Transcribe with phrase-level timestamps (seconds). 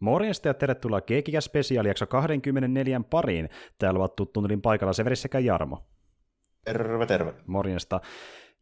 [0.00, 3.48] Morjesta ja tervetuloa Keekikä Special jakso 24 pariin.
[3.78, 5.84] Täällä ovat tuttuun paikalla Severi sekä Jarmo.
[6.64, 7.34] Terve, terve.
[7.46, 8.00] Morjesta.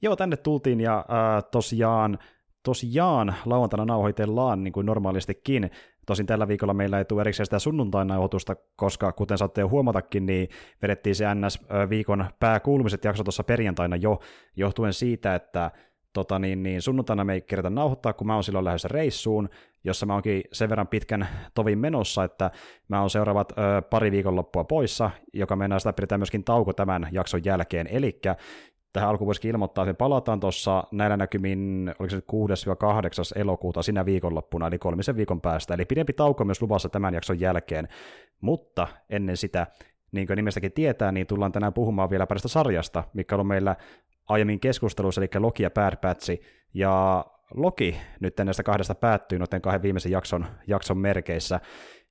[0.03, 2.19] Joo, tänne tultiin ja äh, tosiaan,
[2.63, 5.71] tosiaan lauantaina nauhoitellaan niin kuin normaalistikin.
[6.07, 10.27] Tosin tällä viikolla meillä ei tule erikseen sitä sunnuntain nauhoitusta, koska kuten saatte jo huomatakin,
[10.27, 10.49] niin
[10.83, 14.21] vedettiin se NS-viikon pääkuulumiset jakso tuossa perjantaina jo,
[14.57, 15.71] johtuen siitä, että
[16.13, 19.49] tota niin, niin sunnuntaina me ei kerätä nauhoittaa, kun mä oon silloin lähdössä reissuun,
[19.85, 22.51] jossa mä oonkin sen verran pitkän tovin menossa, että
[22.89, 27.45] mä oon seuraavat ö, pari viikonloppua poissa, joka mennään sitä pidetään myöskin tauko tämän jakson
[27.45, 28.21] jälkeen, eli
[28.93, 32.19] tähän alkuun voisikin ilmoittaa, että me palataan tuossa näillä näkymin, oliko se
[33.37, 33.41] 6-8.
[33.41, 37.89] elokuuta sinä viikonloppuna, eli kolmisen viikon päästä, eli pidempi tauko myös luvassa tämän jakson jälkeen,
[38.41, 39.67] mutta ennen sitä,
[40.13, 43.77] niin kuin nimestäkin tietää, niin tullaan tänään puhumaan vielä parista sarjasta, mikä on meillä
[44.29, 46.43] aiemmin keskustelussa, eli Loki ja Bad Batch,
[46.75, 51.61] ja Loki nyt näistä kahdesta päättyy noiden kahden viimeisen jakson, jakson merkeissä.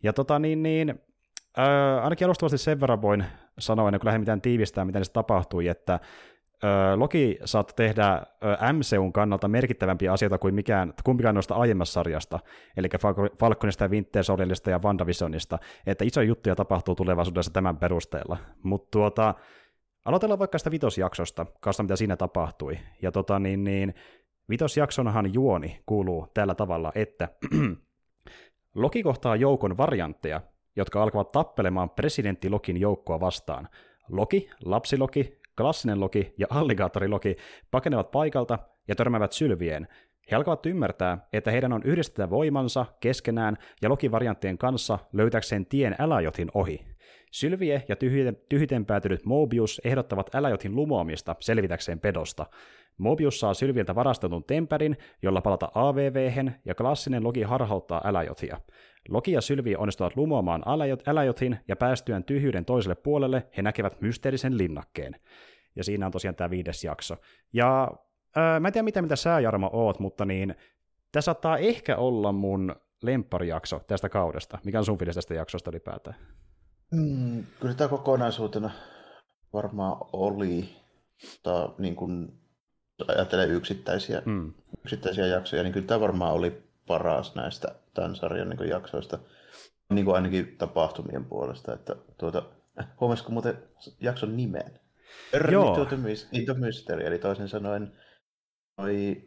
[0.03, 0.89] Ja tota niin, niin
[1.59, 3.25] äh, ainakin alustavasti sen verran voin
[3.59, 5.99] sanoa, ennen kuin lähden mitään tiivistää, mitä se tapahtui, että
[6.95, 8.21] Loki saattoi tehdä
[8.73, 12.39] MCUn kannalta merkittävämpiä asioita kuin mikään, kumpikaan noista aiemmasta sarjasta,
[12.77, 12.87] eli
[13.39, 18.37] Falconista ja Winter Soldierista ja WandaVisionista, että isoja juttuja tapahtuu tulevaisuudessa tämän perusteella.
[18.63, 19.33] Mutta tuota,
[20.05, 22.79] aloitellaan vaikka sitä vitosjaksosta, kanssa mitä siinä tapahtui.
[23.01, 23.93] Ja tota niin, niin
[24.49, 27.29] Vitosjaksonahan juoni kuuluu tällä tavalla, että
[28.75, 30.41] Loki kohtaa joukon variantteja,
[30.75, 33.67] jotka alkavat tappelemaan presidentti Lokin joukkoa vastaan.
[34.09, 37.35] Loki, lapsiloki, klassinen Loki ja alligaattoriloki
[37.71, 39.87] pakenevat paikalta ja törmäävät sylvieen.
[40.31, 46.51] He alkavat ymmärtää, että heidän on yhdistettävä voimansa keskenään ja Loki-varianttien kanssa löytäkseen tien Äläjotin
[46.53, 46.90] ohi.
[47.31, 52.45] Sylvie ja tyhjiten, tyhjiten päätynyt Mobius ehdottavat Äläjotin lumoamista selvitäkseen pedosta.
[52.97, 56.31] Mobius saa Sylviltä varastetun temperin, jolla palata avv
[56.65, 58.57] ja klassinen Loki harhauttaa Äläjotia.
[59.09, 60.63] Loki ja Sylvi onnistuvat lumoamaan
[61.07, 65.15] Äläjotin, ja päästyään tyhjyyden toiselle puolelle he näkevät mysteerisen linnakkeen.
[65.75, 67.15] Ja siinä on tosiaan tämä viides jakso.
[67.53, 67.91] Ja
[68.35, 70.55] ää, mä en tiedä mitä, mitä sä Jarmo oot, mutta niin,
[71.11, 74.59] tämä saattaa ehkä olla mun lempparijakso tästä kaudesta.
[74.65, 76.15] Mikä on sun fiilis tästä jaksosta ylipäätään?
[76.91, 78.71] Mm, kyllä tämä kokonaisuutena
[79.53, 80.75] varmaan oli,
[81.31, 82.33] mutta niin kuin
[83.07, 84.53] ajattelen yksittäisiä, mm.
[84.83, 89.19] yksittäisiä jaksoja, niin kyllä tämä varmaan oli paras näistä tämän sarjan niin jaksoista,
[89.89, 91.73] niin kuin ainakin tapahtumien puolesta.
[91.73, 92.43] Että tuota,
[92.99, 93.57] huomasiko muuten
[93.99, 94.79] jakson nimen?
[96.31, 96.41] Joo.
[96.41, 97.91] Into Mystery, eli toisin sanoen
[98.77, 99.25] noi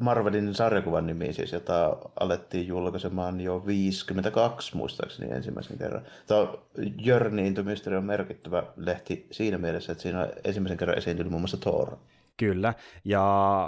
[0.00, 6.02] Marvelin sarjakuvan nimi siis, jota alettiin julkaisemaan jo 52 muistaakseni ensimmäisen kerran.
[6.26, 6.48] Tämä
[6.96, 11.56] Journey into Mystery on merkittävä lehti siinä mielessä, että siinä ensimmäisen kerran esiintynyt muun muassa
[11.56, 11.96] Thor.
[12.36, 13.64] Kyllä, ja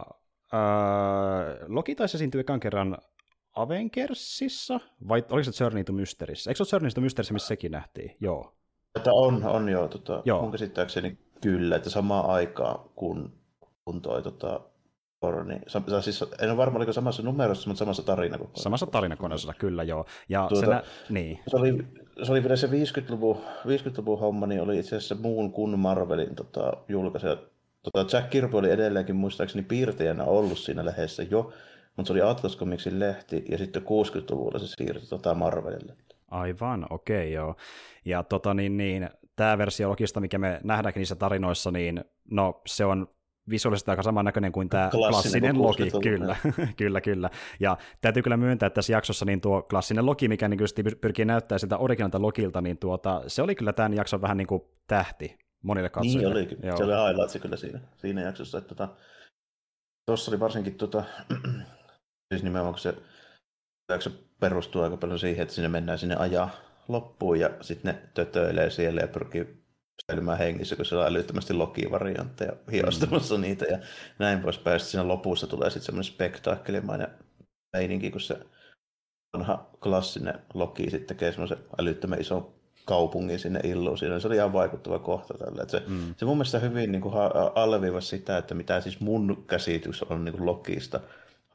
[0.54, 2.98] äh, Loki taisi esiintyä ekan kerran
[3.56, 6.47] Avengersissa, vai oliko se Journey to Mysteries?
[6.47, 8.16] Eikö se ole Journey to Mysteries, missä sekin nähtiin?
[8.20, 8.53] Joo.
[8.97, 10.42] Että on, on jo, tota, joo.
[10.42, 13.32] mun käsittääkseni kyllä, että samaan aikaan kun,
[13.84, 14.60] kun toi tota,
[15.44, 15.62] niin,
[16.00, 18.62] siis, en ole varma, oliko samassa numerossa, mutta samassa tarinakokonaisuudessa.
[18.62, 20.06] Samassa tarinakoneessa, kyllä joo.
[20.28, 20.82] Ja tuota, nä...
[21.09, 21.41] niin.
[21.49, 21.87] se, oli,
[22.22, 26.72] se oli vielä se 50-luvun, 50-luvun homma, niin oli itse asiassa muun kuin Marvelin tota,
[26.88, 27.37] julkaisija
[27.93, 31.53] Tota, Jack Kirby oli edelleenkin muistaakseni piirtäjänä ollut siinä lehdessä jo,
[31.97, 35.97] mutta se oli Atlas Comicsin lehti ja sitten 60-luvulla se siirtyi tota Marvelille.
[36.31, 37.56] Aivan, okei okay, joo.
[38.04, 42.84] Ja tota niin, niin tämä versio logista, mikä me nähdäänkin niissä tarinoissa, niin no se
[42.84, 43.09] on
[43.51, 46.37] visuaalisesti aika samannäköinen kuin tämä klassinen, klassinen logi, kyllä,
[46.79, 47.31] kyllä, kyllä.
[47.61, 50.61] Ja täytyy kyllä myöntää, että tässä jaksossa niin tuo klassinen logi, mikä niin
[51.01, 54.62] pyrkii näyttää sitä originaalta logilta, niin tuota, se oli kyllä tämän jakson vähän niin kuin
[54.87, 56.34] tähti monille katsojille.
[56.34, 56.59] Niin olikin.
[56.62, 56.77] Joo.
[56.77, 58.59] Se oli highlights kyllä siinä, siinä jaksossa.
[58.59, 58.89] Että tota,
[60.07, 61.05] tuossa oli varsinkin, tota,
[62.33, 62.95] siis nimenomaan kun se
[63.93, 66.51] jakso perustuu aika paljon siihen, että sinne mennään sinne ajaa
[66.89, 69.66] loppuun ja sitten ne tötöilee siellä ja pyrkii
[70.11, 73.41] säilymään hengissä, kun siellä on älyttömästi Loki-variantteja hiostamassa mm.
[73.41, 73.78] niitä ja
[74.19, 74.81] näin poispäin.
[74.81, 77.09] Sitten siinä lopussa tulee sitten semmoinen spektaakkelimainen
[77.77, 78.39] meininki, kun se
[79.33, 82.54] vanha klassinen Loki sitten tekee semmoisen älyttömän ison
[82.84, 84.21] kaupungin sinne illuusioon.
[84.21, 85.65] Se oli ihan vaikuttava kohta tällä.
[85.69, 86.15] se, mm.
[86.16, 87.15] se mun mielestä hyvin niin kuin,
[87.54, 91.01] alleviivasi sitä, että mitä siis mun käsitys on niin kuin Lokista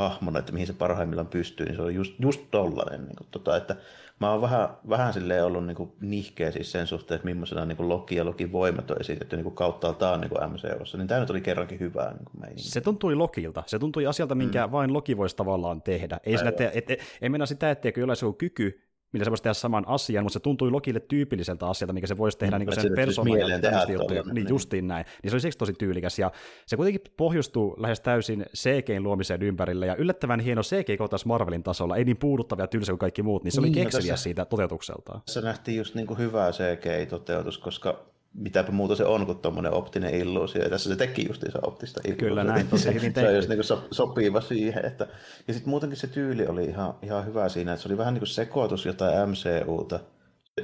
[0.09, 3.01] hahmona, että mihin se parhaimmillaan pystyy, niin se on just, just tollainen.
[3.05, 3.75] Niin kuin, tota, että
[4.19, 7.77] mä oon vähän, vähän silleen ollut niin kuin, nihkeä siis sen suhteen, että millaisena niin
[7.77, 11.29] kuin Loki ja Lokin voimat on esitetty niin kauttaaltaan niin kuin MCUssa, niin tämä nyt
[11.29, 12.11] oli kerrankin hyvää.
[12.11, 14.71] Niin kuin se tuntui Lokilta, se tuntui asialta, minkä mm.
[14.71, 16.19] vain Loki voisi tavallaan tehdä.
[16.23, 19.31] Ei, sinä te, et, et, ei mennä sitä, etteikö jollain se on kyky millä se
[19.31, 22.65] voisi tehdä saman asian, mutta se tuntui Lokille tyypilliseltä asialta, mikä se voisi tehdä mm,
[22.65, 23.47] niin sen persoonan ja
[23.93, 24.23] juttuja.
[24.23, 25.05] Niin, niin, justiin näin.
[25.23, 26.31] Niin se oli siksi tosi tyylikäs, ja
[26.65, 31.95] se kuitenkin pohjustuu lähes täysin CGin luomiseen ympärille, ja yllättävän hieno CG taas Marvelin tasolla,
[31.95, 34.45] ei niin puuduttavia tylsä kuin kaikki muut, niin se oli niin, no kekseliä tässä, siitä
[34.45, 35.21] toteutukseltaan.
[35.27, 40.15] Se nähtiin just niin kuin hyvä CG-toteutus, koska mitäpä muuta se on kuin tuommoinen optinen
[40.15, 40.63] illuusio.
[40.63, 42.27] Ja tässä se teki se optista illuusio.
[42.27, 44.85] Kyllä näin, tosi hyvin Se on just niin so, sopiva siihen.
[44.85, 45.07] Että...
[45.47, 48.21] Ja sitten muutenkin se tyyli oli ihan, ihan hyvä siinä, että se oli vähän niin
[48.21, 49.99] kuin sekoitus jotain MCUta,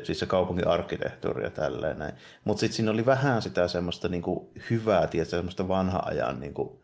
[0.04, 2.14] siis se kaupungin arkkitehtuuri ja tälleen näin.
[2.44, 6.54] Mutta sitten siinä oli vähän sitä semmoista niin kuin hyvää, tietysti, semmoista vanha ajan niin
[6.54, 6.80] kuin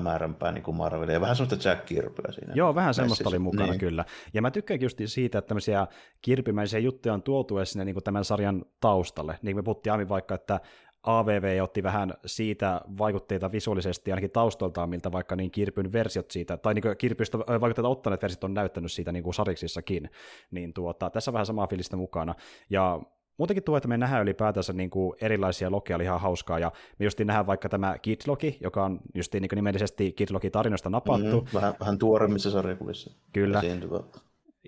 [0.00, 2.52] määränpää niin kuin Marvelia, ja vähän semmoista Jack Kirbyä siinä.
[2.54, 3.80] Joo, vähän semmoista oli mukana niin.
[3.80, 4.04] kyllä.
[4.34, 5.86] Ja mä tykkäänkin just siitä, että tämmöisiä
[6.22, 9.38] kirpimäisiä juttuja on tuotu sinne niin kuin tämän sarjan taustalle.
[9.42, 10.60] Niin kuin me puhuttiin aiemmin vaikka, että
[11.02, 16.74] AVV otti vähän siitä vaikutteita visuaalisesti, ainakin taustoltaan, miltä vaikka niin Kirpyn versiot siitä, tai
[16.74, 20.10] niin Kirpystä vaikutteita ottaneet versiot on näyttänyt siitä niin kuin sariksissakin,
[20.50, 22.34] niin tuota, tässä on vähän samaa filistä mukana.
[22.70, 23.00] Ja
[23.38, 27.04] muutenkin tuo, että me nähdään ylipäätänsä niin kuin erilaisia lokia, oli ihan hauskaa, ja me
[27.04, 31.40] justiin nähdään vaikka tämä Kid-loki, joka on justiin niin nimellisesti Kid-loki tarinoista napattu.
[31.40, 33.10] Mm, vähän, vähän tuoremmissa sarjakuvissa.
[33.32, 33.58] Kyllä.
[33.58, 34.00] Esiintyvä.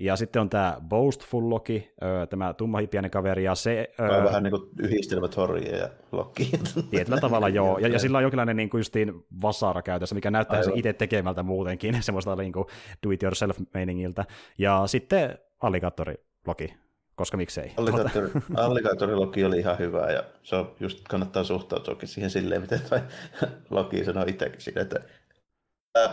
[0.01, 1.95] Ja sitten on tämä Boastful Loki,
[2.31, 3.89] tämä tummahipiäinen kaveri, ja se...
[4.01, 6.51] Öö, vähän niin kuin yhdistelmä Thorja ja Loki.
[6.91, 9.13] Tietyllä tavalla joo, ja, ja sillä on jonkinlainen niin kuin justiin
[9.43, 12.67] vasara käytössä, mikä näyttää se itse tekemältä muutenkin, semmoista niin kuin
[13.07, 14.25] do-it-yourself-meiningiltä.
[14.59, 16.15] Ja sitten Alligatori
[16.47, 16.75] Loki,
[17.17, 17.73] koska miksei.
[18.57, 23.01] Alligatorilogi oli ihan hyvä ja se on just kannattaa suhtautua siihen silleen, miten toi
[23.71, 25.01] Loki sanoi itsekin siinä, että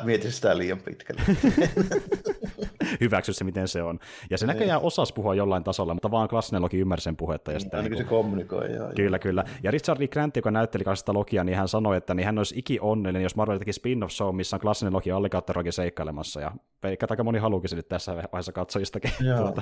[0.04, 1.22] mietin sitä liian pitkälle.
[3.02, 4.00] Hyväksy se, miten se on.
[4.30, 7.52] Ja se näköjään osas puhua jollain tasolla, mutta vaan klassinen Loki ymmärsi sen puhetta.
[7.52, 8.08] Ja sitä, Ainakin niin kuin...
[8.08, 8.72] se kommunikoi.
[8.72, 9.22] Joo, kyllä, joo.
[9.22, 9.44] kyllä.
[9.64, 10.08] Ja Richard.
[10.08, 13.36] Grant, joka näytteli klassista Lokia, niin hän sanoi, että niin hän olisi iki onnellinen, jos
[13.36, 16.42] Marvel teki spin-off show, missä on klassinen Loki Alligator seikkailemassa.
[16.42, 16.52] Ja
[16.84, 19.12] eikä aika moni haluukin nyt tässä vaiheessa katsojistakin.
[19.38, 19.62] tuota.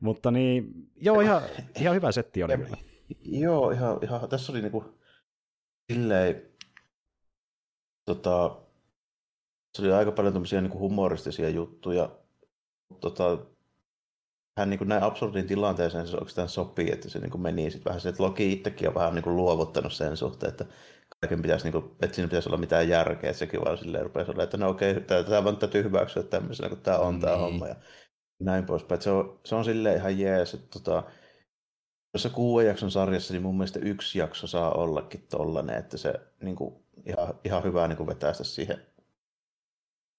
[0.00, 1.42] mutta niin, joo, ihan,
[1.80, 2.52] ihan hyvä setti oli.
[2.52, 2.58] Ja,
[3.24, 4.84] joo, ihan, ihan, tässä oli niinku
[5.92, 6.42] silleen,
[8.04, 8.56] tota,
[9.76, 12.10] se oli aika paljon tämmöisiä niin humoristisia juttuja.
[13.00, 13.38] Tota,
[14.58, 17.90] hän niin kuin näin absurdin tilanteeseen se oikeastaan sopii, että se niin kuin meni sitten
[17.90, 20.64] vähän se, että Loki itsekin on vähän niin kuin luovuttanut sen suhteen, että
[21.20, 24.30] kaiken pitäisi, niin kuin, että siinä pitäisi olla mitään järkeä, että sekin vaan silleen rupesi
[24.30, 27.40] olla, että no okei, tämä, tämä vaan täytyy hyväksyä tämmöisenä, kun tämä on tämä niin.
[27.40, 27.76] homma ja
[28.40, 29.02] näin poispäin.
[29.02, 31.02] Se on, se on silleen ihan jees, että tota,
[32.12, 36.56] tuossa kuuden jakson sarjassa, niin mun mielestä yksi jakso saa ollakin tollanen, että se niin
[36.56, 36.74] kuin,
[37.06, 38.91] ihan, ihan hyvä niin kuin vetää sitä siihen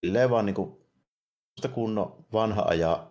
[0.05, 0.77] silleen vaan niin kuin,
[1.73, 3.07] kunnon vanha aja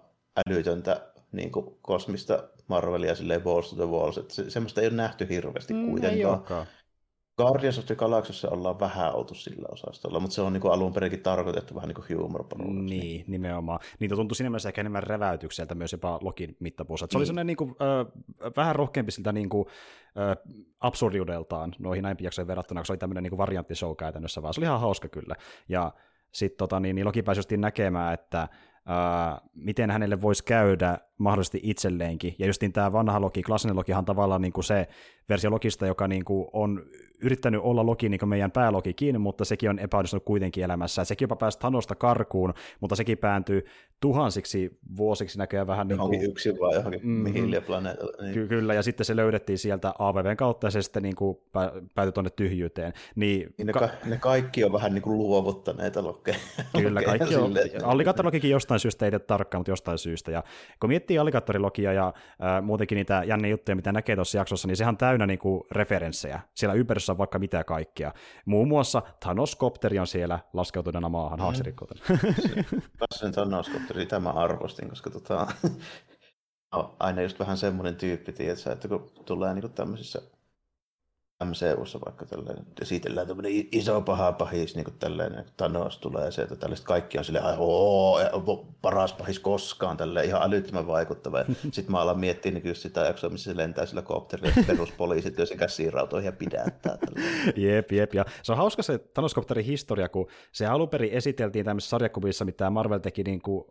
[0.49, 4.97] älytöntä niin kuin kosmista Marvelia silleen Walls to the Walls, että se, semmoista ei ole
[4.97, 6.67] nähty hirveästi mm, kuitenkaan.
[7.39, 11.23] Guardians of the Galaxyssa ollaan vähän oltu sillä osastolla, mutta se on niin alun perinkin
[11.23, 12.45] tarkoitettu vähän niin kuin humor
[12.83, 13.81] Niin, nimenomaan.
[14.01, 17.07] Niitä tuntui siinä mielessä ehkä enemmän räväytykseltä myös jopa Lokin mittapuussa.
[17.11, 17.27] Se oli mm.
[17.27, 19.67] sellainen niin kuin, äh, vähän rohkeampi siltä niin kuin,
[20.19, 24.61] äh, absurdiudeltaan noihin näin jaksoihin verrattuna, kun se oli tämmöinen niin varianttishow käytännössä, vaan se
[24.61, 25.35] oli ihan hauska kyllä.
[25.69, 25.93] Ja
[26.33, 28.49] sitten tota, niin, niin Loki pääsi näkemään, että
[28.87, 32.35] ää, miten hänelle voisi käydä mahdollisesti itselleenkin.
[32.39, 34.89] Ja justiin tämä vanha Loki, klassinen Lokihan on tavallaan niin kuin se
[35.29, 36.83] versio Lokista, joka niin kuin on
[37.23, 41.05] yrittänyt olla Loki niin kuin meidän päälokikin, mutta sekin on epäonnistunut kuitenkin elämässä.
[41.05, 43.65] Sekin jopa pääsi Thanosta karkuun, mutta sekin pääntyi
[44.01, 46.23] tuhansiksi vuosiksi näköjään vähän niin kuin...
[46.23, 47.63] yksin vai johonkin mm-hmm.
[47.67, 48.23] planeetalle.
[48.23, 48.35] Niin.
[48.35, 51.39] Ky- kyllä, ja sitten se löydettiin sieltä AVVn kautta ja se sitten niin kuin
[51.95, 52.93] päätyi tuonne tyhjyyteen.
[53.15, 56.37] Niin, niin ne, ka- ne, kaikki on vähän niin kuin luovuttaneita lokkeja.
[56.83, 57.53] Kyllä, kaikki on.
[57.83, 60.31] Alligator jostain syystä ei tarkkaan, mutta jostain syystä.
[60.31, 60.45] Ja
[60.81, 64.93] kun miettii Alligatorilogia ja äh, muutenkin niitä jänniä juttuja, mitä näkee tuossa jaksossa, niin sehän
[64.93, 66.41] on täynnä niin kuin referenssejä.
[66.55, 68.13] Siellä ympäristössä on vaikka mitä kaikkea.
[68.47, 71.43] Muun muassa Thanos-kopteri on siellä laskeutuneena maahan, mm.
[71.43, 71.99] haaksirikkouten.
[73.15, 75.47] Sen Thanos-kopteri, tämä arvostin, koska tota,
[76.99, 80.23] aina just vähän semmoinen tyyppi, tiedätkö, että kun tulee niin tämmöisissä
[81.45, 86.57] MCUssa vaikka tällainen, esitellään tämmöinen iso paha pahis, niin kuin tällainen, Thanos tulee se, että
[86.57, 88.21] tällaiset kaikki on silleen, oo,
[88.83, 91.45] paras pahis koskaan, tälleen ihan älyttömän vaikuttava.
[91.73, 95.47] Sitten mä alan miettiä niin sitä jaksoa, missä se lentää sillä kopterilla, ja peruspoliisit lyö
[95.47, 96.99] sen käsiin rautoihin ja pidättää.
[97.57, 101.91] jep, jep, ja se on hauska se Thanos-kopterin historia, kun se alun perin esiteltiin tämmöisissä
[101.91, 103.65] sarjakuvissa, mitä Marvel teki niin kuin,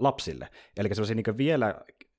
[0.00, 0.48] lapsille.
[0.76, 1.74] Eli se niin vielä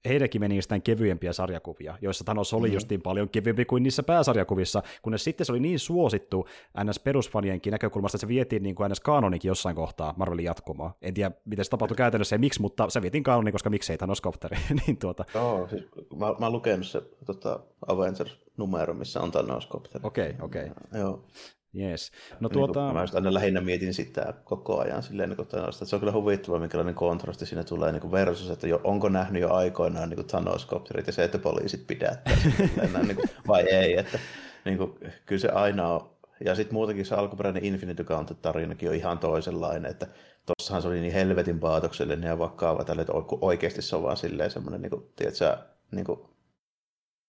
[0.06, 2.74] heidänkin meni jostain kevyempiä sarjakuvia, joissa Thanos oli mm-hmm.
[2.74, 6.48] justiin paljon kevyempi kuin niissä pääsarjakuvissa, kunnes sitten se oli niin suosittu
[6.84, 10.98] NS perusfanienkin näkökulmasta, että se vietiin niin kuin NS kanonikin jossain kohtaa Marvelin jatkumoa.
[11.02, 14.22] En tiedä, miten se tapahtui käytännössä ja miksi, mutta se vietiin kanoniin, koska miksei Thanos
[14.22, 14.58] Kopteri.
[14.88, 15.26] niin tuota.
[15.34, 15.84] Joo, siis
[16.16, 20.02] mä, mä oon lukenut se tota, Avengers-numero, missä on Thanos Kopteri.
[20.08, 20.66] Okei, okay, okei.
[20.66, 21.02] Okay.
[21.02, 21.24] Joo.
[21.80, 22.12] Yes.
[22.40, 22.74] No Niin tuota...
[22.74, 26.00] kuin, mä just aina lähinnä mietin sitä koko ajan silleen, niin kuin, että se on
[26.00, 30.28] kyllä huvittava, minkälainen kontrasti siinä tulee niin versus, että jo, onko nähnyt jo aikoinaan niin
[30.28, 32.38] Thanos-kopterit ja se, että poliisit pidättää
[33.04, 34.20] niin kuin, vai ei, että
[34.66, 36.16] niin kuin, kyllä se aina on.
[36.46, 40.08] Ja sitten muutenkin se alkuperäinen Infinity Gauntlet-tarinakin on ihan toisenlainen, että
[40.46, 44.52] tossahan se oli niin helvetin paatoksellinen ja vakava tälle, että oikeasti se on vaan silleen
[44.52, 45.58] semmoinen, niin kuin, tiedätkö,
[45.92, 46.20] niin kuin,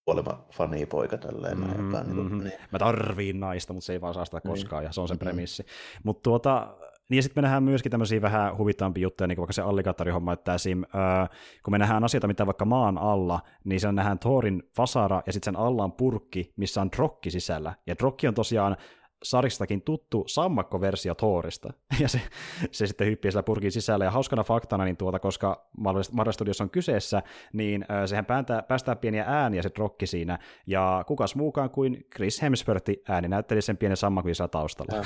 [0.06, 1.58] kuolema fanipoika tälleen.
[1.58, 2.38] Mm-hmm, niin kuin, mm-hmm.
[2.38, 2.52] niin.
[2.72, 4.50] Mä tarviin naista, mutta se ei vaan saa sitä niin.
[4.50, 4.88] koskaan, niin.
[4.88, 5.26] ja se on sen mm-hmm.
[5.26, 5.66] premissi.
[6.04, 6.76] Mutta tuota,
[7.08, 10.32] niin ja sitten me nähdään myöskin tämmöisiä vähän huvittaampia juttuja, niin kuin vaikka se alligaattorihomma,
[10.32, 11.28] että esim, äh,
[11.62, 15.54] kun me nähdään asioita, mitä vaikka maan alla, niin se nähdään Thorin vasara, ja sitten
[15.54, 17.74] sen alla on purkki, missä on drokki sisällä.
[17.86, 18.76] Ja drokki on tosiaan
[19.30, 22.20] saristakin tuttu sammakko-versio Thorista, ja se,
[22.70, 25.68] se sitten hyppii siellä purkin sisällä, ja hauskana faktana, niin tuota, koska
[26.12, 31.04] Marvel Studios on kyseessä, niin äh, sehän päästää, päästää pieniä ääniä se rokki siinä, ja
[31.06, 34.98] kukas muukaan kuin Chris Hemsworth ääni näytteli sen pienen sammakon taustalla.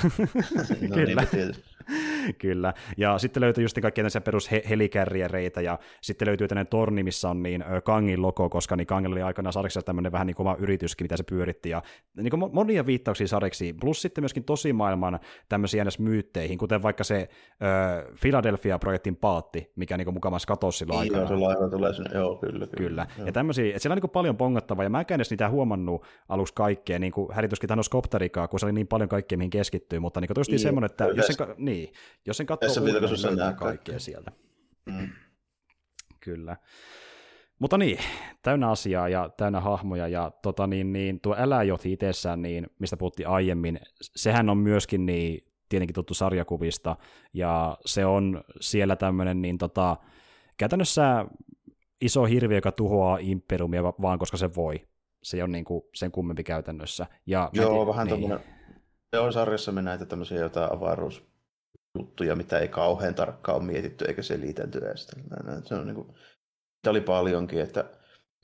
[0.89, 1.23] no, Kyllä.
[1.31, 1.55] Niin,
[2.41, 2.73] Kyllä.
[2.97, 7.43] Ja sitten löytyy just kaikkia tämmöisiä perus helikärriereitä, ja sitten löytyy tämmöinen torni, missä on
[7.43, 11.05] niin Kangin logo, koska niin Kangin oli aikana sarjassa tämmöinen vähän niin kuin oma yrityskin,
[11.05, 11.81] mitä se pyöritti, ja
[12.17, 15.19] niin kuin monia viittauksia sarjaksi, plus sitten myöskin tosimaailman
[15.49, 21.21] tämmöisiä myytteihin, kuten vaikka se äh, Philadelphia-projektin paatti, mikä niin mukavasti katosi silloin aikana.
[21.21, 22.51] Joo, se tulee sinne, joo, kyllä.
[22.67, 23.07] Kyllä, kyllä.
[23.17, 23.25] Joo.
[23.27, 26.53] ja tämmöisiä, että siellä on niin paljon pongattavaa, ja mä en edes niitä huomannut aluksi
[26.53, 30.21] kaikkea, niin kuin hädityskin Thanos Kopterikaa, kun se oli niin paljon kaikkea, mihin keskittyy, mutta
[30.21, 31.70] niin kuin niin, semmoinen, että jos sen, niin,
[32.25, 34.31] jos sen katsoo uudelleen, niin löytää kaikkea sieltä.
[34.85, 35.09] Mm.
[36.19, 36.57] Kyllä.
[37.59, 37.99] Mutta niin,
[38.41, 43.27] täynnä asiaa ja täynnä hahmoja, ja tota niin, niin, tuo Äläjothi itsessään, niin, mistä puhuttiin
[43.27, 46.95] aiemmin, sehän on myöskin niin, tietenkin tuttu sarjakuvista,
[47.33, 49.97] ja se on siellä tämmöinen niin, tota,
[50.57, 51.25] käytännössä
[52.01, 54.87] iso hirviö, joka tuhoaa imperiumia vaan koska se voi.
[55.23, 57.05] Se ei ole niin kuin, sen kummempi käytännössä.
[57.25, 58.21] Ja Joo, vähän niin.
[58.21, 58.47] tämmöinen,
[59.09, 60.71] se on sarjassa me näitä tämmöisiä jotain
[61.95, 65.07] avaruusjuttuja, mitä ei kauhean tarkkaan ole mietitty eikä selitelty edes.
[65.65, 66.07] Se on niin kuin,
[66.87, 67.85] oli paljonkin, että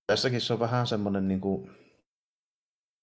[0.08, 1.72] tässäkin se on vähän semmoinen niin kuin,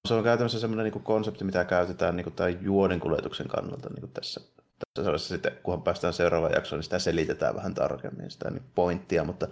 [0.09, 4.01] se on käytännössä semmoinen niin konsepti, mitä käytetään niin kuin tämän juonen kuljetuksen kannalta niin
[4.01, 4.41] kuin tässä,
[4.95, 9.49] tässä sitten, kunhan päästään seuraavaan jaksoon, niin sitä selitetään vähän tarkemmin, sitä niin pointtia, mutta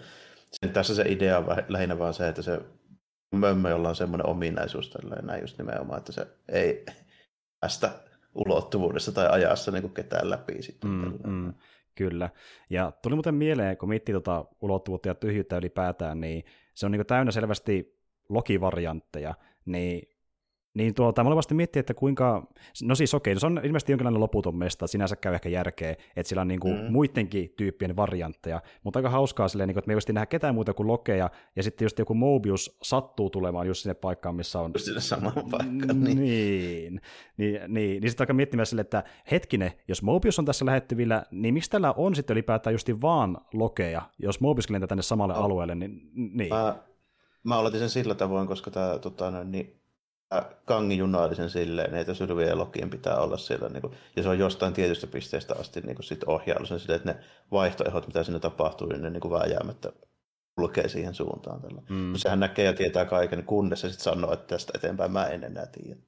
[0.53, 2.61] sen, tässä se idea on lähinnä vaan se, että se
[3.35, 6.87] mömmö, jolla on semmoinen ominaisuus tällainen, näin just nimenomaan, että se ei
[7.61, 7.91] päästä
[8.35, 10.91] ulottuvuudessa tai ajassa niin kuin ketään läpi sitten.
[10.91, 11.55] Mm, mm.
[11.95, 12.31] Kyllä.
[12.71, 17.07] Ja tuli muuten mieleen, kun miettii tuota ulottuvuutta ja tyhjyyttä ylipäätään, niin se on niin
[17.07, 17.99] täynnä selvästi
[18.29, 19.35] lokivariantteja,
[19.65, 20.09] niin
[20.75, 22.47] niin tuota, mä olin vasta miettiä, että kuinka,
[22.83, 26.29] no siis okei, okay, se on ilmeisesti jonkinlainen loputon mesta, sinänsä käy ehkä järkeä, että
[26.29, 26.93] sillä on niin kuin mm.
[26.93, 30.55] muidenkin tyyppien variantteja, mutta aika hauskaa silleen, niin kuin, että me ei voisi nähdä ketään
[30.55, 34.71] muuta kuin lokeja, ja sitten just joku Mobius sattuu tulemaan just sinne paikkaan, missä on...
[34.75, 36.19] Just sinne samaan paikkaan, niin.
[36.19, 37.01] Niin,
[37.37, 41.55] niin, niin, niin sitten aika miettimään sille, että hetkinen, jos Mobius on tässä lähettyvillä, niin
[41.55, 45.45] miksi täällä on sitten ylipäätään justi vaan lokeja, jos Mobius lentää tänne samalle oh.
[45.45, 46.11] alueelle, niin...
[46.15, 46.49] niin.
[46.49, 46.77] Mä,
[47.45, 49.82] mä oletin sen sillä tavoin, koska tämä tota, niin,
[50.65, 54.39] kangi junaallisen silleen, että Sylvien ja Lokien pitää olla siellä, niin kuin, ja se on
[54.39, 57.19] jostain tietystä pisteestä asti niin kuin sit ohjailusen silleen, että ne
[57.53, 59.93] vaihtoehdot, mitä sinne tapahtuu, niin ne niin kuin vääjäämättä
[60.57, 61.61] kulkee siihen suuntaan.
[61.61, 61.83] Tällä.
[61.89, 62.13] Mm.
[62.17, 65.67] Sehän näkee ja tietää kaiken, kunnes se sitten sanoo, että tästä eteenpäin mä en enää
[65.67, 66.01] tiedä.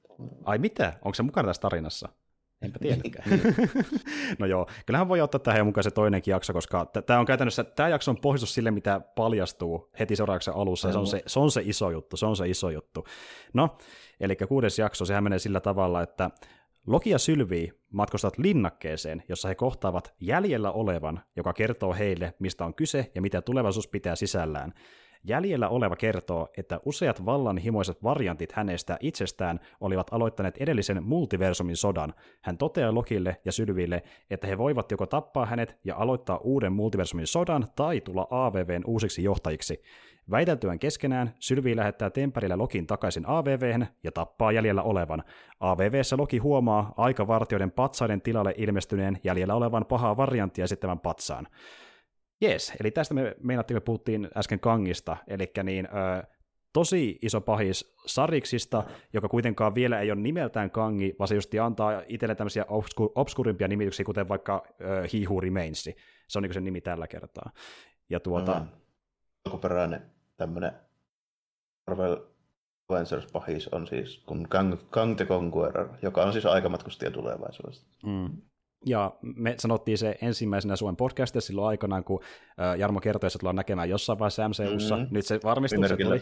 [0.43, 0.93] Ai mitä?
[1.05, 2.09] Onko se mukana tässä tarinassa?
[2.61, 3.29] Enpä tiedäkään.
[4.39, 7.89] no joo, kyllähän voi ottaa tähän mukaan se toinenkin jakso, koska tämä on käytännössä, tämä
[7.89, 11.51] jakso on pohjustus sille, mitä paljastuu heti seuraavaksi alussa, ja se on se, se on
[11.51, 13.05] se iso juttu, se on se iso juttu.
[13.53, 13.77] No,
[14.19, 16.29] eli kuudes jakso, sehän menee sillä tavalla, että
[16.87, 22.73] Loki ja Sylvie matkustavat linnakkeeseen, jossa he kohtaavat jäljellä olevan, joka kertoo heille, mistä on
[22.73, 24.73] kyse ja mitä tulevaisuus pitää sisällään.
[25.27, 32.13] Jäljellä oleva kertoo, että useat vallanhimoiset variantit hänestä itsestään olivat aloittaneet edellisen multiversumin sodan.
[32.41, 37.27] Hän toteaa Lokille ja Sylville, että he voivat joko tappaa hänet ja aloittaa uuden multiversumin
[37.27, 39.81] sodan tai tulla AVVn uusiksi johtajiksi.
[40.31, 45.23] Väiteltyään keskenään, Sylvi lähettää Temperillä Lokin takaisin AVVhen ja tappaa jäljellä olevan.
[45.59, 51.47] AVVssä Loki huomaa aikavartioiden patsaiden tilalle ilmestyneen jäljellä olevan pahaa varianttia esittävän patsaan.
[52.41, 56.23] Jees, eli tästä me meinattiin, me puhuttiin äsken Kangista, eli niin, ö,
[56.73, 62.01] tosi iso pahis Sariksista, joka kuitenkaan vielä ei ole nimeltään Kangi, vaan se just antaa
[62.07, 65.83] itselle tämmöisiä obsku- obskurimpia nimityksiä, kuten vaikka ö, He Who Remains.
[66.27, 67.51] Se on niin sen nimi tällä kertaa.
[68.09, 68.59] Ja tuota...
[68.59, 68.67] Mm.
[69.45, 70.01] Alkuperäinen
[70.37, 70.71] tämmöinen
[71.87, 72.17] Marvel
[72.89, 77.85] Avengers pahis on siis kun Kang, Kang the Conqueror, joka on siis aikamatkustaja tulevaisuudesta.
[78.05, 78.41] Mm.
[78.85, 82.19] Ja me sanottiin se ensimmäisenä Suomen podcastissa silloin aikanaan, kun
[82.77, 84.95] Jarmo kertoi, että tullaan näkemään jossain vaiheessa MCUssa.
[84.95, 85.13] Mm-hmm.
[85.13, 86.21] Nyt se varmistui, se tuli.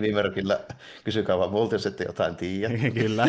[0.00, 0.60] Vimerkillä
[1.04, 2.74] kysykää vaan multa, jos ette jotain tiedä.
[3.00, 3.28] Kyllä.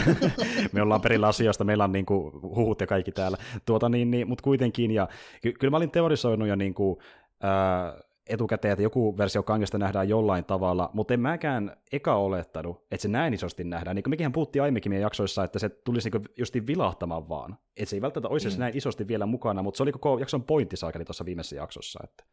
[0.71, 3.37] me ollaan perillä asioista, meillä on niin kuin huhut ja kaikki täällä.
[3.65, 5.07] Tuota, niin, niin, mutta kuitenkin, ja
[5.41, 6.99] ky- kyllä mä olin teorisoinut jo niin kuin,
[7.43, 13.01] äh, etukäteen, että joku versio kangesta nähdään jollain tavalla, mutta en mäkään eka olettanut, että
[13.01, 13.95] se näin isosti nähdään.
[13.95, 17.57] Niin kuin mekin puhuttiin aiemminkin meidän jaksoissa, että se tulisi niin justi vilahtamaan vaan.
[17.77, 18.59] Että se ei välttämättä olisi mm.
[18.59, 21.99] näin isosti vielä mukana, mutta se oli koko jakson pointti saakeli tuossa viimeisessä jaksossa.
[22.03, 22.23] Että.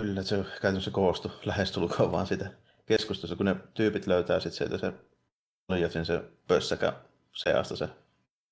[0.00, 2.50] Kyllä, se käytännössä koostui lähestulkoon vaan sitä
[2.86, 4.92] keskustelussa, kun ne tyypit löytää sitten sieltä se
[5.68, 6.92] Lojatin se pössäkä
[7.32, 7.88] seasta se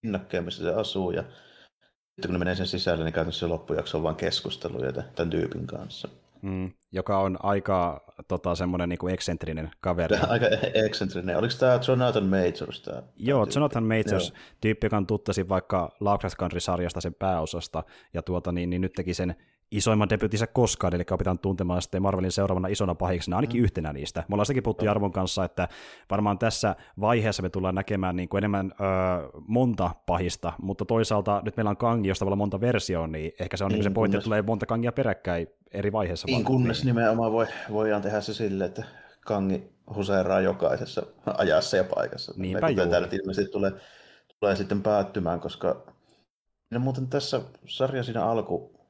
[0.03, 3.99] hinnakkeen, missä se asuu, ja sitten kun ne menee sen sisälle, niin käytännössä se loppujakso
[3.99, 6.09] on vain keskusteluja tämän tyypin kanssa.
[6.43, 10.17] Mm, joka on aika tota, semmoinen niin kuin eksentrinen kaveri.
[10.29, 11.37] Aika eksentrinen.
[11.37, 12.81] Oliko tämä Jonathan Majors?
[12.81, 13.59] Tämä, Joo, tyyppi?
[13.59, 14.39] Jonathan Majors, Joo.
[14.61, 17.85] tyyppi, joka on tuttasi vaikka Lovecraft Country-sarjasta sen pääosasta,
[18.15, 19.35] ja tuota, niin, niin nyt teki sen
[19.73, 23.65] isoimman debytinsä koskaan, eli opitaan tuntemaan sitten Marvelin seuraavana isona pahiksena, ainakin mm.
[23.65, 24.25] yhtenä niistä.
[24.29, 25.69] Me ollaan sekin puhuttu Jarvon kanssa, että
[26.11, 31.57] varmaan tässä vaiheessa me tullaan näkemään niin kuin enemmän öö, monta pahista, mutta toisaalta nyt
[31.57, 34.17] meillä on Kangi, josta voi monta versioa, niin ehkä se on niin, niin se pointti,
[34.17, 36.27] että tulee monta Kangia peräkkäin eri vaiheessa.
[36.27, 36.87] Niin, kunnes niin.
[36.87, 38.85] nimenomaan voi, voidaan tehdä se sille, että
[39.21, 41.03] Kangi huseeraa jokaisessa
[41.39, 42.35] ajassa ja paikassa.
[42.37, 43.73] Niinpä Kuten tämä nyt ilmeisesti tulee,
[44.41, 45.87] tulee sitten päättymään, koska
[46.71, 48.82] no, muuten tässä sarja siinä alku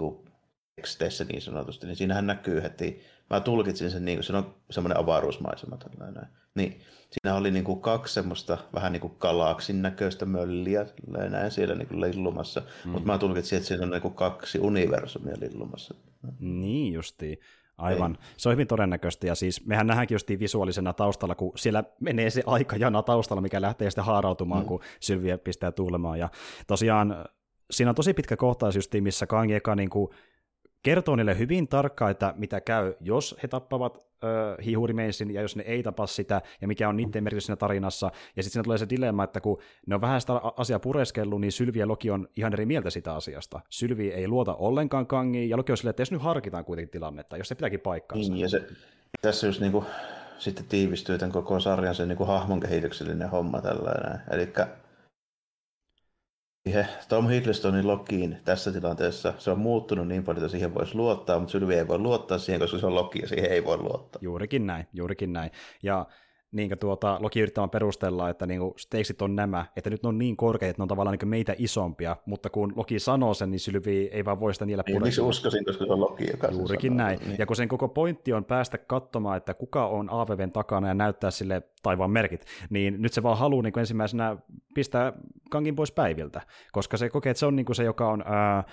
[0.00, 0.32] niin
[0.76, 4.98] teksteissä niin sanotusti, niin siinähän näkyy heti, mä tulkitsin sen niin kuin, se on semmoinen
[4.98, 6.80] avaruusmaisema tällainen, niin
[7.10, 10.86] siinä oli niin kuin kaksi semmoista vähän niin kuin galaksin näköistä mölliä
[11.28, 12.90] näin siellä niin kuin lillumassa, mm.
[12.90, 15.94] mutta mä tulkitsin, että siinä on niin kuin kaksi universumia lillumassa.
[16.38, 17.38] Niin justiin.
[17.78, 18.18] Aivan.
[18.20, 18.26] Ei.
[18.36, 22.42] Se on hyvin todennäköistä, ja siis mehän nähdäänkin justiin visuaalisena taustalla, kun siellä menee se
[22.46, 24.68] aikajana taustalla, mikä lähtee sitten haarautumaan, mm.
[24.68, 26.18] kun Sylviä pistää tuulemaan.
[26.18, 26.28] Ja
[26.66, 27.24] tosiaan
[27.72, 30.10] siinä on tosi pitkä kohtaus just, missä Kang eka niin kuin
[30.82, 35.62] kertoo niille hyvin tarkkaan, että mitä käy, jos he tappavat äh, hiihurimeissin, ja jos ne
[35.62, 38.06] ei tapa sitä, ja mikä on niiden merkitys siinä tarinassa.
[38.06, 41.52] Ja sitten siinä tulee se dilemma, että kun ne on vähän sitä asiaa pureskellut, niin
[41.52, 43.60] Sylvi ja Loki on ihan eri mieltä sitä asiasta.
[43.70, 47.36] Sylvi ei luota ollenkaan Kangiin, ja Loki on silleen, että jos nyt harkitaan kuitenkin tilannetta,
[47.36, 48.32] jos se pitääkin paikkaansa.
[48.32, 48.66] Niin, ja se,
[49.22, 49.84] tässä just niin kuin,
[50.38, 54.20] sitten tiivistyy tämän koko sarjan se niin kuin hahmon kehityksellinen homma tällainen.
[54.30, 54.48] Eli
[56.64, 61.38] siihen Tom Hiddlestonin Lokiin tässä tilanteessa se on muuttunut niin paljon, että siihen voisi luottaa,
[61.38, 64.18] mutta Sylvi ei voi luottaa siihen, koska se on Loki ja siihen ei voi luottaa.
[64.22, 65.50] Juurikin näin, juurikin näin.
[65.82, 66.06] Ja
[66.52, 70.36] niin tuota, Loki yrittämään perustella, että niin stakesit on nämä, että nyt ne on niin
[70.36, 74.10] korkeita, että ne on tavallaan niin meitä isompia, mutta kun Loki sanoo sen, niin Sylvi
[74.12, 75.04] ei vaan voi sitä niillä puolella.
[75.04, 77.06] Miksi uskoisin, koska se on Loki, joka Juurikin sanoo.
[77.06, 77.18] näin.
[77.26, 77.36] Niin.
[77.38, 81.30] Ja kun sen koko pointti on päästä katsomaan, että kuka on AVVn takana ja näyttää
[81.30, 84.36] sille taivaan merkit, niin nyt se vaan haluaa niin ensimmäisenä
[84.74, 85.12] pistää
[85.50, 86.40] Kangin pois päiviltä,
[86.72, 88.64] koska se kokee, että se on niin se, joka on ää,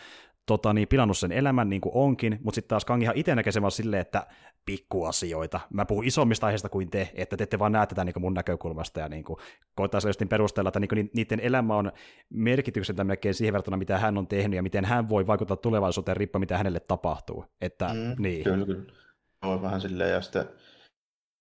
[0.50, 3.62] tota, niin, pilannut sen elämän niin kuin onkin, mutta sitten taas Kangihan itse näkee sen
[3.62, 4.28] vaan silleen, että
[4.66, 5.60] pikkuasioita.
[5.70, 8.34] Mä puhun isommista aiheista kuin te, että te ette vaan näe tätä niin kuin mun
[8.34, 9.40] näkökulmasta ja niin kuin,
[9.76, 11.92] koittaa sellaisesti perustella, että niin kuin, niiden elämä on
[12.30, 16.40] merkitykseltä melkein siihen verrattuna, mitä hän on tehnyt ja miten hän voi vaikuttaa tulevaisuuteen riippuen,
[16.40, 17.46] mitä hänelle tapahtuu.
[17.62, 18.44] Että, mm, niin.
[18.44, 18.94] Kyllä, kyllä.
[19.42, 20.46] On vähän silleen, ja sitten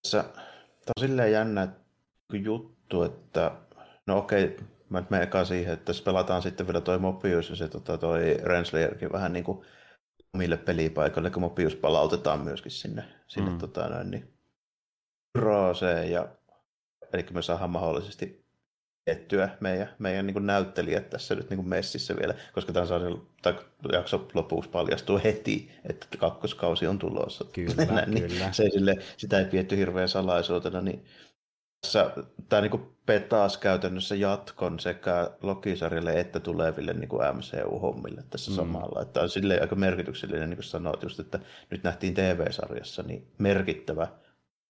[0.03, 1.69] tässä, tämä on silleen jännä
[2.33, 3.53] juttu, että
[4.07, 4.57] no okei,
[4.91, 8.37] mä nyt menen siihen, että jos pelataan sitten vielä toi Mobius ja se tota, toi
[8.43, 9.67] Renslayerkin vähän niin kuin
[10.35, 13.59] omille pelipaikoille, kun Mobius palautetaan myöskin sinne, sinne mm.
[13.59, 14.35] tota, noin, niin,
[15.35, 16.29] Rooseen ja
[17.13, 18.49] eli me saadaan mahdollisesti
[19.05, 22.87] tiettyä meidän, meidän niin näyttelijät tässä nyt niin messissä vielä, koska tämä
[23.93, 27.45] jakso lopuksi paljastuu heti, että kakkoskausi on tulossa.
[27.53, 28.53] Kyllä, niin kyllä.
[28.53, 31.05] Se ei sille, sitä ei pietty hirveän salaisuutena, niin
[31.81, 32.11] tässä
[32.49, 38.55] tämä niin petaas käytännössä jatkon sekä Lokisarjalle että tuleville niin kuin MCU-hommille tässä mm.
[38.55, 39.03] samalla.
[39.03, 41.39] Että on silleen aika merkityksellinen, niin kuin sanoit just, että
[41.71, 44.07] nyt nähtiin TV-sarjassa niin merkittävä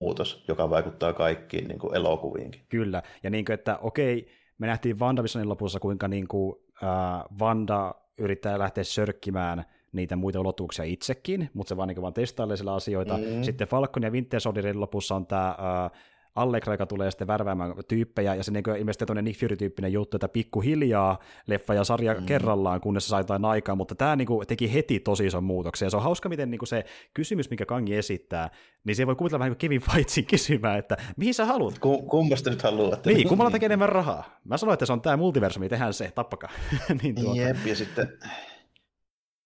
[0.00, 2.62] muutos, joka vaikuttaa kaikkiin niin kuin elokuviinkin.
[2.68, 7.94] Kyllä, ja niin kuin, että okei, me nähtiin WandaVisionin lopussa, kuinka niin kuin, äh, Wanda
[8.18, 13.16] yrittää lähteä sörkkimään niitä muita ulotuksia itsekin, mutta se vaan, niin vaan testailee sillä asioita.
[13.16, 13.42] Mm.
[13.42, 15.90] Sitten Falcon ja Winter Soldierin lopussa on tämä äh,
[16.38, 20.28] Allegra, joka tulee sitten värväämään tyyppejä, ja se niin ilmeisesti tuonne Nick Fury-tyyppinen juttu, että
[20.28, 22.26] pikkuhiljaa leffa ja sarja mm.
[22.26, 25.86] kerrallaan, kunnes se sai jotain aikaa, mutta tämä niin kuin, teki heti tosi ison muutoksen,
[25.86, 28.50] ja se on hauska, miten niin kuin se kysymys, mikä Kangi esittää,
[28.84, 31.78] niin se voi kuvitella vähän niin kuin Kevin Feightsin kysymään, että mihin sä haluat?
[31.78, 33.06] Ku, kummasta nyt haluat?
[33.06, 34.40] Niin, kummalla tekee enemmän rahaa?
[34.44, 36.50] Mä sanoin, että se on tämä multiversumi, tehdään se, tappakaa.
[37.02, 37.40] niin tuota.
[37.40, 38.18] Jep, ja sitten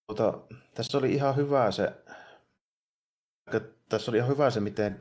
[0.07, 0.39] tuota,
[0.75, 1.93] tässä oli ihan hyvä se,
[3.89, 4.99] tässä oli ihan hyvä se, miten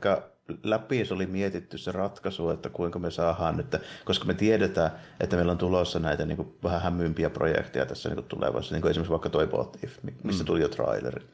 [0.62, 5.36] läpi se oli mietitty se ratkaisu, että kuinka me saadaan nyt, koska me tiedetään, että
[5.36, 8.90] meillä on tulossa näitä niin kuin, vähän hämmympiä projekteja tässä niin kuin tulevaisuudessa, niin kuin
[8.90, 10.46] esimerkiksi vaikka toi What If, missä mm.
[10.46, 11.26] tuli jo traileri.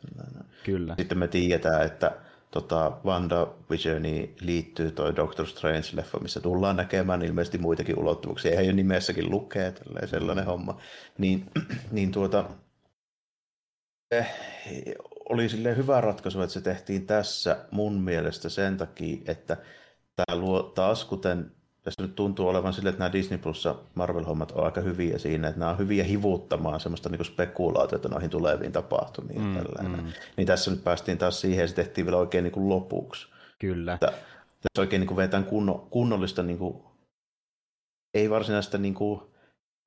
[0.64, 0.94] Kyllä.
[0.98, 2.12] Sitten me tiedetään, että
[2.50, 8.50] tota, WandaVisioni liittyy toi Doctor Strange-leffa, missä tullaan näkemään ilmeisesti muitakin ulottuvuuksia.
[8.50, 9.74] Eihän jo nimessäkin lukee
[10.06, 10.80] sellainen homma.
[11.18, 11.50] Niin,
[11.90, 12.44] niin tuota,
[14.10, 14.34] eh,
[15.28, 19.56] oli sille hyvä ratkaisu, että se tehtiin tässä mun mielestä sen takia, että
[20.16, 21.50] tämä luo taas, kuten
[21.82, 25.58] tässä nyt tuntuu olevan sille, että nämä Disney Plussa Marvel-hommat on aika hyviä siinä, että
[25.58, 29.40] nämä on hyviä hivuttamaan semmoista niin spekulaatiota noihin tuleviin tapahtumiin.
[29.40, 30.12] Mm, mm.
[30.36, 33.28] Niin tässä nyt päästiin taas siihen, ja se tehtiin vielä oikein niin kuin lopuksi.
[33.58, 33.94] Kyllä.
[33.94, 36.82] Että tässä oikein niin kuin vetään kunno, kunnollista, niin kuin,
[38.14, 39.20] ei varsinaista niin kuin,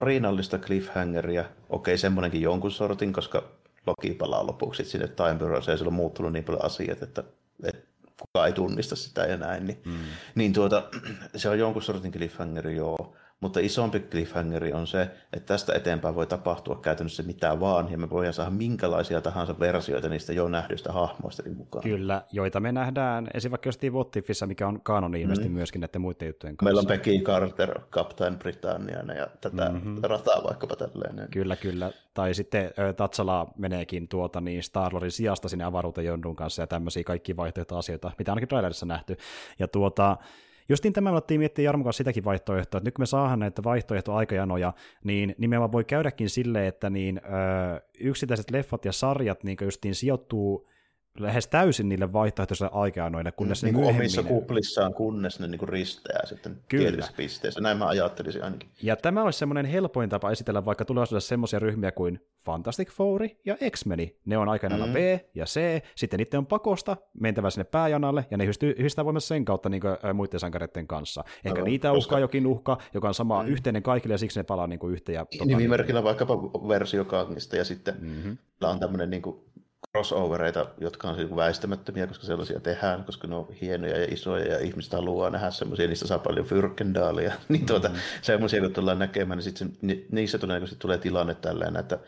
[0.02, 1.46] riinallista cliffhangeria.
[1.70, 3.44] Okei, semmoinenkin jonkun sortin, koska
[3.88, 7.24] Loki palaa lopuksi sinne Time Bureaussa ja sillä on muuttunut niin paljon asiat, että,
[7.64, 7.82] että
[8.20, 9.94] kukaan ei tunnista sitä ja näin, niin, mm.
[10.36, 10.84] niin tuota,
[11.36, 13.16] se on jonkun sortin cliffhangeri, joo.
[13.42, 15.02] Mutta isompi cliffhangeri on se,
[15.34, 20.10] että tästä eteenpäin voi tapahtua käytännössä mitä vaan, ja me voidaan saada minkälaisia tahansa versioita
[20.10, 21.84] niistä jo nähdyistä hahmoista mukaan.
[21.84, 24.16] Kyllä, joita me nähdään esimerkiksi vaikka jostain What
[24.48, 25.56] mikä on kanoni ilmeisesti mm.
[25.56, 26.66] myöskin näiden muiden juttujen kanssa.
[26.66, 29.98] Meillä on Becky Carter, Captain Britannian ja tätä mm-hmm.
[30.04, 31.28] rataa vaikkapa tälleen.
[31.32, 31.92] Kyllä, kyllä.
[32.14, 37.38] Tai sitten Tatsala meneekin tuota niin Starlorin sijasta sinne avaruuteen Jondun kanssa ja tämmöisiä kaikki
[37.38, 39.18] vaihtoehtoasioita, mitä ainakin trailerissa nähty.
[39.60, 40.18] Ja tuota,
[40.72, 43.64] Justiin tämä me alettiin miettiä Jarmo kanssa sitäkin vaihtoehtoa, että nyt kun me saadaan näitä
[43.64, 49.96] vaihtoehtoaikajanoja, niin nimenomaan voi käydäkin silleen, että niin, ö, yksittäiset leffat ja sarjat niin justiin
[49.96, 50.71] sijoittuu
[51.20, 54.02] lähes täysin niille vaihtoehtoisille aikanoille, kunnes mm, niin ne myöhemmin...
[54.02, 56.84] omissa kuplissaan, kunnes ne niin risteää sitten Kyllä.
[56.84, 57.62] tietyissä pisteissä.
[57.62, 58.70] Näin mä ajattelisin ainakin.
[58.84, 63.58] Ja tämä olisi semmoinen helpoin tapa esitellä vaikka tulevaisuudessa semmoisia ryhmiä kuin Fantastic Four ja
[63.72, 64.18] X-Meni.
[64.26, 64.94] Ne on aikanaan mm.
[64.94, 64.98] B
[65.36, 68.46] ja C, sitten niiden on pakosta mentävä sinne pääjanalle, ja ne
[68.78, 71.24] yhdistää voimassa sen kautta niin kuin, muiden sankareiden kanssa.
[71.46, 71.98] Ehkä no, niitä koska...
[71.98, 73.50] uhkaa jokin uhka, joka on sama mm.
[73.50, 75.14] yhteinen kaikille, ja siksi ne palaa niin kuin yhteen.
[75.14, 78.38] Ja, tota, Nimimerkillä vaikkapa versio Kangista, ja sitten mm-hmm.
[78.62, 79.51] on tämmöinen niin kuin
[79.92, 84.60] crossovereita, jotka on siis väistämättömiä, koska sellaisia tehdään, koska ne on hienoja ja isoja ja
[84.60, 87.34] ihmiset haluaa nähdä semmoisia, niistä saa paljon fyrkendaalia.
[87.50, 88.04] niin tuota, mm-hmm.
[88.22, 89.78] semmoisia kun tullaan näkemään, niin sitten
[90.12, 92.00] niissä todennäköisesti tulee tilanne tälleen, että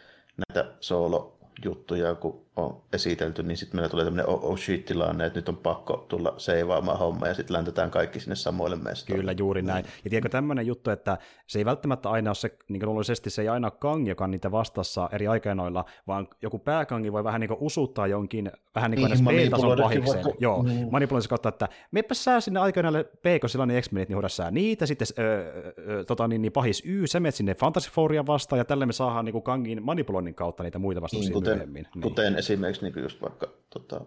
[0.48, 5.40] näitä soolo juttuja, kun on esitelty, niin sitten meillä tulee tämmöinen oh, oh shit-tilanne, että
[5.40, 9.22] nyt on pakko tulla seivaamaan homma ja sitten läntetään kaikki sinne samoille mestoille.
[9.22, 9.86] Kyllä, juuri näin.
[10.04, 13.50] Ja tiedätkö tämmöinen juttu, että se ei välttämättä aina ole se, niin luonnollisesti se ei
[13.50, 17.48] aina ole kangi, joka on niitä vastassa eri aikanoilla, vaan joku pääkangi voi vähän niin
[17.48, 20.24] kuin usuttaa jonkin vähän niin kuin niin, B-tason pahikseen.
[20.24, 20.40] Vaikka...
[20.40, 20.70] Joo, mm.
[20.92, 24.52] manipuloinnissa kautta, että meppä sä sinne aikanoille B, kun sillä on niin X-Menit, niin sä
[24.52, 28.58] niitä, sitten öö, öö, tota, niin, niin, pahis Y, sä menet sinne Fantasy Fouria vastaan,
[28.58, 31.88] ja tälle me saadaan niin kuin kangin manipuloinnin kautta niitä muita vastauksia niin, kuten, myöhemmin.
[31.96, 32.02] Niin.
[32.02, 34.02] Kuten esimerkiksi niin just vaikka tota,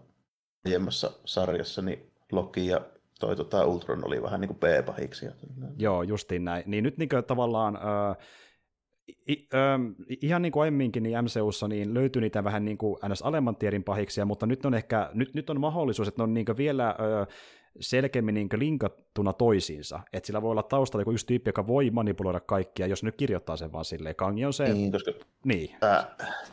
[0.66, 2.80] aiemmassa sarjassa, niin Loki ja
[3.20, 5.26] toi tota, Ultron oli vähän niin kuin B-pahiksi.
[5.78, 6.62] Joo, justiin näin.
[6.66, 7.76] Niin nyt niin kuin, tavallaan...
[7.76, 8.14] Öö,
[9.28, 9.58] I, ö,
[10.22, 13.22] ihan niin kuin aiemminkin niin MCUssa niin löytyy niitä vähän niin kuin ns.
[13.22, 16.46] alemman tierin pahiksia, mutta nyt on ehkä nyt, nyt on mahdollisuus, että ne on niin
[16.56, 17.26] vielä ö,
[17.80, 20.00] selkeämmin niin linkattuna toisiinsa.
[20.12, 23.56] Että sillä voi olla taustalla joku yksi tyyppi, joka voi manipuloida kaikkia, jos nyt kirjoittaa
[23.56, 24.16] sen vaan silleen.
[24.16, 24.72] Kangi on se...
[24.72, 25.12] Niin, koska
[25.44, 25.76] niin.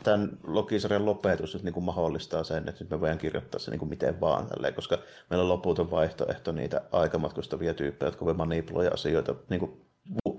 [0.02, 3.78] tämän logisarjan lopetus nyt niin kuin mahdollistaa sen, että nyt me voidaan kirjoittaa se niin
[3.78, 4.98] kuin miten vaan, tälleen, koska
[5.30, 9.80] meillä on loputon vaihtoehto niitä aikamatkustavia tyyppejä, jotka voi manipuloida asioita niin kuin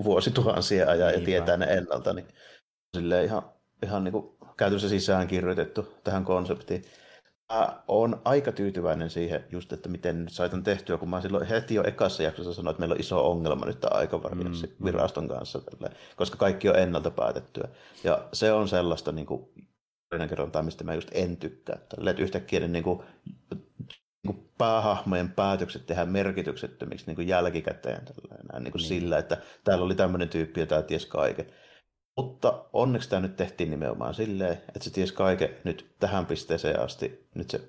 [0.04, 2.28] vuosituhansia ajan ja tietää ne ennalta, niin
[2.98, 3.42] silleen ihan,
[3.84, 6.84] ihan niin kuin käytössä sisään kirjoitettu tähän konseptiin.
[7.54, 11.76] Mä oon aika tyytyväinen siihen just, että miten nyt saitan tehtyä, kun mä silloin heti
[11.76, 15.28] jo ekassa jaksossa sanoin, että meillä on iso ongelma nyt tämän aikavarjoksi mm, mm, viraston
[15.28, 17.68] kanssa, tälle, koska kaikki on ennalta päätettyä.
[18.04, 19.50] Ja se on sellaista niin kuin,
[20.30, 21.78] kerrontaa, mistä mä just en tykkää.
[21.90, 23.00] Tälle, että yhtäkkiä ne niin kuin,
[24.24, 28.88] niin kuin päähahmojen päätökset tehdään merkityksettömiksi niin kuin jälkikäteen tällä, niin kuin niin.
[28.88, 31.46] sillä, että täällä oli tämmöinen tyyppi ja tämä ties kaiken.
[32.18, 37.28] Mutta onneksi tämä nyt tehtiin nimenomaan silleen, että se ties kaiken nyt tähän pisteeseen asti.
[37.36, 37.62] Nyt se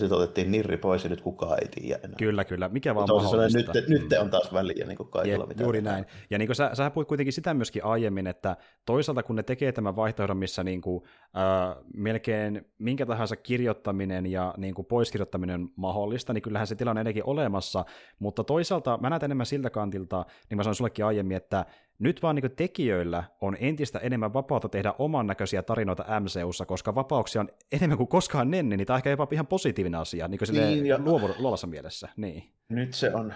[0.00, 2.16] sitten otettiin nirri pois ja nyt kukaan ei tiedä enää.
[2.18, 2.68] Kyllä, kyllä.
[2.68, 3.72] Mikä vaan mahdollista.
[3.72, 5.46] Nyt, nyt on taas väliä niin kaikilla.
[5.56, 6.06] Ja, juuri näin.
[6.30, 9.72] Ja niin kuin sä, sä puhuit kuitenkin sitä myöskin aiemmin, että toisaalta kun ne tekee
[9.72, 11.04] tämän vaihtoehdon, missä niin kuin,
[11.36, 17.00] äh, melkein minkä tahansa kirjoittaminen ja niin kuin poiskirjoittaminen on mahdollista, niin kyllähän se tilanne
[17.00, 17.84] on olemassa,
[18.18, 21.66] mutta toisaalta mä näen enemmän siltä kantilta, niin mä sanoin sullekin aiemmin, että
[21.98, 27.40] nyt vaan niin tekijöillä on entistä enemmän vapautta tehdä oman näköisiä tarinoita MCUssa, koska vapauksia
[27.40, 30.52] on enemmän kuin koskaan ennen, niin tämä on ehkä jopa ihan positiivinen asia, niin kuin
[30.52, 30.98] niin, ja...
[31.38, 32.08] luovassa mielessä.
[32.16, 32.52] Niin.
[32.68, 33.34] Nyt se on,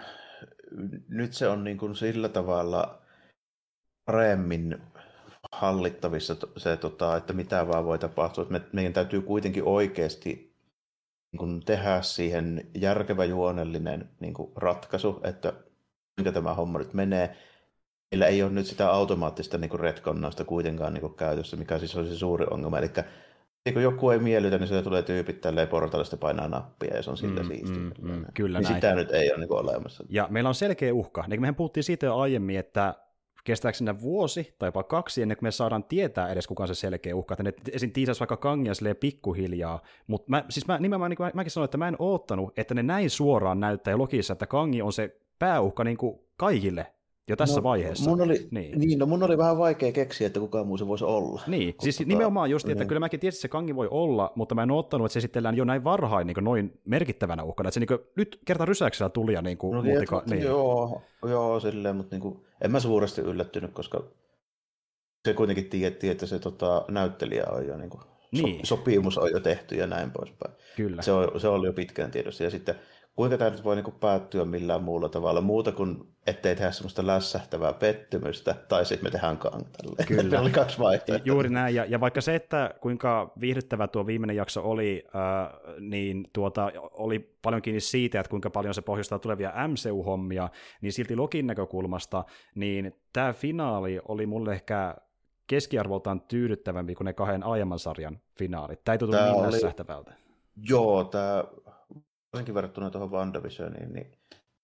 [1.09, 3.03] nyt se on niin kuin sillä tavalla
[4.05, 4.79] paremmin
[5.53, 8.47] hallittavissa se, tota, että mitä vaan voi tapahtua.
[8.51, 10.55] Me, meidän täytyy kuitenkin oikeasti
[11.33, 15.53] niin kuin tehdä siihen järkevä juonellinen niin kuin ratkaisu, että
[16.17, 17.37] kuinka tämä homma nyt menee.
[18.11, 22.13] Meillä ei ole nyt sitä automaattista niin retkonnausta kuitenkaan niin kuin käytössä, mikä siis olisi
[22.13, 22.79] se suuri ongelma.
[22.79, 22.91] Eli
[23.65, 27.11] niin kun joku ei miellytä, niin se tulee tyypit tälleen portaalista painaa nappia ja se
[27.11, 27.77] on sillä mm, siistiä.
[27.77, 28.75] Mm, mm, kyllä niin näin.
[28.75, 30.05] sitä nyt ei ole niin olemassa.
[30.09, 31.25] Ja meillä on selkeä uhka.
[31.29, 32.95] Niin mehän puhuttiin siitä jo aiemmin, että
[33.45, 36.75] kestääkö sinne vuosi tai jopa kaksi ennen kuin me saadaan tietää edes kuka on se
[36.75, 37.93] selkeä uhka, että ne esim.
[37.93, 41.79] tiisäisi vaikka kangia silleen pikkuhiljaa, mutta mä, siis mä nimenomaan niin mä, mäkin sanoin, että
[41.79, 45.97] mä en oottanut, että ne näin suoraan näyttää logissa, että kangi on se pääuhka niin
[45.97, 46.87] kuin kaikille
[47.29, 48.11] jo tässä no, vaiheessa.
[48.11, 48.79] Mun oli, niin.
[48.79, 51.43] niin, no mun oli vähän vaikea keksiä, että kuka muu se voisi olla.
[51.47, 52.89] Niin, siis tota, nimenomaan just, että niin.
[52.89, 55.57] kyllä mäkin tiesin, että se kangi voi olla, mutta mä en ottanut, että se esitellään
[55.57, 59.33] jo näin varhain niin noin merkittävänä uhkana, että se niin kuin, nyt kerta rysäyksellä tuli
[59.33, 60.43] ja niin kuin, no, muutika, niin.
[60.43, 64.05] Joo, joo, silleen, mutta niin kuin, en mä suuresti yllättynyt, koska
[65.25, 68.67] se kuitenkin tietti, että se tota, näyttelijä on jo niin kuin, niin.
[68.67, 70.55] So, sopimus on jo tehty ja näin poispäin.
[70.77, 71.03] Kyllä.
[71.03, 72.45] Se, on, se oli jo pitkään tiedossa.
[72.45, 72.75] Ja sitten
[73.19, 77.73] kuinka tämä nyt voi niin päättyä millään muulla tavalla, muuta kuin ettei tehdä semmoista lässähtävää
[77.73, 80.05] pettymystä, tai sitten me tehdään kantalle.
[80.07, 80.41] Kyllä.
[80.43, 81.27] oli kaksi vaihtoehtoa.
[81.27, 86.31] Juuri näin, ja, ja vaikka se, että kuinka viihdyttävä tuo viimeinen jakso oli, äh, niin
[86.33, 90.49] tuota, oli paljon kiinni siitä, että kuinka paljon se pohjustaa tulevia MCU-hommia,
[90.81, 94.95] niin silti Lokin näkökulmasta, niin tämä finaali oli mulle ehkä
[95.47, 98.85] keskiarvoltaan tyydyttävämpi kuin ne kahden aiemman sarjan finaalit.
[98.85, 99.53] Tämä ei tuntu niin oli...
[99.53, 100.15] lässähtävältä.
[100.69, 101.45] Joo, tämä
[102.39, 104.13] varsinkin verrattuna tuohon WandaVisioniin, niin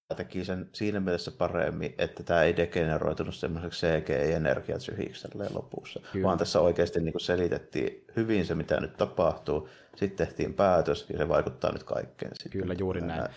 [0.08, 6.26] tämä teki sen siinä mielessä paremmin, että tämä ei degeneroitunut semmoiseksi CGI-energiatsyyhiksi lopussa, Kyllä.
[6.26, 11.18] vaan tässä oikeasti niin kuin selitettiin hyvin se, mitä nyt tapahtuu, sitten tehtiin päätös ja
[11.18, 12.32] se vaikuttaa nyt kaikkeen.
[12.34, 12.60] Sitten.
[12.60, 13.20] Kyllä, juuri näin.
[13.20, 13.32] näin.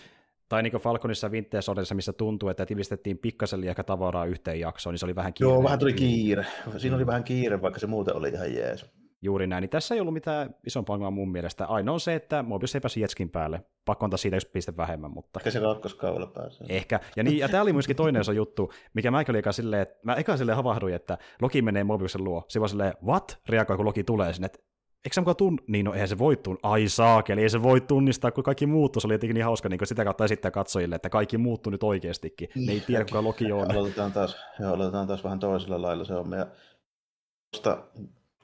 [0.50, 4.94] Tai niin kuin Falconissa Winter Soldierissa, missä tuntuu, että tivistettiin pikkasen liikaa tavaraa yhteen jaksoon,
[4.94, 5.54] niin se oli vähän kiire.
[5.54, 6.46] Joo, vähän tuli kiire.
[6.78, 8.86] Siinä oli vähän kiire, vaikka se muuten oli ihan jees.
[9.22, 11.66] Juuri näin, niin tässä ei ollut mitään isompaa ongelmaa mun mielestä.
[11.66, 13.62] Ainoa on se, että Mobius ei päässyt Jetskin päälle.
[13.86, 15.40] Pakko antaa siitä yksi piste vähemmän, mutta...
[15.40, 16.68] Ehkä se kakkoskaudella pääsee.
[16.70, 17.00] Ehkä.
[17.16, 20.00] Ja, niin, ja tämä oli myöskin toinen iso juttu, mikä mä oli eka silleen, että
[20.04, 22.46] mä eka silleen havahduin, että Loki menee Mobiusen luo.
[22.48, 23.40] Se vaan silleen, what?
[23.50, 24.60] Reagoi, kun Loki tulee sinne, että
[25.06, 25.58] eikö se mukaan tunn...
[25.68, 26.72] Niin, no eihän se voi tunnistaa.
[26.72, 29.00] Ai saakeli, ei se voi tunnistaa, kun kaikki muuttuu.
[29.00, 32.50] Se oli jotenkin niin hauska niin sitä kautta esittää katsojille, että kaikki muuttuu nyt oikeastikin.
[32.56, 33.72] Ne ei tiedä, kuka Loki on.
[33.72, 36.32] Aloitetaan taas, joo, aloitetaan taas vähän toisella lailla se on.
[36.32, 36.48] Ja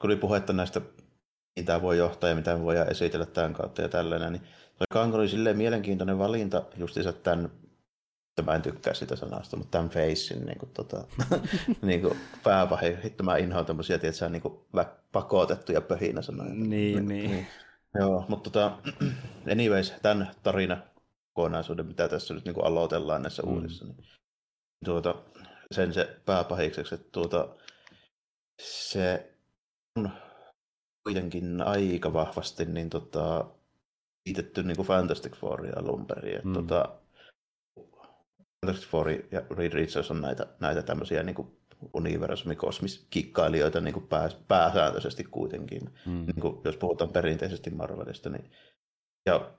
[0.04, 0.80] kun oli puhetta näistä
[1.56, 4.32] mitä voi johtaa ja mitä voi esitellä tämän kautta ja tällainen.
[4.32, 4.42] Niin
[4.78, 7.44] toi Kang oli silleen mielenkiintoinen valinta justiinsa tämän,
[8.28, 11.04] että mä en tykkää sitä sanasta, mutta tämän facein niin kuin, tota,
[11.82, 12.98] niin kuin pääpahe.
[13.04, 14.60] Hitto mä inhoan tämmöisiä, tietysti, niin kuin
[15.12, 16.54] pakotettuja pöhinä sanoja.
[16.54, 17.30] Niin, niin.
[17.30, 17.46] niin.
[17.94, 18.78] Joo, mutta tota,
[19.52, 20.76] anyways, tämän tarina
[21.32, 23.52] kokonaisuuden, mitä tässä nyt niin kuin aloitellaan näissä mm.
[23.52, 24.04] uudissa, niin
[24.84, 25.14] tuota,
[25.72, 27.48] sen se pääpahikseksi, että tuota,
[28.62, 29.33] se
[31.04, 33.50] kuitenkin aika vahvasti niin tota,
[34.26, 36.40] liitetty niin kuin Fantastic Fouria alun perin.
[36.44, 36.52] Mm.
[36.52, 36.98] Tota,
[38.66, 41.58] Fantastic Four ja Reed Richards on näitä, näitä tämmöisiä niin kuin
[41.92, 46.26] universumikosmiskikkailijoita niin kuin pää, pääsääntöisesti kuitenkin, mm.
[46.26, 48.30] niin kuin, jos puhutaan perinteisesti Marvelista.
[48.30, 48.50] Niin.
[49.26, 49.50] Ja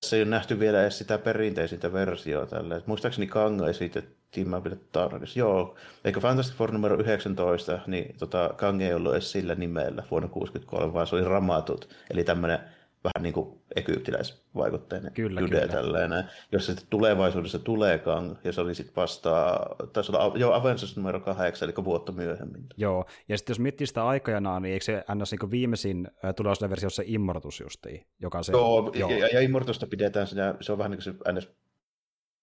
[0.00, 2.80] tässä ei ole nähty vielä edes sitä perinteisintä versioa tällä.
[2.86, 5.38] Muistaakseni Kanga esitettiin, pidä tarkistaa.
[5.40, 10.28] Joo, eikö Fantastic Four numero 19, niin tota, Kang ei ollut edes sillä nimellä vuonna
[10.28, 12.58] 1963, vaan se oli Ramatut, eli tämmöinen
[13.04, 15.72] vähän niin kuin egyptiläisvaikutteinen kyllä, jude kyllä.
[15.72, 19.60] tällainen, jos se tulevaisuudessa tuleekaan, ja se oli sitten vasta,
[19.92, 22.66] taisi olla jo Avengers numero kahdeksan, eli vuotta myöhemmin.
[22.76, 25.32] Joo, ja sitten jos miettii sitä aikajanaa, niin eikö se ns.
[25.32, 28.52] Niin viimeisin tulevaisuuden versio se Immortus justiin, joka se...
[28.52, 29.10] Joo, joo.
[29.10, 31.48] Ja, ja Immortusta pidetään siinä, se on vähän niin kuin se ns.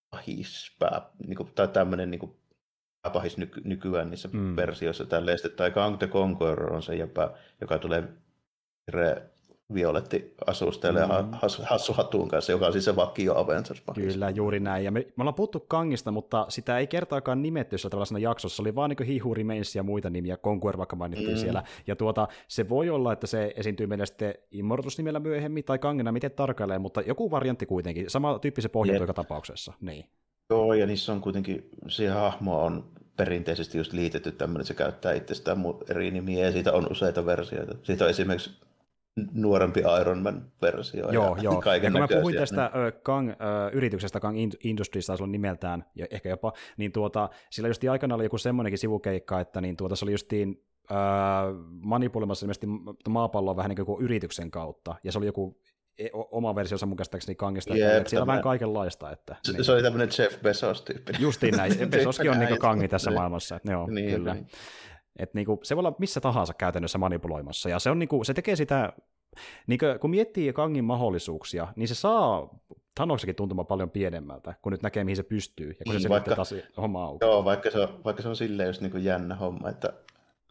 [0.10, 2.36] pahispää, niin kuin, tai tämmöinen niin kuin
[3.13, 4.56] pahis nyky, nykyään niissä mm.
[4.56, 8.04] versioissa tälleen, tai Kang the Conqueror on se, joka, joka tulee
[9.74, 11.12] Violetti asustelee mm.
[11.64, 14.86] hassu hattuun kanssa, joka on siis se vakio Avengers Kyllä, juuri näin.
[14.86, 18.56] Ja me, me ollaan puhuttu Kangista, mutta sitä ei kertaakaan nimetty sillä tällaisena jaksossa.
[18.56, 21.38] Se oli vaan niin Who Remains ja muita nimiä, Conquer vaikka mainittiin mm.
[21.38, 21.64] siellä.
[21.88, 26.32] Ja tuota, se voi olla, että se esiintyy meille sitten Immortus-nimellä myöhemmin tai Kangina, miten
[26.32, 28.10] tarkalleen, mutta joku variantti kuitenkin.
[28.10, 29.74] Sama tyyppi se pohjautuu joka tapauksessa.
[29.82, 30.06] Niin.
[30.50, 32.84] Joo, ja niissä on kuitenkin, siihen hahmo on
[33.18, 37.76] perinteisesti just liitetty tämmöinen, se käyttää itsestään eri nimiä, ja siitä on useita versioita.
[37.84, 38.52] Siitä on esimerkiksi
[39.34, 41.12] nuorempi Iron Man-versio.
[41.12, 41.62] Joo, ja joo.
[41.84, 42.94] Ja kun mä puhuin tästä niin.
[43.04, 43.32] Kang,
[43.72, 48.24] yrityksestä, Kang Industries taisi olla nimeltään, ja ehkä jopa, niin tuota, sillä just aikana oli
[48.24, 50.96] joku semmoinenkin sivukeikka, että niin tuota, se oli justiin uh,
[51.82, 52.68] manipuloimassa ilmeisesti
[53.10, 55.62] maapalloa vähän niin kuin yrityksen kautta, ja se oli joku
[56.00, 59.12] e, oma versionsa mun käsittääkseni Kangista, Jep, että siellä on vähän kaikenlaista.
[59.12, 59.64] Että, se, niin.
[59.64, 61.14] se oli tämmöinen Jeff Bezos-tyyppi.
[61.20, 64.34] Justiin näin, Bezoskin on niin Kangi tässä maailmassa, että, joo, niin, kyllä.
[64.34, 64.48] Niin.
[65.20, 68.56] Et niinku, se voi olla missä tahansa käytännössä manipuloimassa, ja se, on niinku, se tekee
[68.56, 68.94] sitä
[69.68, 72.50] niin kuin, kun miettii Kangin mahdollisuuksia, niin se saa
[72.96, 76.36] Thanoksekin tuntumaan paljon pienemmältä, kun nyt näkee, mihin se pystyy, ja kun niin, se vaikka,
[76.36, 77.26] taas homma auki.
[77.26, 79.94] Joo, vaikka se on, vaikka se on silleen just niin kuin jännä homma, että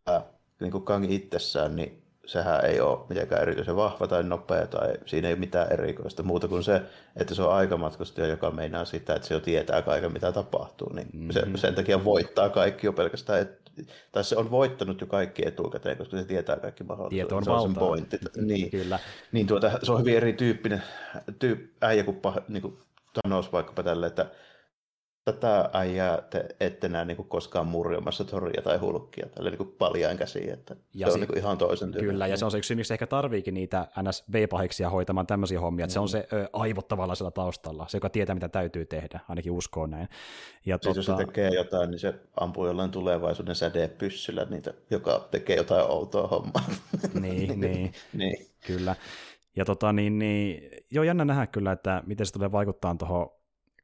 [0.08, 0.22] äh,
[0.60, 5.28] niin kuin Kang itsessään, niin sehän ei ole mitenkään erityisen vahva tai nopea tai siinä
[5.28, 6.82] ei ole mitään erikoista muuta kuin se,
[7.16, 10.92] että se on aikamatkustaja, joka meinaa sitä, että se jo tietää kaiken mitä tapahtuu.
[10.92, 11.30] Niin mm-hmm.
[11.30, 13.66] se, sen takia voittaa kaikki jo pelkästään, et,
[14.12, 17.28] tai se on voittanut jo kaikki etukäteen, koska se tietää kaikki mahdollisuudet.
[17.28, 18.18] Tieto on se on sen pointti.
[18.36, 18.98] Niin, Kyllä.
[19.32, 20.82] niin tuota, se on hyvin erityyppinen
[21.38, 22.78] tyyp, äijä kuin, niin kuin
[23.12, 24.26] Thanos vaikkapa tälle, että
[25.32, 30.18] tätä äijää te ette näe niin kuin koskaan murjomassa toria tai hulkkia tällä niin paljain
[30.18, 32.08] käsiin, että ja se, se on niin kuin ihan toisen tyyden.
[32.08, 34.24] Kyllä, ja se on se yksi miksi ehkä tarviikin niitä ns.
[34.30, 35.94] B-pahiksia hoitamaan tämmöisiä hommia, että mm.
[35.94, 39.52] se on se ö, aivot tavallaan siellä taustalla, se joka tietää mitä täytyy tehdä, ainakin
[39.52, 40.08] uskoo näin.
[40.66, 40.98] Ja siis tota...
[40.98, 46.26] jos se tekee jotain, niin se ampuu jollain tulevaisuuden sädepyssyllä niitä, joka tekee jotain outoa
[46.26, 46.64] hommaa.
[47.22, 48.96] niin, niin, niin, kyllä.
[49.56, 53.35] Ja tota, niin, niin, joo, jännä nähdä kyllä, että miten se tulee vaikuttaa tuohon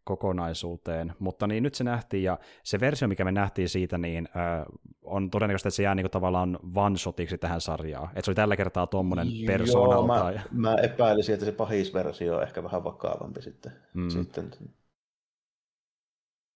[0.04, 4.64] kokonaisuuteen, mutta niin nyt se nähtiin, ja se versio, mikä me nähtiin siitä, niin äh,
[5.02, 8.08] on todennäköisesti, että se jää niin kuin, tavallaan one-shotiksi tähän sarjaan.
[8.08, 9.94] Että se oli tällä kertaa tuommoinen persona.
[9.94, 13.72] Joo, mä, mä epäilisin, että se pahisversio on ehkä vähän vakavampi sitten.
[13.94, 14.08] Mm.
[14.08, 14.50] sitten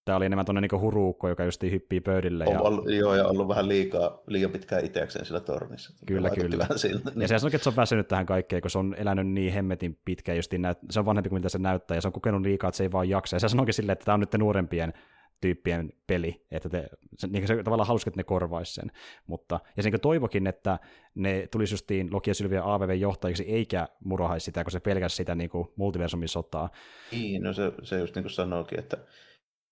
[0.06, 2.44] Tämä oli enemmän tuonne niin huruukko, joka just hyppii pöydille.
[2.44, 2.60] Ja...
[2.60, 5.94] Ollut, joo, ja ollut vähän liikaa, liian pitkään itsekseen sillä tornissa.
[6.06, 6.66] Kyllä, kyllä.
[6.76, 7.22] Sillä, niin.
[7.22, 9.98] Ja se on, että se on väsynyt tähän kaikkeen, kun se on elänyt niin hemmetin
[10.04, 10.78] pitkään, just näyt...
[10.90, 12.92] se on vanhempi kuin mitä se näyttää, ja se on kokenut liikaa, että se ei
[12.92, 13.36] vaan jaksa.
[13.36, 14.92] Ja se sanoikin silleen, että tämä on nyt nuorempien
[15.40, 16.88] tyyppien peli, että te,
[17.18, 18.92] se, niin se tavallaan hauska, että ne korvaisi sen.
[19.26, 20.78] Mutta, ja sen toivokin, että
[21.14, 25.50] ne tulisi justiin Loki ja Sylvia AVV-johtajiksi, eikä murahaisi sitä, kun se pelkäsi sitä niin
[25.50, 26.70] kuin multiversumin sotaa.
[27.12, 28.96] Niin, no se, se just niin kuin sanoikin, että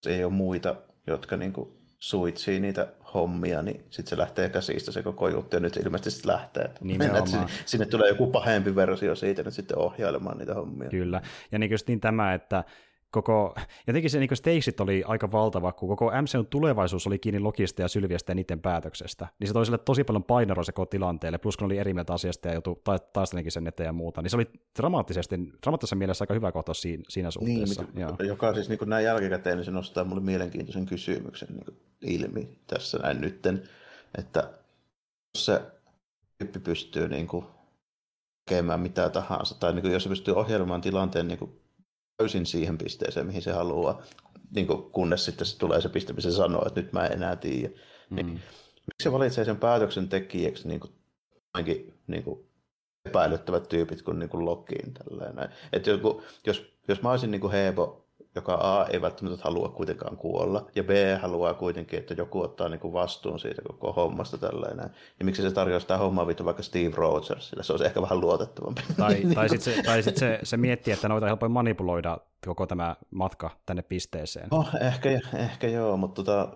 [0.07, 5.03] ei ole muita, jotka niin kuin suitsii niitä hommia, niin sitten se lähtee käsistä se
[5.03, 6.65] koko juttu, ja nyt se ilmeisesti lähtee.
[6.65, 10.89] Että sinne, sinne tulee joku pahempi versio siitä nyt sitten ohjailemaan niitä hommia.
[10.89, 12.65] Kyllä, ja niin just niin tämä, että
[13.15, 13.55] koko,
[13.87, 17.89] jotenkin se niin stakesit oli aika valtava, kun koko MCUn tulevaisuus oli kiinni Lokista ja
[17.89, 19.29] Sylviästä ja niiden päätöksestä.
[19.39, 22.49] Niin se toi sille tosi paljon painoa se tilanteelle, plus kun oli eri mieltä asiasta
[22.49, 24.23] ja joutui ta- taistelenkin sen eteen ja muuta.
[24.23, 27.85] Niin se oli dramaattisesti, dramaattisessa mielessä aika hyvä kohta siinä, siinä suhteessa.
[27.95, 31.77] Niin, joka siis niin kuin näin jälkikäteen, niin se nostaa mulle mielenkiintoisen kysymyksen niin kuin
[32.03, 33.63] ilmi tässä näin nytten,
[34.19, 34.51] että
[35.35, 35.63] jos se
[36.39, 37.47] tyyppi pystyy niin kuin
[38.45, 41.64] tekemään mitä tahansa, tai niin kuin jos se pystyy ohjelmaan tilanteen niin kuin
[42.17, 44.03] täysin siihen pisteeseen, mihin se haluaa,
[44.55, 47.13] niin kuin, kunnes sitten se tulee se piste, missä se sanoo, että nyt mä en
[47.13, 47.69] enää tiedä.
[48.11, 48.33] Niin, mm.
[48.33, 50.93] miksi se valitsee sen päätöksen tekijäksi niin kuin,
[52.07, 52.49] niin kuin,
[53.05, 54.95] epäilyttävät tyypit kuin, niin kuin Lokiin.
[54.95, 55.49] Tällainen.
[55.73, 58.04] Että joku, jos, jos mä olisin niin kuin Hebo
[58.35, 60.91] joka A ei välttämättä halua kuitenkaan kuolla, ja B
[61.23, 64.91] haluaa kuitenkin, että joku ottaa niin kuin vastuun siitä koko hommasta tällainen.
[65.19, 68.83] Ja miksi se tarjoaa sitä hommaa vittu vaikka Steve Rogersille, se olisi ehkä vähän luotettavampi.
[68.97, 72.97] Tai, tai sitten se, tai sit se, se miettii, että noita helpoin manipuloida koko tämä
[73.11, 74.49] matka tänne pisteeseen.
[74.51, 76.49] No, ehkä, ehkä joo, mutta tota,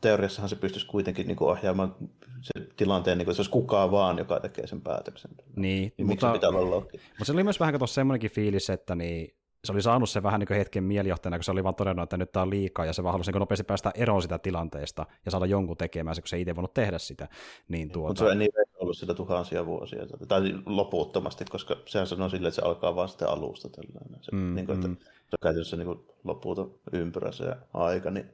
[0.00, 1.94] teoriassahan se pystyisi kuitenkin niin kuin ohjaamaan
[2.40, 5.30] sen tilanteen, niin kuin, että se olisi kukaan vaan, joka tekee sen päätöksen.
[5.56, 9.36] Niin, niin mutta, pitää olla mutta se oli myös vähän tuossa semmoinenkin fiilis, että niin,
[9.66, 12.16] se oli saanut se vähän niin kuin hetken mielijohtajana, kun se oli vaan todennut, että
[12.16, 15.30] nyt tämä on liikaa, ja se vaan halusi niin nopeasti päästä eroon sitä tilanteesta ja
[15.30, 17.28] saada jonkun tekemään se, kun se ei itse voinut tehdä sitä.
[17.68, 18.08] Niin tuota...
[18.08, 22.60] Mutta se ei niin ollut sitä tuhansia vuosia, tai loputtomasti, koska sehän sanoo silleen, että
[22.60, 23.68] se alkaa vaan sitten alusta.
[23.68, 24.22] Tällainen.
[24.22, 24.96] Se, mm, niin kuin, että mm.
[24.96, 28.30] se on käytännössä niin loputon ympyrä se aika, niin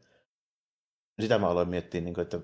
[1.21, 2.41] sitä mä aloin miettiä, niin kuin, että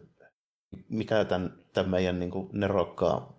[0.88, 3.37] mikä tämän, tämän meidän niin kuin nerokkaan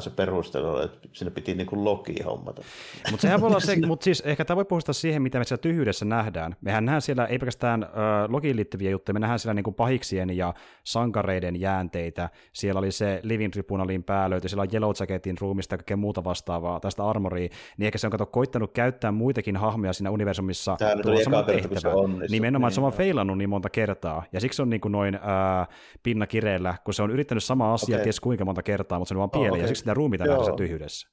[0.00, 2.62] se perustelu, että sinne piti niin kuin Loki hommata.
[3.10, 5.62] Mutta sehän voi olla se, mutta siis ehkä tämä voi puhua siihen, mitä me siellä
[5.62, 6.56] tyhjyydessä nähdään.
[6.60, 7.90] Mehän nähdään siellä ei pelkästään äh,
[8.28, 12.30] Lokiin liittyviä juttuja, me nähdään siellä niin kuin pahiksien ja sankareiden jäänteitä.
[12.52, 16.80] Siellä oli se Living Tribunalin päälöyty, siellä on Yellow Jacketin ruumista ja kaikkea muuta vastaavaa,
[16.80, 20.76] tästä armoria, niin ehkä se on kato koittanut käyttää muitakin hahmoja siinä universumissa.
[20.78, 22.26] Tämä nyt eka kerta, kun se onnistui.
[22.30, 25.68] Nimenomaan, niin, se on feilannut niin monta kertaa, ja siksi on niin kuin noin äh,
[26.02, 28.04] pinna kireellä, kun se on yrittänyt sama asia okay.
[28.04, 29.62] ties kuinka monta kertaa, mutta se on vaan pieleen, okay.
[29.62, 31.08] ja siksi sitä ruumiita nähdään tyhjyydessä.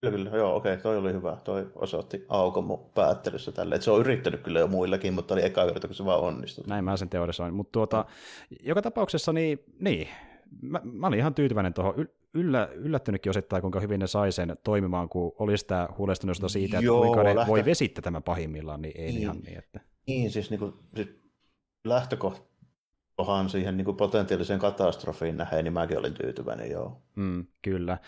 [0.00, 0.36] Kyllä, kyllä.
[0.36, 1.36] Joo, okei, toi oli hyvä.
[1.44, 3.74] Toi osoitti aukon mun päättelyssä tälle.
[3.74, 6.64] Et se on yrittänyt kyllä jo muillakin, mutta oli eka kerta, kun se vaan onnistui.
[6.66, 7.54] Näin mä sen teorisoin.
[7.54, 8.04] Mutta tuota,
[8.62, 10.08] joka tapauksessa, niin, niin
[10.62, 12.08] mä, mä olin ihan tyytyväinen tuohon.
[12.34, 16.86] Yllä, yllättynytkin osittain, kuinka hyvin ne sai sen toimimaan, kun oli sitä huolestuneesta siitä, että
[16.86, 17.50] Joo, kuinka ne lähtö...
[17.50, 19.58] voi vesittää tämän pahimmillaan, niin ei niin, ihan niin.
[19.58, 19.80] Että...
[20.06, 21.08] Niin, siis, niin kuin, siis
[21.84, 22.55] lähtökohta
[23.16, 27.02] kohan siihen niin kuin potentiaaliseen katastrofiin nähden, niin mäkin olin tyytyväinen, joo.
[27.14, 27.98] Mm, kyllä.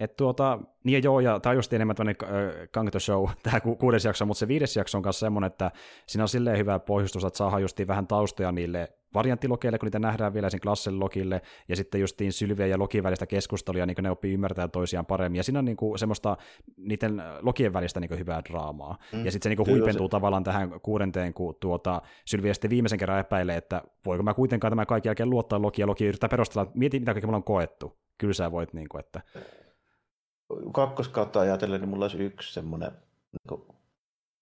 [0.00, 3.60] Et tuota, niin ja joo, ja tämä on just enemmän tämmöinen äh, Kangto Show, tämä
[3.60, 5.70] ku, kuudes jakso, mutta se viides jakso on kanssa semmoinen, että
[6.06, 10.34] siinä on silleen hyvä pohjustus, että saadaan justiin vähän taustoja niille varianttilokeille, kun niitä nähdään
[10.34, 14.32] vielä sen klassen lokille, ja sitten justiin Sylviä ja Lokin välistä keskustelua, niin ne oppii
[14.32, 16.36] ymmärtää toisiaan paremmin, ja siinä on niin kuin semmoista
[16.76, 18.98] niiden Lokien välistä niin kuin hyvää draamaa.
[19.12, 20.10] Mm, ja sitten se niin kuin huipentuu se...
[20.10, 24.86] tavallaan tähän kuudenteen, kun tuota, Sylviä sitten viimeisen kerran epäilee, että voiko mä kuitenkaan tämän
[24.86, 27.98] kaiken jälkeen luottaa Lokia, ja Loki yrittää perustella, että mieti mitä kaikki mulla on koettu.
[28.18, 29.20] Kyllä sä voit, niin kuin, että...
[30.72, 32.90] Kakkoskautta ajatellen, niin mulla olisi yksi semmoinen
[33.32, 33.62] niin kuin,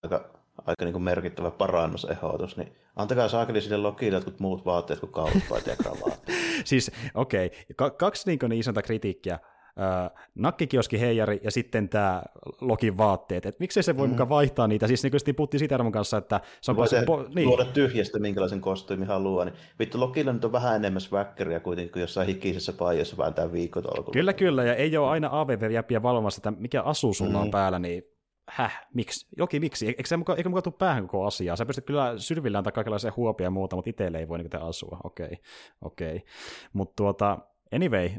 [0.02, 0.35] aika
[0.66, 5.66] aika niin kuin merkittävä parannusehdotus, niin antakaa saakeli sille Lokille jotkut muut vaatteet kuin kauppaat
[5.66, 6.38] ja kravaatteet.
[6.64, 7.90] siis okei, okay.
[7.90, 9.38] kaksi niin, niin isonta kritiikkiä.
[9.78, 12.22] Uh, nakkikioski heijari ja sitten tämä
[12.60, 13.46] Lokin vaatteet.
[13.46, 14.10] Et miksei se voi mm.
[14.10, 14.86] mukaan vaihtaa niitä?
[14.86, 16.76] Siis niin puhuttiin arvon kanssa, että se on...
[16.76, 17.48] Voi se po- niin.
[17.48, 19.44] luoda tyhjästä, minkälaisen kostyymi haluaa.
[19.44, 24.12] Niin, vittu, Lokilla nyt on vähän enemmän sväkkäriä kuitenkin kuin jossain hikisessä paijassa vääntää viikkotolkulla.
[24.12, 27.40] Kyllä, kyllä, ja ei ole aina AVV-jäppiä valvomassa, että mikä asu sulla mm.
[27.40, 28.15] on päällä, niin
[28.48, 29.26] häh, miksi?
[29.36, 29.86] Joki, miksi?
[29.86, 31.56] Eikö se mukaan, eikö mukaan tule päähän koko asiaa?
[31.56, 34.98] Sä pystyt kyllä sylvillä antaa kaikenlaisia huopia ja muuta, mutta itselle ei voi niin asua.
[35.04, 35.36] Okei, okay.
[35.82, 36.16] okei.
[36.16, 36.28] Okay.
[36.72, 37.38] Mutta tuota,
[37.74, 38.10] anyway,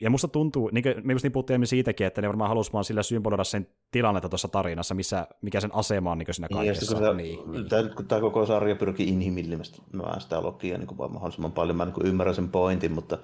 [0.00, 2.84] ja musta tuntuu, niin kuin me just niin puhuttiin siitäkin, että ne varmaan halusivat vaan
[2.84, 7.00] sillä symboloida sen tilannetta tuossa tarinassa, missä, mikä sen asema on niin siinä kaikessa.
[7.00, 7.68] Niin, niin, niin.
[7.68, 12.06] Tämä, kun tämä koko sarja pyrkii inhimillistämään sitä logia niin kuin mahdollisimman paljon, mä niin
[12.06, 13.18] ymmärrän sen pointin, mutta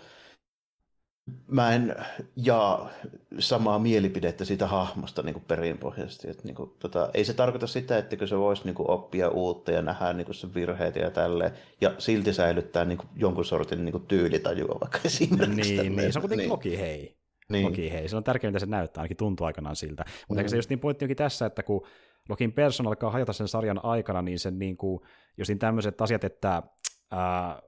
[1.46, 1.96] mä en
[2.36, 2.90] jaa
[3.38, 6.30] samaa mielipidettä siitä hahmosta niin perinpohjaisesti.
[6.30, 9.72] Että, niin kuin, tota, ei se tarkoita sitä, että se voisi niin kuin, oppia uutta
[9.72, 13.84] ja nähdä niin kuin, sen virheitä ja tälleen, ja silti säilyttää niin kuin, jonkun sortin
[13.84, 15.76] niin kuin, tyylitajua vaikka esimerkiksi.
[15.76, 16.50] Niin, niin, se on kuitenkin niin.
[16.50, 17.18] logi hei.
[17.48, 17.64] Niin.
[17.64, 20.04] Logi hei, se on tärkeää, mitä se näyttää, ainakin tuntuu aikanaan siltä.
[20.28, 20.48] Mutta mm.
[20.48, 21.86] se just niin pointti onkin tässä, että kun
[22.28, 25.00] Login persoon alkaa hajota sen sarjan aikana, niin sen niin kuin,
[25.36, 26.62] jos niin tämmöiset asiat, että
[27.10, 27.62] ää,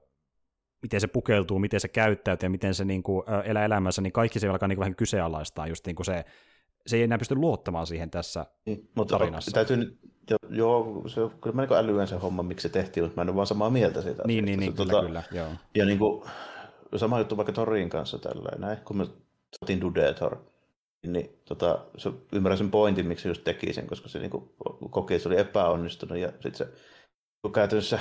[0.81, 4.39] miten se pukeutuu, miten se käyttäytyy ja miten se niin kuin, elää elämässä, niin kaikki
[4.39, 6.25] se alkaa niin kuin vähän kyseenalaistaa, just niin kuin se,
[6.87, 9.51] se ei enää pysty luottamaan siihen tässä niin, mutta tarinassa.
[9.51, 13.15] Täytyy nyt, jo, joo, se, kyllä mä niin älyän sen homman, miksi se tehtiin, mutta
[13.15, 14.23] mä en ole vaan samaa mieltä siitä.
[14.27, 15.47] Niin, niin, niin kyllä, tota, kyllä, joo.
[15.75, 16.23] Ja niin kuin,
[16.95, 19.05] sama juttu vaikka Torin kanssa tällä näin, kun me
[19.59, 20.37] saatiin Dudetor,
[21.07, 24.49] niin tota, se, ymmärrän sen pointin, miksi se just teki sen, koska se niin kuin,
[24.89, 26.67] koki, että se oli epäonnistunut ja sitten se
[27.53, 27.99] käytännössä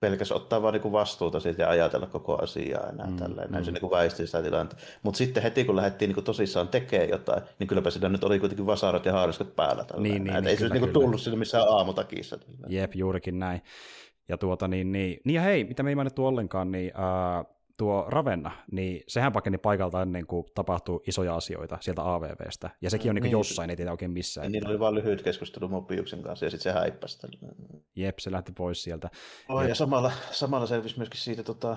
[0.00, 3.50] pelkäs ottaa vaan niinku vastuuta siitä ja ajatella koko asiaa enää mm, tälleen.
[3.50, 3.64] Näin mm.
[3.64, 4.76] se niinku väisti sitä tilannetta.
[5.02, 8.66] Mutta sitten heti kun lähdettiin niinku tosissaan tekemään jotain, niin kylläpä siinä nyt oli kuitenkin
[8.66, 9.84] vasarat ja haariskat päällä.
[9.96, 12.38] Niin, niin, niin, ei se niinku tullut sinne missään aamutakissa.
[12.38, 12.72] Tälleen.
[12.72, 13.62] Jep, juurikin näin.
[14.28, 18.06] Ja tuota niin, niin, niin ja hei, mitä me ei mainittu ollenkaan, niin uh, tuo
[18.08, 22.70] Ravenna, niin sehän pakeni paikalta ennen kuin tapahtuu isoja asioita sieltä AVVstä.
[22.82, 24.44] Ja sekin on niin niin, jossain, ei tiedä oikein missään.
[24.44, 27.26] Niin, niillä oli vain lyhyt keskustelu Mobiuksen kanssa ja sitten se häippäsi.
[27.96, 29.10] Jep, se lähti pois sieltä.
[29.48, 31.76] Oh, ja, ja samalla, samalla selvisi myöskin siitä tota,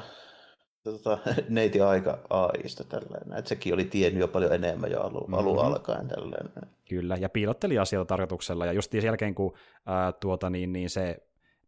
[0.84, 1.18] tota,
[1.50, 3.38] neiti aika AIsta tällainen.
[3.38, 5.34] Että sekin oli tiennyt jo paljon enemmän jo alu, mm-hmm.
[5.34, 6.52] alun alkaen tällainen.
[6.90, 8.66] Kyllä, ja piilotteli asioita tarkoituksella.
[8.66, 9.54] Ja just sen jälkeen, kun
[9.86, 11.18] ää, tuota, niin, niin se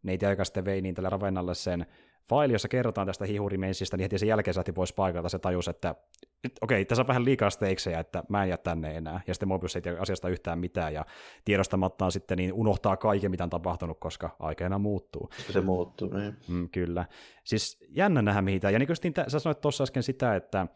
[0.02, 1.86] neiti aika sitten vei niin tälle Ravennalle sen
[2.28, 5.94] faili, jossa kerrotaan tästä hihurimensistä, niin heti sen jälkeen saati pois paikalta se tajus, että
[6.44, 9.20] okei, okay, tässä on vähän liikaa steiksejä, että mä en jää tänne enää.
[9.26, 11.06] Ja sitten Mobius ei tiedä asiasta yhtään mitään, ja
[11.44, 15.30] tiedostamattaan sitten niin unohtaa kaiken, mitä on tapahtunut, koska aikeena muuttuu.
[15.52, 16.36] Se muuttuu, niin.
[16.48, 17.06] Mm, kyllä.
[17.44, 18.70] Siis jännä nähdä mitä.
[18.70, 18.96] Ja niin kuin
[19.28, 20.66] sä sanoit tuossa äsken sitä, että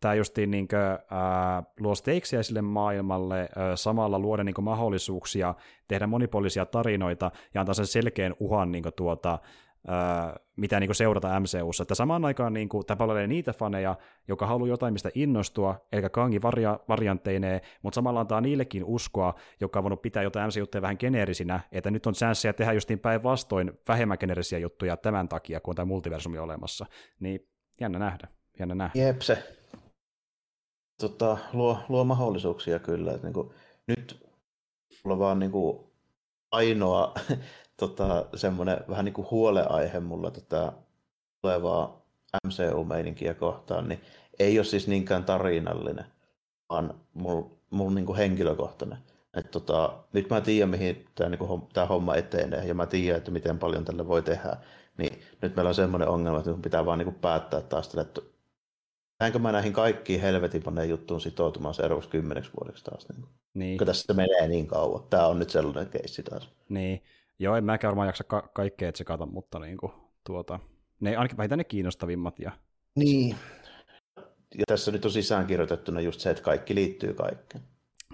[0.00, 5.54] tämä justiin niin kuin, äh, luo steikseja sille maailmalle, äh, samalla luoda niin kuin, mahdollisuuksia
[5.88, 9.38] tehdä monipuolisia tarinoita ja antaa sen selkeän uhan niin kuin, tuota,
[10.56, 11.82] mitä niin kuin seurata MCUssa.
[11.82, 13.96] Että samaan aikaan niin kuin, tämä palvelee niitä faneja,
[14.28, 19.78] joka haluaa jotain, mistä innostua, eli Kangi varia- variantteineen, mutta samalla antaa niillekin uskoa, joka
[19.78, 24.16] on voinut pitää jotain MCU-juttuja vähän geneerisinä, että nyt on chanssiä tehdä justiin päinvastoin vähemmän
[24.20, 26.86] geneerisiä juttuja tämän takia, kun on tämä multiversumi olemassa.
[27.20, 27.48] Niin
[27.80, 28.28] jännä nähdä,
[28.58, 29.00] jännä nähdä.
[29.00, 29.56] Jep, se
[31.00, 33.12] tota, luo, luo mahdollisuuksia kyllä.
[33.12, 33.50] Että niin kuin,
[33.86, 34.26] nyt
[35.04, 35.86] mulla vaan niin kuin,
[36.50, 37.14] ainoa
[37.76, 40.72] tota, semmoinen vähän niin kuin huoleaihe mulla tätä
[41.42, 42.06] tulevaa
[42.46, 44.00] MCU-meininkiä kohtaan, niin
[44.38, 46.06] ei ole siis niinkään tarinallinen,
[46.68, 48.98] vaan mulla mul niin kuin henkilökohtainen.
[49.34, 53.30] Et tota, nyt mä tiedän, mihin tämä niinku, tää homma etenee, ja mä tiedän, että
[53.30, 54.56] miten paljon tälle voi tehdä.
[54.98, 58.20] Niin nyt meillä on semmoinen ongelma, että pitää vaan niinku päättää taas, että
[59.20, 63.08] Näinkö mä näihin kaikkiin helvetin moneen juttuun sitoutumaan seuraavaksi kymmeneksi vuodeksi taas?
[63.08, 63.28] Niin.
[63.54, 63.78] niin.
[63.78, 65.02] Kun tässä menee niin kauan.
[65.10, 66.48] Tämä on nyt sellainen keissi taas.
[66.68, 67.02] Niin.
[67.38, 69.92] Joo, en mäkään varmaan jaksa ka- kaikkea tsekata, mutta niin kuin,
[70.24, 70.60] tuota,
[71.00, 72.38] ne ainakin vähintään ne kiinnostavimmat.
[72.38, 72.52] Ja...
[72.94, 73.36] Niin.
[74.58, 77.64] Ja tässä nyt on sisäänkirjoitettuna just se, että kaikki liittyy kaikkeen.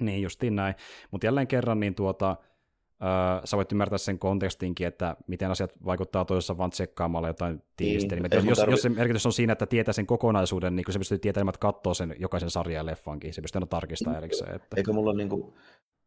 [0.00, 0.74] Niin, justiin näin.
[1.10, 2.30] Mutta jälleen kerran, niin tuota,
[3.02, 8.28] äh, sä voit ymmärtää sen kontekstinkin, että miten asiat vaikuttaa toisessa vaan tsekkaamalla jotain tiivistelmiä.
[8.28, 8.72] Niin, jos, tarvi...
[8.72, 11.58] jos se merkitys on siinä, että tietää sen kokonaisuuden, niin kun se pystyy tietämään, että
[11.58, 14.54] katsoo sen jokaisen sarjan ja leffankin, se pystyy aina tarkistamaan erikseen.
[14.54, 14.76] Että...
[14.76, 15.54] Eikö mulla niin kuin,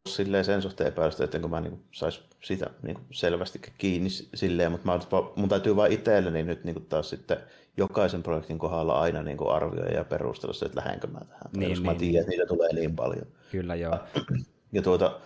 [0.09, 4.91] silleen sen suhteen epäilystä, että kun mä niin sais sitä niin selvästi kiinni silleen, mutta
[4.91, 4.99] mä,
[5.35, 7.37] mun täytyy vain itselleni nyt niin taas sitten
[7.77, 11.41] jokaisen projektin kohdalla aina niin kuin arvioida ja perustella se, että lähdenkö mä tähän.
[11.57, 12.19] Niin, koska niin, mä tiedän, niin.
[12.19, 13.27] että niitä tulee niin paljon.
[13.51, 13.99] Kyllä, joo.
[14.71, 15.19] Ja tuota,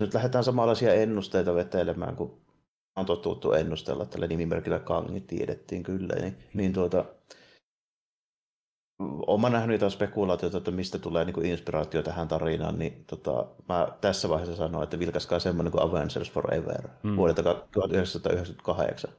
[0.00, 2.40] nyt lähdetään samanlaisia ennusteita vetelemään, kun
[2.96, 6.14] on totuttu ennustella tällä nimimerkillä Kangi, tiedettiin kyllä.
[6.14, 7.04] Niin, niin tuota,
[9.26, 13.88] olen nähnyt jotain spekulaatiota, että mistä tulee niin kuin inspiraatio tähän tarinaan, niin tota, mä
[14.00, 17.16] tässä vaiheessa sanoin, että vilkaskaa semmoinen kuin Avengers Forever mm.
[17.16, 19.10] vuodelta 1998.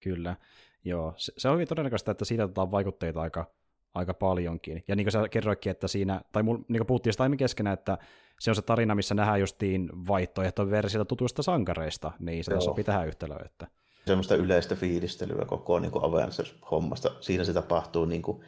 [0.00, 0.36] Kyllä,
[0.84, 1.14] joo.
[1.16, 3.46] Se, se on hyvin todennäköistä, että siitä otetaan vaikutteita aika,
[3.94, 4.84] aika paljonkin.
[4.88, 7.72] Ja niin kuin sä kerroitkin, että siinä, tai mul, niin kuin puhuttiin sitä aiemmin keskenä,
[7.72, 7.98] että
[8.40, 13.46] se on se tarina, missä nähdään justiin vaihtoehtoversiota tutuista sankareista, niin se sopii tähän yhtälöön.
[13.46, 13.66] Että...
[14.06, 17.10] Semmoista yleistä fiilistelyä koko niin Avengers-hommasta.
[17.20, 18.44] Siinä se tapahtuu niin kuin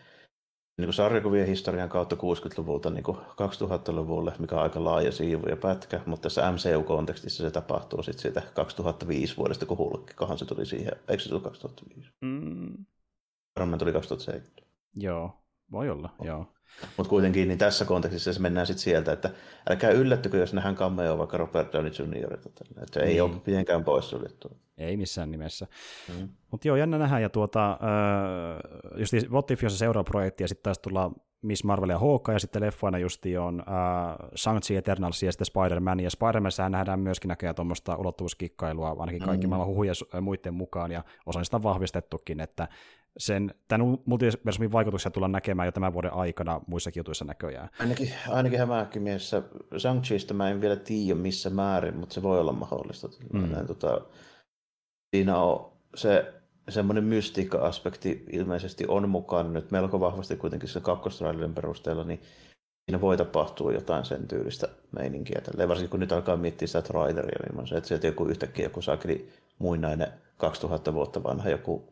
[0.80, 6.00] niin kuin sarjakuvien historian kautta 60-luvulta niin 2000-luvulle, mikä on aika laaja siivu ja pätkä,
[6.06, 11.22] mutta tässä MCU-kontekstissa se tapahtuu sitten siitä 2005 vuodesta, kun Hulkkikohan se tuli siihen, eikö
[11.22, 12.10] se tuli 2005?
[12.20, 12.84] Mm.
[13.58, 14.70] Varmaan tuli 2007.
[14.96, 15.39] Joo,
[15.72, 16.26] voi olla, oh.
[16.26, 16.46] joo.
[16.96, 19.30] Mutta kuitenkin niin tässä kontekstissa se mennään sitten sieltä, että
[19.70, 22.34] älkää yllättykö, jos nähdään cameo vaikka Robert Downey Jr.
[22.82, 23.22] Että ei niin.
[23.22, 24.56] ole mitenkään poissuljettu.
[24.78, 25.66] Ei missään nimessä.
[26.08, 26.28] Mm.
[26.50, 27.18] Mutta joo, jännä nähdä.
[27.18, 27.78] Ja tuota, äh,
[28.98, 31.10] just What If, jos se seuraa projekti, ja sitten taas tulla
[31.42, 36.00] Miss Marvel ja Hawkeye, ja sitten leffoina justi on äh, Shang-Chi Eternals ja sitten Spider-Man,
[36.00, 39.50] ja Spider-Manissa nähdään myöskin näköjään tuommoista ulottuvuuskikkailua, ainakin kaikki mm.
[39.50, 42.68] maailman huhuja muiden mukaan, ja osa niistä on vahvistettukin, että
[43.18, 47.68] sen, tämän multiversumin vaikutuksia tullaan näkemään jo tämän vuoden aikana muissakin jutuissa näköjään.
[47.80, 49.42] Ainakin, ainakin hämähäkin mielessä
[49.78, 50.02] shang
[50.32, 53.08] mä en vielä tiedä missä määrin, mutta se voi olla mahdollista.
[53.32, 53.52] Mm.
[53.52, 54.00] Näin, tota,
[55.16, 56.34] siinä on se
[56.68, 62.20] semmoinen mystiikka-aspekti ilmeisesti on mukana nyt melko vahvasti kuitenkin sen kakkostrailin perusteella, niin
[62.84, 65.40] siinä voi tapahtua jotain sen tyylistä meininkiä.
[65.40, 68.66] Tälleen, varsinkin kun nyt alkaa miettiä sitä traileria, niin on se, että sieltä joku yhtäkkiä
[68.66, 71.84] joku saakeli muinainen 2000 vuotta vanha joku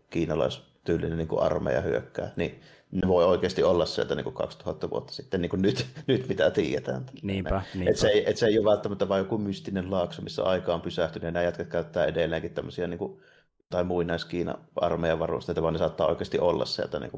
[0.89, 2.61] kiinalaistyylinen niin kuin armeija hyökkää, niin
[2.93, 6.51] ne voi oikeasti olla sieltä niin kuin 2000 vuotta sitten, niin kuin nyt, nyt mitä
[6.51, 7.05] tiedetään.
[7.23, 7.91] Niinpä, niinpä.
[7.91, 10.81] Et se, ei, et se ei ole välttämättä vain joku mystinen laakso, missä aika on
[10.81, 13.21] pysähtynyt ja nämä jätkät käyttää edelleenkin tämmöisiä niin kuin
[13.71, 17.11] tai muinaiskiina armeijan varusteita, vaan ne saattaa oikeasti olla sieltä niin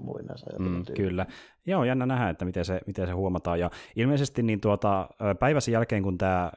[0.59, 1.27] mm, Kyllä.
[1.67, 3.61] Joo, jännä nähdä, että miten se, miten se huomataan.
[3.61, 5.09] Ja ilmeisesti niin tuota,
[5.39, 6.53] päivässä jälkeen, kun tämä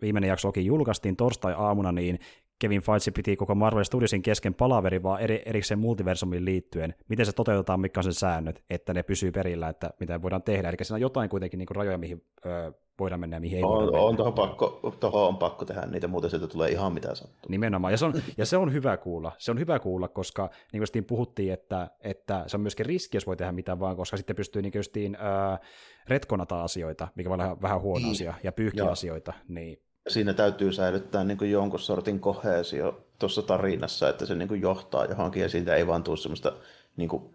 [0.00, 2.18] viimeinen jakso julkaistiin torstai-aamuna, niin
[2.58, 7.32] Kevin Feige piti koko Marvel Studiosin kesken palaveri vaan eri, erikseen multiversumiin liittyen, miten se
[7.32, 10.68] toteutetaan, mitkä on sen säännöt, että ne pysyy perillä, että mitä voidaan tehdä.
[10.68, 13.70] Eli siinä on jotain kuitenkin niin rajoja, mihin ö, voidaan mennä ja mihin ei on,
[13.70, 14.32] voida on, mennä.
[14.32, 17.48] pakko, tuohon on pakko tehdä niitä, muuten sieltä tulee ihan mitä sattuu.
[17.48, 19.32] Nimenomaan, ja se, on, ja se on hyvä kuulla.
[19.38, 23.26] Se on hyvä kuulla, koska niin kuin puhuttiin, että, että se on myöskin riski, jos
[23.26, 25.16] voi tehdä mitä vaan, koska sitten pystyy niin kuin
[26.08, 28.10] retkonata asioita, mikä voi olla vähän huono niin.
[28.10, 29.32] asia, ja pyyhkiä asioita.
[29.48, 34.60] Niin siinä täytyy säilyttää niin kuin jonkun sortin kohesio tuossa tarinassa, että se niin kuin
[34.60, 36.52] johtaa johonkin ja siitä ei vaan tule semmoista
[36.96, 37.34] niin kuin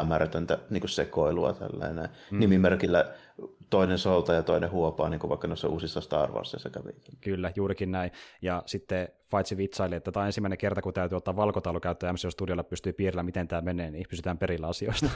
[0.00, 2.08] hämärätöntä niin kuin sekoilua tällainen.
[2.30, 2.38] Mm.
[2.38, 3.04] Nimimerkillä
[3.70, 6.90] toinen solta ja toinen huopaa, niin kuin vaikka noissa uusissa Star Warsissa kävi.
[7.20, 8.10] Kyllä, juurikin näin.
[8.42, 12.30] Ja sitten Faitsi vitsaili, että tämä on ensimmäinen kerta, kun täytyy ottaa valkotaulu käyttöön MCU
[12.30, 15.10] Studiolla pystyy piirillä, miten tämä menee, niin pysytään perillä asioista.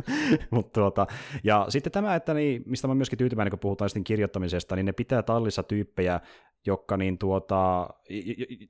[0.50, 1.06] Mut tuota,
[1.44, 4.92] ja sitten tämä, että niin, mistä mä myöskin tyytyväinen, kun puhutaan sitten kirjoittamisesta, niin ne
[4.92, 6.20] pitää tallissa tyyppejä,
[6.68, 7.90] jotka niin tuota,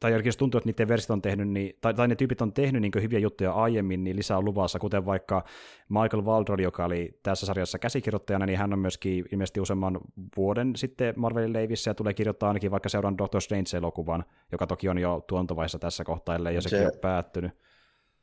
[0.00, 2.82] tai jos tuntuu, että niiden versiot on tehnyt, niin, tai, tai ne tyypit on tehnyt
[2.82, 5.44] niin hyviä juttuja aiemmin, niin lisää on luvassa, kuten vaikka
[5.88, 10.00] Michael Waldrod, joka oli tässä sarjassa käsikirjoittajana, niin hän on myöskin ilmeisesti useamman
[10.36, 14.98] vuoden sitten Marvelin leivissä ja tulee kirjoittaa ainakin vaikka seuraan Doctor Strange-elokuvan, joka toki on
[14.98, 17.52] jo tuontovaiheessa tässä kohtaa, ellei jo sekin se, ole päättynyt.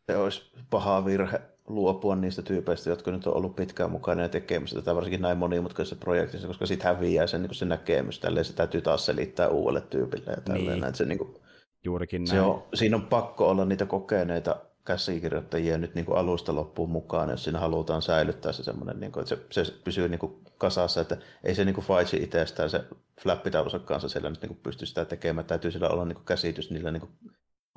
[0.06, 4.76] Se olisi paha virhe luopua niistä tyypeistä, jotka nyt on ollut pitkään mukana ja tekemässä
[4.76, 8.82] tätä varsinkin näin monimutkaisessa projektissa, koska sitten häviää sen, niin se näkemys, tälleen se täytyy
[8.82, 10.82] taas selittää uudelle tyypille ja tälleen.
[10.82, 10.96] Niin.
[10.96, 11.36] Se, niin kuin,
[11.84, 14.56] Juurikin se On, siinä on pakko olla niitä kokeneita
[14.86, 19.22] käsikirjoittajia nyt niin kuin alusta loppuun mukaan, jos siinä halutaan säilyttää se semmoinen, niin kuin,
[19.22, 22.84] että se, se pysyy niin kuin kasassa, että ei se niin kuin Faitsi itsestään se
[23.22, 26.72] flappitaulunsa kanssa siellä nyt niin kuin pysty sitä tekemään, täytyy sillä olla niin kuin käsitys
[26.72, 27.12] niillä niin kuin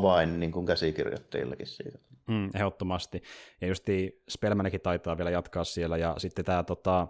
[0.03, 1.99] vain niin kuin käsikirjoittajillakin siitä.
[2.29, 3.22] Mm, ehdottomasti.
[3.61, 3.85] Ja just
[4.29, 7.07] Spellmanikin taitaa vielä jatkaa siellä, ja sitten tämä tota,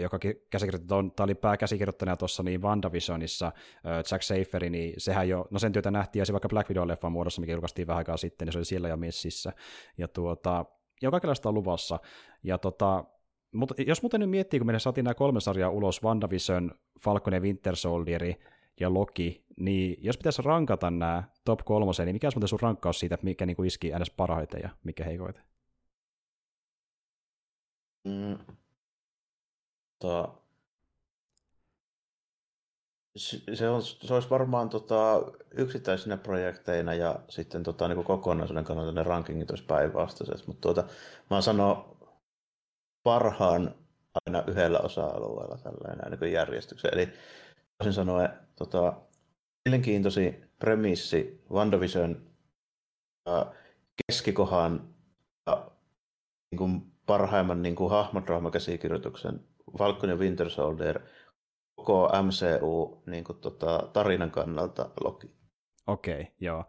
[0.00, 0.18] joka
[0.50, 3.52] käsikirjoitti, tämä oli pääkäsikirjoittajana tuossa niin WandaVisionissa,
[4.12, 7.52] Jack Saferi, niin sehän jo, no sen työtä nähtiin ja vaikka Black Widow-leffan muodossa, mikä
[7.52, 9.52] julkaistiin vähän aikaa sitten, niin se oli siellä jo messissä.
[9.98, 10.64] Ja tuota,
[11.02, 11.98] ja kaikenlaista on luvassa.
[12.42, 13.04] Ja tota,
[13.54, 16.70] mutta jos muuten nyt miettii, kun me saatiin nämä kolme sarjaa ulos, WandaVision,
[17.00, 18.22] Falcon ja Winter Soldier
[18.80, 23.18] ja Loki, niin jos pitäisi rankata nämä top kolmoseen, niin mikä muuten sun rankkaus siitä,
[23.22, 25.42] mikä niin kuin iski edes parhaiten ja mikä heikoiten?
[28.04, 28.38] Mm.
[29.98, 30.34] Tota,
[33.54, 39.02] se, on, se olisi varmaan tota, yksittäisinä projekteina ja sitten tota, niin kokonaisuuden kannalta ne
[39.02, 40.84] rankingit olisi päinvastaiset, mutta tuota,
[41.30, 41.96] mä sanon
[43.02, 43.74] parhaan
[44.26, 46.90] aina yhdellä osa-alueella tällainen niin järjestyksen.
[46.94, 47.08] Eli
[47.78, 48.92] toisin sanoen tota,
[49.68, 52.22] mielenkiintoisin premissi WandaVision
[54.06, 54.94] keskikohan
[56.50, 59.40] niin kuin parhaimman niin kuin hahmodraamakäsikirjoituksen
[59.78, 61.00] Falcon ja Winter Soldier
[61.76, 65.30] koko MCU niin kuin, tota, tarinan kannalta Loki.
[65.86, 66.64] Okei, okay, joo.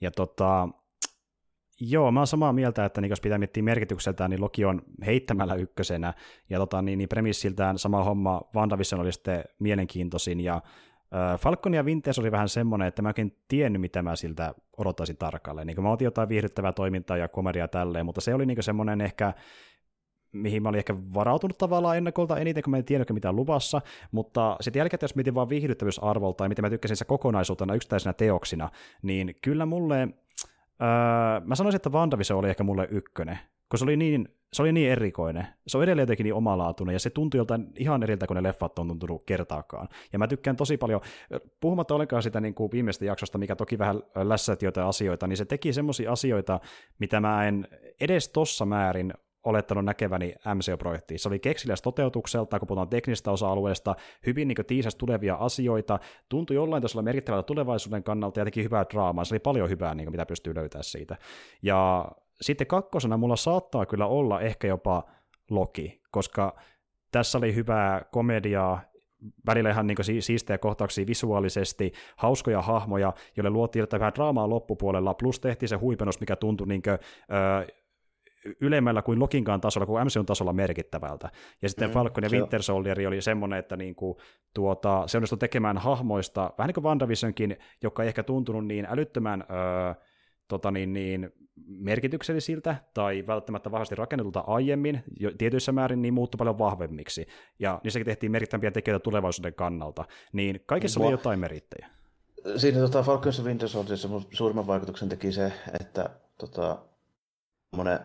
[0.00, 0.68] Ja tota,
[1.82, 5.54] Joo, mä oon samaa mieltä, että niin jos pitää miettiä merkitykseltään, niin Loki on heittämällä
[5.54, 6.14] ykkösenä,
[6.50, 10.62] ja tota, niin, niin premissiltään sama homma, WandaVision oli sitten mielenkiintoisin, ja
[11.38, 15.66] Falcon ja Vintes oli vähän semmoinen, että mä oikein tiennyt, mitä mä siltä odottaisin tarkalleen.
[15.66, 19.32] Niin mä otin jotain viihdyttävää toimintaa ja komediaa tälleen, mutta se oli niin semmoinen ehkä
[20.32, 23.80] mihin mä olin ehkä varautunut tavallaan ennakolta eniten, kun mä en tiennyt mitä luvassa,
[24.12, 28.70] mutta sitten jälkeen, jos mietin vaan viihdyttävyysarvolta ja miten mä tykkäsin se kokonaisuutena yksittäisenä teoksina,
[29.02, 30.08] niin kyllä mulle
[30.82, 33.38] Öö, mä sanoisin, että WandaVision oli ehkä mulle ykkönen,
[33.70, 35.46] kun se oli niin, se oli niin erikoinen.
[35.66, 38.78] Se on edelleen jotenkin niin omalaatuinen, ja se tuntui joltain ihan eriltä kuin ne leffat
[38.78, 39.88] on tuntunut kertaakaan.
[40.12, 41.00] Ja mä tykkään tosi paljon,
[41.60, 45.44] puhumatta ollenkaan sitä niin kuin viimeistä jaksosta, mikä toki vähän lässäti jotain asioita, niin se
[45.44, 46.60] teki semmoisia asioita,
[46.98, 47.68] mitä mä en
[48.00, 49.12] edes tossa määrin
[49.44, 51.18] olettanut näkeväni MCO-projektiin.
[51.18, 53.94] Se oli keksiliäs toteutukselta, kun puhutaan teknistä osa-alueesta,
[54.26, 55.98] hyvin niin tiisas tulevia asioita,
[56.28, 59.24] tuntui jollain tasolla merkittävältä tulevaisuuden kannalta ja teki hyvää draamaa.
[59.24, 61.16] Se oli paljon hyvää, niin kuin, mitä pystyy löytämään siitä.
[61.62, 62.10] Ja
[62.40, 65.04] sitten kakkosena mulla saattaa kyllä olla ehkä jopa
[65.50, 66.56] Loki, koska
[67.12, 68.80] tässä oli hyvää komediaa,
[69.46, 75.68] välillä ihan niin siistejä kohtauksia visuaalisesti, hauskoja hahmoja, joille luotiin vähän draamaa loppupuolella, plus tehtiin
[75.68, 76.98] se huipennus, mikä tuntui niin kuin,
[78.60, 81.30] ylemmällä kuin Lokinkaan tasolla, kuin MCUn tasolla merkittävältä.
[81.62, 84.20] Ja sitten mm, Falcon ja Winter Soldier oli semmoinen, että niinku,
[84.54, 89.44] tuota, se onnistui tekemään hahmoista, vähän niin kuin WandaVisionkin, joka ei ehkä tuntunut niin älyttömän
[89.50, 89.94] öö,
[90.50, 91.32] tota niin, niin,
[91.66, 97.26] merkityksellisiltä tai välttämättä vahvasti rakennetulta aiemmin, jo, tietyissä määrin niin muuttui paljon vahvemmiksi.
[97.58, 100.04] Ja niissäkin tehtiin merkittäviä tekijöitä tulevaisuuden kannalta.
[100.32, 101.90] Niin kaikissa Va- oli jotain merittäjä.
[102.56, 103.98] Siinä tota, Falcon ja Winter Soldier
[104.32, 106.78] suurimman vaikutuksen teki se, että tota,
[107.76, 107.98] monen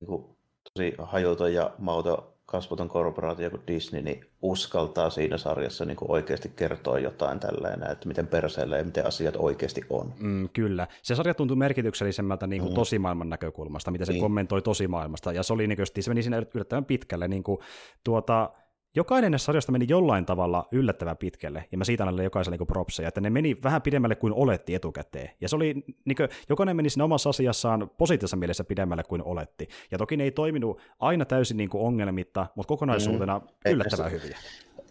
[0.00, 0.36] niin kuin,
[0.74, 6.52] tosi hajuton ja mauto kasvoton korporaatio kuin Disney niin uskaltaa siinä sarjassa niin kuin oikeasti
[6.56, 10.14] kertoa jotain tällainen, että miten perseellä ja miten asiat oikeasti on.
[10.18, 10.86] Mm, kyllä.
[11.02, 12.74] Se sarja tuntui merkityksellisemmältä niin kuin mm.
[12.74, 14.22] tosimaailman näkökulmasta, miten se niin.
[14.22, 17.28] kommentoi tosimaailmasta, ja se oli niin kuin, se meni siinä yllättävän pitkälle.
[17.28, 17.58] Niin kuin,
[18.04, 18.50] tuota,
[18.96, 23.08] jokainen näistä sarjoista meni jollain tavalla yllättävän pitkälle, ja mä siitä annan jokaiselle niin propseja,
[23.08, 25.30] että ne meni vähän pidemmälle kuin oletti etukäteen.
[25.40, 25.74] Ja se oli,
[26.04, 29.68] niin kuin, jokainen meni siinä omassa asiassaan positiivisessa mielessä pidemmälle kuin oletti.
[29.90, 33.72] Ja toki ne ei toiminut aina täysin niin kuin ongelmitta, mutta kokonaisuutena mm.
[33.72, 34.38] yllättävän näistä, hyviä.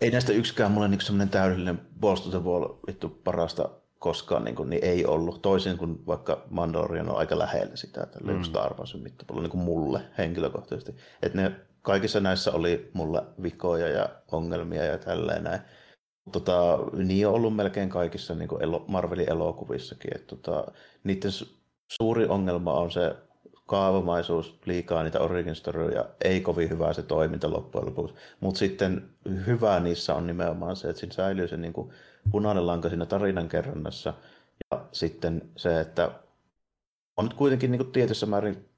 [0.01, 3.69] Ei näistä yksikään mulle niin semmoinen täydellinen Balls to the Wall vittu parasta
[3.99, 8.33] koskaan niin, kuin, niin ei ollut, toisin kuin vaikka Mandalorian on aika lähellä sitä, tällä
[8.33, 8.43] mm.
[8.43, 10.95] Star Warsin mittapuolella, niin kuin mulle henkilökohtaisesti.
[11.21, 15.61] Että ne kaikissa näissä oli mulla vikoja ja ongelmia ja tälleen näin.
[16.31, 20.15] Tota, niin on ollut melkein kaikissa niin kuin Marvelin elokuvissakin.
[20.15, 20.71] että tota,
[21.03, 21.31] niiden
[21.91, 23.15] suuri ongelma on se
[23.65, 28.15] kaavamaisuus, liikaa niitä origin storyja, ei kovin hyvää se toiminta loppujen lopuksi.
[28.39, 29.09] Mutta sitten
[29.47, 31.93] hyvää niissä on nimenomaan se, että siinä säilyy se niin kuin
[32.31, 34.13] punainen lanka siinä tarinan kerronnassa.
[34.71, 36.11] Ja sitten se, että
[37.17, 38.68] on nyt kuitenkin niin kuin tietyssä määrin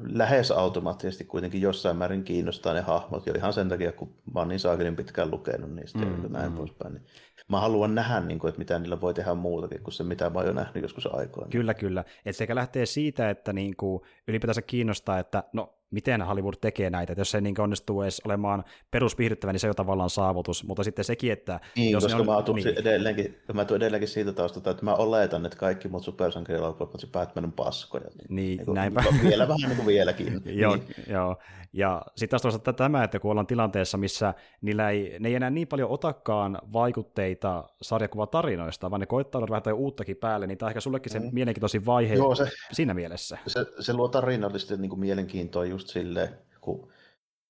[0.00, 4.48] lähes automaattisesti kuitenkin jossain määrin kiinnostaa ne hahmot jo ihan sen takia, kun mä oon
[4.48, 6.56] niin saakelin pitkään lukenut niistä mm, ja näin mm.
[6.56, 6.94] poispäin.
[6.94, 7.04] Niin
[7.48, 10.38] mä haluan nähdä, niin kuin, että mitä niillä voi tehdä muutakin kuin se, mitä mä
[10.38, 11.50] oon jo nähnyt joskus aikoina.
[11.50, 12.04] Kyllä, kyllä.
[12.26, 17.12] Et sekä lähtee siitä, että niin kuin ylipäätänsä kiinnostaa, että no miten Hollywood tekee näitä,
[17.12, 21.04] että jos se niin onnistuu edes olemaan perusviihdyttävä, niin se on tavallaan saavutus, mutta sitten
[21.04, 21.60] sekin, että...
[21.76, 22.78] Niin, jos koska on, mä, niin.
[22.78, 27.44] edelleenkin, mä tuun edelleenkin siitä taustalta, että mä oletan, että kaikki muut supersankarilokuvat, paitsi Batman
[27.44, 28.04] on paskoja.
[28.28, 29.04] Niin, niin näinpä.
[29.22, 30.42] Vielä vähän niin kuin vieläkin.
[30.62, 30.94] joo, niin.
[31.08, 31.36] joo,
[31.72, 35.50] ja sitten taas toisaalta tämä, että kun ollaan tilanteessa, missä niillä ei, ne ei enää
[35.50, 40.70] niin paljon otakaan vaikutteita sarjakuvatarinoista, vaan ne koittaa olla vähän uuttakin päälle, niin tämä on
[40.70, 41.28] ehkä sullekin se mm.
[41.32, 43.38] mielenkiintoisin vaihe Joo, se, siinä mielessä.
[43.46, 46.28] Se, se luo tarinallisesti niin kuin mielenkiintoa just silleen,
[46.60, 46.92] kun,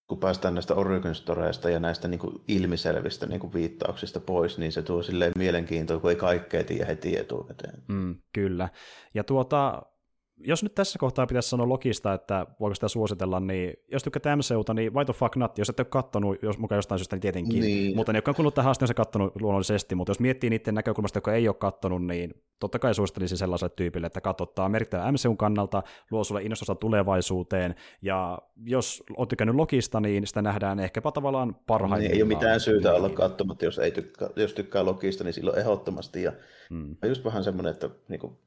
[0.06, 4.72] kun päästään näistä origin storeista ja näistä niin kuin ilmiselvistä niin kuin viittauksista pois, niin
[4.72, 7.82] se tuo silleen mielenkiintoa, kun ei kaikkea tiedä heti etukäteen.
[7.88, 8.68] Mm, kyllä.
[9.14, 9.82] Ja tuota,
[10.40, 14.74] jos nyt tässä kohtaa pitäisi sanoa logista, että voiko sitä suositella, niin jos tykkää MCUta,
[14.74, 17.60] niin why the fuck not, jos et ole kattonut, jos mukaan jostain syystä, niin tietenkin.
[17.60, 17.96] Niin.
[17.96, 20.74] Mutta ne, jotka on kuullut tähän asti, on se kattonut luonnollisesti, mutta jos miettii niiden
[20.74, 25.36] näkökulmasta, joka ei ole kattonut, niin totta kai suosittelisi sellaiselle tyypille, että katsottaa merkittävä MCUn
[25.36, 31.56] kannalta, luo sulle innostusta tulevaisuuteen, ja jos olet tykännyt logista, niin sitä nähdään ehkäpä tavallaan
[31.66, 32.10] parhaiten.
[32.10, 35.58] Niin, ei ole mitään syytä olla katsomatta, jos, ei tykkää, jos tykkää logista, niin silloin
[35.58, 36.32] ehdottomasti, ja
[36.70, 36.96] hmm.
[37.06, 38.38] just vähän semmoinen, että niin kuin,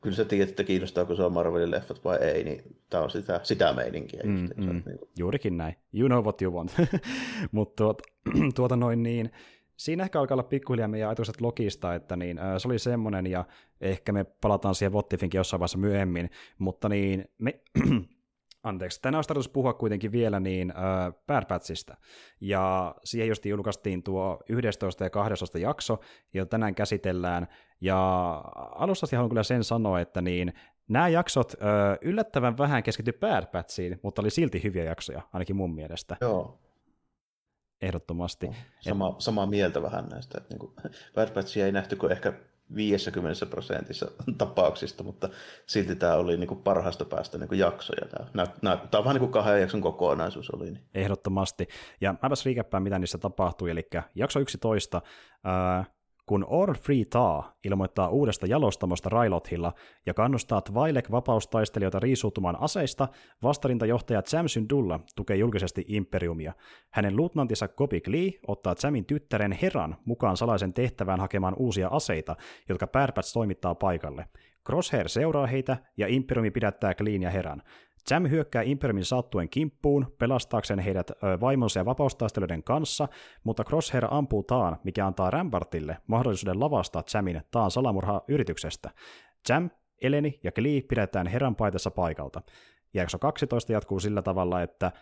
[0.00, 3.72] kyllä sä tiedät, että kiinnostaako sua Marvelin leffat vai ei, niin tämä on sitä, sitä
[3.72, 4.20] meininkiä.
[4.24, 4.98] Mm, just, mm, niin.
[5.18, 5.74] Juurikin näin.
[5.94, 6.74] You know what you want.
[7.52, 8.04] Mutta tuota,
[8.56, 9.30] tuota noin niin,
[9.76, 13.44] siinä ehkä alkaa olla pikkuhiljaa meidän ajatukset logista, että niin, äh, se oli semmoinen, ja
[13.80, 17.60] ehkä me palataan siihen Vottifinkin jossain vaiheessa myöhemmin, mutta niin, me,
[18.62, 21.96] anteeksi, tänään olisi tarkoitus puhua kuitenkin vielä niin äh, Bad Batchista,
[22.40, 26.00] ja siihen just julkaistiin tuo 11 ja 12 jakso,
[26.34, 27.48] jota tänään käsitellään,
[27.80, 27.98] ja
[28.74, 30.52] alussa haluan kyllä sen sanoa, että niin
[30.88, 35.74] nämä jaksot äh, yllättävän vähän keskitty Bad Batchiin, mutta oli silti hyviä jaksoja, ainakin mun
[35.74, 36.16] mielestä.
[36.20, 36.60] Joo.
[37.82, 38.50] Ehdottomasti.
[38.80, 39.14] Sama, Et...
[39.18, 40.38] samaa mieltä vähän näistä.
[40.38, 40.72] Että niin kuin,
[41.14, 42.32] Bad Batchia ei nähty kuin ehkä
[42.74, 45.28] 50 prosentissa tapauksista, mutta
[45.66, 48.06] silti tämä oli niin kuin parhaasta päästä niin kuin jaksoja.
[48.08, 50.64] Tämä, tämä, tämä on vähän niin kuin kahden jakson kokonaisuus oli.
[50.64, 50.84] Niin.
[50.94, 51.68] Ehdottomasti.
[52.00, 53.70] Ja mäpäs riikäppään, mitä niissä tapahtui.
[53.70, 55.02] Eli jakso 11,
[55.44, 55.84] ää,
[56.30, 59.72] kun Orn Free Taa ilmoittaa uudesta jalostamosta Railothilla
[60.06, 63.08] ja kannustaa Twailek vapaustaistelijoita riisuutumaan aseista,
[63.42, 66.52] vastarintajohtaja Jam Syndulla tukee julkisesti Imperiumia.
[66.90, 72.36] Hänen luutnantinsa Kobi Lee ottaa Jamin tyttären Heran mukaan salaisen tehtävään hakemaan uusia aseita,
[72.68, 74.26] jotka Pärpäts toimittaa paikalle.
[74.66, 77.62] Crosshair seuraa heitä ja Imperiumi pidättää Gleen ja Heran.
[78.10, 83.08] Jam hyökkää Imperiumin sattuen kimppuun, pelastaakseen heidät vaimonsa ja vapaustaistelijoiden kanssa,
[83.44, 88.90] mutta Crosshair ampuu Taan, mikä antaa Rambartille mahdollisuuden lavastaa Jamin Taan salamurhaa yrityksestä.
[89.48, 89.70] Jam,
[90.02, 92.42] Eleni ja Glee pidetään Heran paitessa paikalta.
[92.94, 94.92] Jakso 12 jatkuu sillä tavalla, että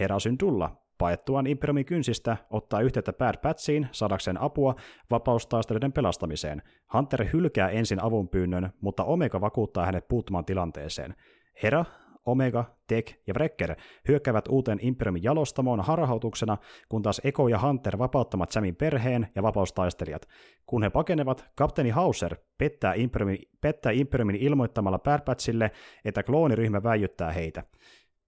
[0.00, 4.74] Hera Syndulla paettuaan Imperiumin kynsistä ottaa yhteyttä Bad Patchiin saadakseen apua
[5.10, 6.62] vapaustaistelijoiden pelastamiseen.
[6.94, 11.14] Hunter hylkää ensin avunpyynnön, mutta Omega vakuuttaa hänet puuttumaan tilanteeseen.
[11.62, 11.84] Hera
[12.28, 13.76] Omega, Tech ja Wrecker
[14.08, 16.56] hyökkäävät uuteen Imperiumin jalostamoon harhautuksena,
[16.88, 20.28] kun taas Eko ja Hunter vapauttamat Samin perheen ja vapaustaistelijat.
[20.66, 25.70] Kun he pakenevat, kapteeni Hauser pettää Imperiumin, pettää Imperiumin ilmoittamalla Batchille,
[26.04, 27.64] että klooniryhmä väijyttää heitä.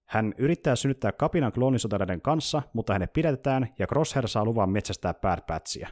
[0.09, 5.15] Hän yrittää synnyttää kapinan kloonisotilaiden kanssa, mutta hänet pidetään ja Crosshair saa luvan metsästää
[5.47, 5.89] Batchia.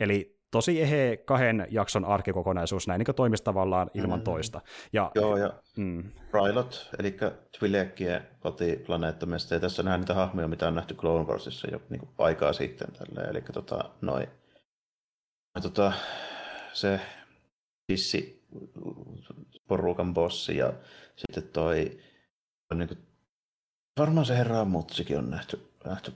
[0.00, 4.24] Eli tosi ehe kahden jakson arkikokonaisuus, näin niin toimisi tavallaan ilman mm.
[4.24, 4.60] toista.
[4.92, 6.04] Ja, Joo, ja mm.
[6.32, 7.16] Rylot, eli
[7.58, 12.52] Twilekkien kotiplaneettamista, ja tässä nähdään niitä hahmoja, mitä on nähty Clone Warsissa jo niin aikaa
[12.52, 12.88] sitten.
[12.92, 13.30] Tälleen.
[13.30, 14.28] Eli tota, noi,
[15.62, 15.92] tota,
[16.72, 17.00] se
[17.88, 18.42] hissi
[19.68, 20.72] porukan bossi ja
[21.16, 21.98] sitten toi,
[22.74, 22.98] niin kuin,
[23.98, 26.12] varmaan se herra Mutsikin on nähty, nähty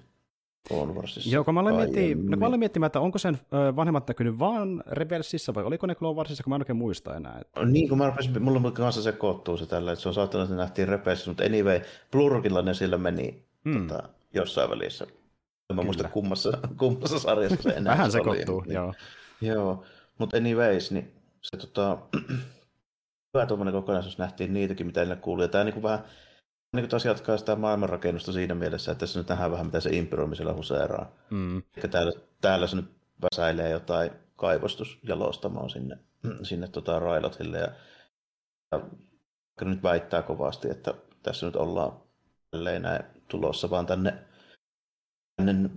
[0.69, 1.31] Clone Warsissa.
[1.31, 3.39] Joo, kun mä olen, miettimään, no, mä olen miettimään, että onko sen
[3.77, 7.39] vanhemmat näkynyt vaan Rebelsissa vai oliko ne Clone Warsissa, kun mä en oikein muista enää.
[7.41, 7.64] Että...
[7.64, 10.89] Niin, kun mä rupesin, mulla kanssa sekoittuu se tällä, että se on saattanut, että nähtiin
[10.89, 13.89] Rebelsissä, mutta anyway, Plurkilla ne sillä meni hmm.
[13.89, 15.07] tota, jossain välissä.
[15.75, 18.75] Mä muista kummassa, kummassa sarjassa se enää Vähän sekoittuu, oli.
[18.75, 18.95] joo.
[19.41, 19.85] Niin, joo,
[20.19, 21.12] mutta anyways, niin
[21.43, 21.99] se tota,
[23.35, 25.45] hyvä tuommoinen kokonaisuus nähtiin niitäkin, mitä ennen kuului.
[25.45, 26.05] Ja tämä niin vähän
[26.73, 30.37] niin taas jatkaa sitä maailmanrakennusta siinä mielessä, että tässä nyt nähdään vähän, mitä se imperiumi
[30.37, 31.12] siellä huseeraa.
[31.31, 31.57] Mm.
[31.57, 32.91] Eli täällä, täällä se nyt
[33.23, 35.99] väsäilee jotain kaivostusjalostamoa sinne,
[36.43, 37.59] sinne tota Railotille.
[37.59, 37.73] Ja,
[38.73, 38.81] ja
[39.64, 41.93] nyt väittää kovasti, että tässä nyt ollaan
[42.81, 44.19] näin tulossa vaan tänne,
[45.37, 45.71] tänne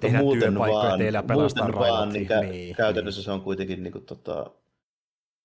[0.00, 1.00] Tehdään muuten vaan,
[1.32, 3.24] muuten vaan niin, kä- niin, käytännössä niin.
[3.24, 4.50] se on kuitenkin niin kuin, tota,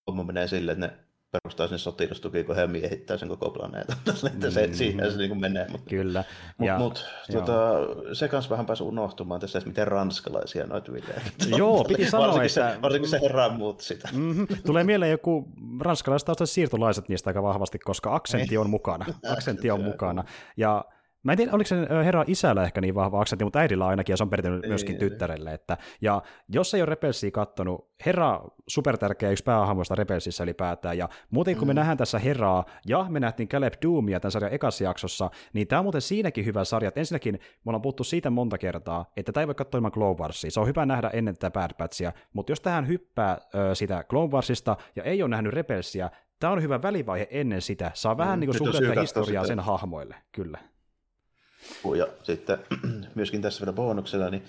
[0.07, 3.97] homma menee silleen, että ne perustaa sinne sotilastuki, kun he miehittää sen koko planeetan.
[4.33, 4.73] että se, mm.
[4.73, 5.67] siihen se niin menee.
[5.69, 6.23] Mutta, Kyllä.
[6.57, 7.71] Mutta mut, tota,
[8.13, 11.21] se kanssa vähän pääsi unohtumaan tässä, että miten ranskalaisia noita viljejä.
[11.57, 12.75] Joo, piti sanoa, varsinkin että...
[12.75, 14.09] Se, varsinkin se herra muut sitä.
[14.13, 14.47] Mm-hmm.
[14.65, 15.47] Tulee mieleen joku
[15.81, 19.05] ranskalaiset siirtolaiset niistä aika vahvasti, koska aksentti on mukana.
[19.33, 20.23] Aksentti on mukana.
[20.57, 20.85] Ja
[21.23, 24.17] Mä en tiedä, oliko se herra isällä ehkä niin vahva aksentti, mutta äidillä ainakin, ja
[24.17, 25.53] se on perinyt myöskin tyttärelle.
[25.53, 31.57] Että, ja jos ei ole Repelsiä kattonut, herra supertärkeä yksi päähahmoista Repelsissä ylipäätään, ja muuten
[31.57, 31.75] kun me mm.
[31.75, 35.85] nähdään tässä herraa, ja me nähtiin Caleb Doomia tämän sarjan ekassa jaksossa, niin tämä on
[35.85, 39.47] muuten siinäkin hyvä sarja, että ensinnäkin me ollaan puhuttu siitä monta kertaa, että tämä ei
[39.47, 42.61] voi katsoa ilman Clone Warsia, se on hyvä nähdä ennen tätä Bad Batchia, mutta jos
[42.61, 46.09] tähän hyppää ö, sitä Clone Warsista, ja ei ole nähnyt Repelsiä,
[46.39, 50.57] tämä on hyvä välivaihe ennen sitä, saa vähän mm, niin kuin historiaa sen hahmoille, kyllä.
[51.97, 52.57] Ja sitten
[53.15, 54.43] myöskin tässä vielä bonuksella, niin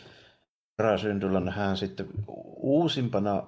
[0.78, 2.08] Rasyndyllä hän sitten
[2.56, 3.46] uusimpana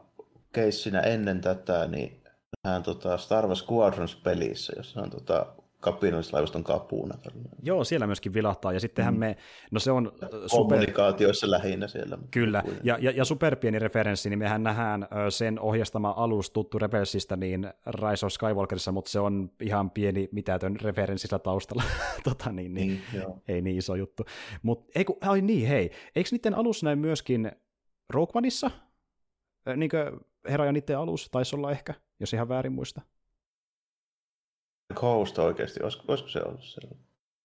[0.52, 2.24] keissinä ennen tätä, niin
[2.64, 5.46] Hän tota Star Wars Squadrons-pelissä, jossa on tota
[5.85, 7.14] kapinallislaivaston kapuna.
[7.62, 9.20] Joo, siellä myöskin vilahtaa, ja sittenhän mm.
[9.20, 9.37] me,
[9.70, 10.12] no se on...
[10.14, 10.49] Super...
[10.51, 12.18] Kommunikaatioissa lähinnä siellä.
[12.30, 17.72] Kyllä, ja, ja, ja superpieni referenssi, niin mehän nähdään sen ohjastama alus tuttu Rebelsistä niin
[17.87, 21.82] Rise of Skywalkerissa, mutta se on ihan pieni mitätön referenssillä taustalla,
[22.28, 24.24] tota, niin, niin, niin ei niin iso juttu.
[24.62, 27.53] Mutta ei kun, ai niin, hei, eikö niiden alus näy myöskin
[28.11, 28.70] Rogue Oneissa?
[29.76, 33.01] Niin kuin Herra ja niiden alus taisi olla ehkä, jos ihan väärin muista.
[34.95, 36.97] Coast oikeasti, olisiko, olisiko se ollut siellä?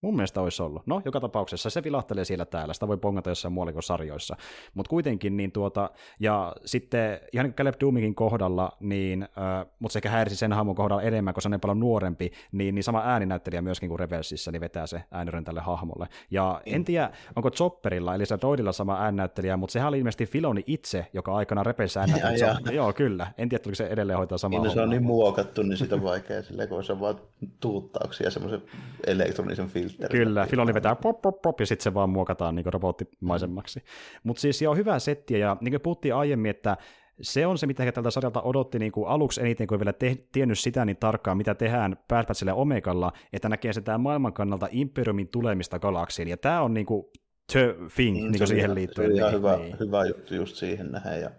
[0.02, 0.88] Mun mielestä olisi ollut.
[0.88, 2.74] No, joka tapauksessa se vilahtelee siellä täällä.
[2.74, 4.36] Sitä voi pongata jossain muualla kuin sarjoissa.
[4.74, 5.90] Mutta kuitenkin, niin tuota,
[6.20, 11.02] ja sitten ihan niin Caleb Doomikin kohdalla, niin, äh, mutta sekä häirisi sen hahmon kohdalla
[11.02, 14.62] enemmän, koska se on niin paljon nuorempi, niin, niin sama ääninäyttelijä myöskin kuin Revelsissä, niin
[14.62, 16.08] vetää se ääniren tälle hahmolle.
[16.32, 16.76] Ja mm.
[16.76, 21.08] en tiedä, onko Chopperilla, eli se Droidilla sama ääninäyttelijä, mutta sehän oli ilmeisesti Filoni itse,
[21.14, 22.58] joka aikana Rebelsissä ääninäyttelijä.
[22.72, 23.28] Joo, kyllä.
[23.38, 26.04] En tiedä, se edelleen hoitaa samaa niin, no, se on niin muokattu, niin sitä on
[26.04, 27.16] vaikea, sille, kun se on vaan
[27.60, 28.62] tuuttauksia semmoisen
[29.08, 30.26] elektronisen filmin filtteri.
[30.26, 33.84] Kyllä, Filoni vetää pop, pop, pop, ja sitten se vaan muokataan niin robottimaisemmaksi.
[34.24, 36.78] Mutta siis joo, hyvää settiä, ja niin kuin puhuttiin aiemmin, että
[37.22, 39.94] se on se, mitä he tältä sarjalta odotti niin kuin aluksi eniten, kun ei vielä
[39.94, 45.28] te- tiennyt sitä niin tarkkaan, mitä tehdään Batchille Omegalla, että näkee sitä maailman kannalta Imperiumin
[45.28, 47.06] tulemista galaksiin, ja tämä on niin kuin
[47.52, 49.16] the thing mm, niin kuin siihen liittyen.
[49.16, 49.80] Se on niin, hyvä, niin.
[49.80, 51.32] hyvä juttu just siihen nähdä, ja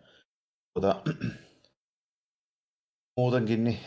[0.75, 1.03] tuota,
[3.19, 3.79] muutenkin niin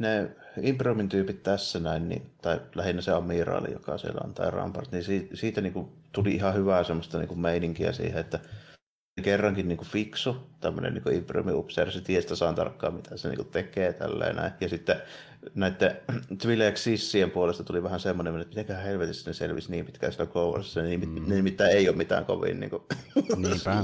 [0.00, 0.30] ne
[0.62, 5.04] Imperiumin tyypit tässä näin, niin, tai lähinnä se amiraali, joka siellä on, tai Rampart, niin
[5.04, 8.38] siitä, siitä niin kuin, tuli ihan hyvää semmoista niin kuin meininkiä siihen, että
[9.22, 13.36] kerrankin niin kuin fiksu, tämmöinen niin Imperiumin upseeri, se tiesi saan tarkkaan, mitä se niin
[13.36, 14.52] kuin tekee tälleen näin.
[14.60, 14.96] Ja sitten
[15.54, 15.96] näiden
[16.42, 21.08] Twilex-sissien puolesta tuli vähän semmoinen, että miten helvetissä ne selvisi niin pitkään sitä koulussa, niin
[21.08, 21.28] mm.
[21.28, 22.82] ne nimittäin ei ole mitään kovin niin kuin,
[23.36, 23.82] Niinpä.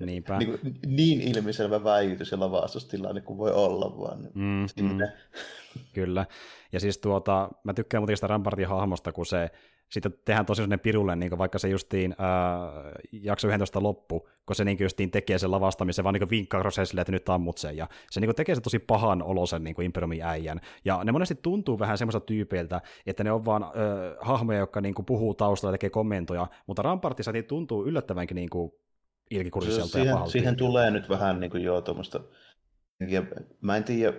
[0.00, 0.38] Niinpä.
[0.38, 4.18] Niin, kuin, niin ilmiselvä väijytys ja lavastustilanne kuin voi olla vaan.
[4.34, 4.98] Mm, mm.
[5.92, 6.26] Kyllä.
[6.72, 9.50] Ja siis tuota, mä tykkään muuten sitä Rampartin hahmosta, kun se
[9.90, 12.70] sitten tehdään tosi sellainen pirulle, niin vaikka se justiin ää,
[13.12, 17.12] jakso 11 loppu, kun se niin justiin tekee sen lavastamisen, vaan niin vinkkaa Rosesille, että
[17.12, 20.60] nyt ammut sen, ja se niin tekee se tosi pahan olosen niin Imperiumin äijän.
[20.84, 23.70] Ja ne monesti tuntuu vähän semmoista tyypeiltä, että ne on vaan ää,
[24.20, 28.50] hahmoja, jotka niin puhuu taustalla ja tekee kommentoja, mutta Rampartissa niin tuntuu yllättävänkin niin
[29.30, 30.32] ilkikursiselta siihen, ja pahalta.
[30.32, 32.20] Siihen tulee nyt vähän niin kuin joo tuommoista,
[33.60, 34.16] mä en tiedä,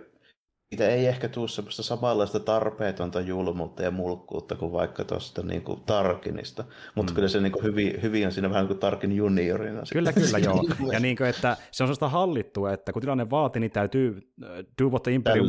[0.76, 5.82] siitä ei ehkä tule semmoista samanlaista tarpeetonta julmuutta ja mulkkuutta kuin vaikka tuosta niin kuin
[5.86, 6.64] Tarkinista,
[6.96, 7.16] mutta mm.
[7.16, 9.82] kyllä se niin kuin hyvin, hyvin on siinä vähän niin kuin Tarkin juniorina.
[9.94, 10.64] Kyllä, kyllä joo.
[10.94, 14.50] ja niin kuin, että se on sellaista hallittua, että kun tilanne vaatii, niin täytyy äh,
[14.82, 15.48] do what the Imperium,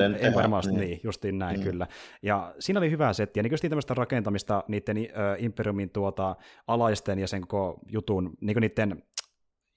[0.49, 0.81] must, niin.
[0.81, 1.65] niin, justiin näin mm.
[1.65, 1.87] kyllä.
[2.23, 5.05] Ja siinä oli hyvä setti, ja niin kuin tämmöistä rakentamista niiden äh,
[5.39, 9.03] Imperiumin tuota, alaisten ja sen koko jutun, niin kuin niiden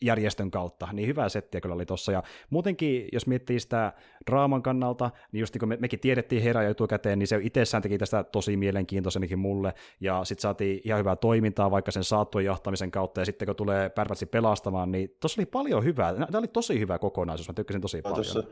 [0.02, 2.12] järjestön kautta, niin hyvää settiä kyllä oli tossa.
[2.12, 3.94] Ja muutenkin, jos miettii sitä
[4.30, 7.84] draaman kannalta, niin just niin kuin me, mekin tiedettiin herää jo etukäteen, niin se itsessään
[7.84, 12.92] teki tästä tosi mielenkiintoisenikin mulle, ja sitten saatiin ihan hyvää toimintaa vaikka sen saattujen johtamisen
[12.92, 16.14] kautta, ja sitten kun tulee Pärpätsi pelastamaan, niin tuossa oli paljon hyvää.
[16.14, 18.16] Tämä oli tosi hyvä kokonaisuus, mä tykkäsin tosi paljon.
[18.16, 18.44] Tuossa,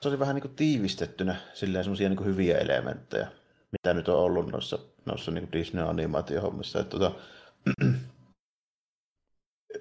[0.00, 3.26] se oli vähän niin kuin tiivistettynä, silleen semmoisia niin hyviä elementtejä,
[3.72, 6.80] mitä nyt on ollut noissa, noissa niin Disney-animaatiohommissa.
[6.80, 7.12] Että, tuota,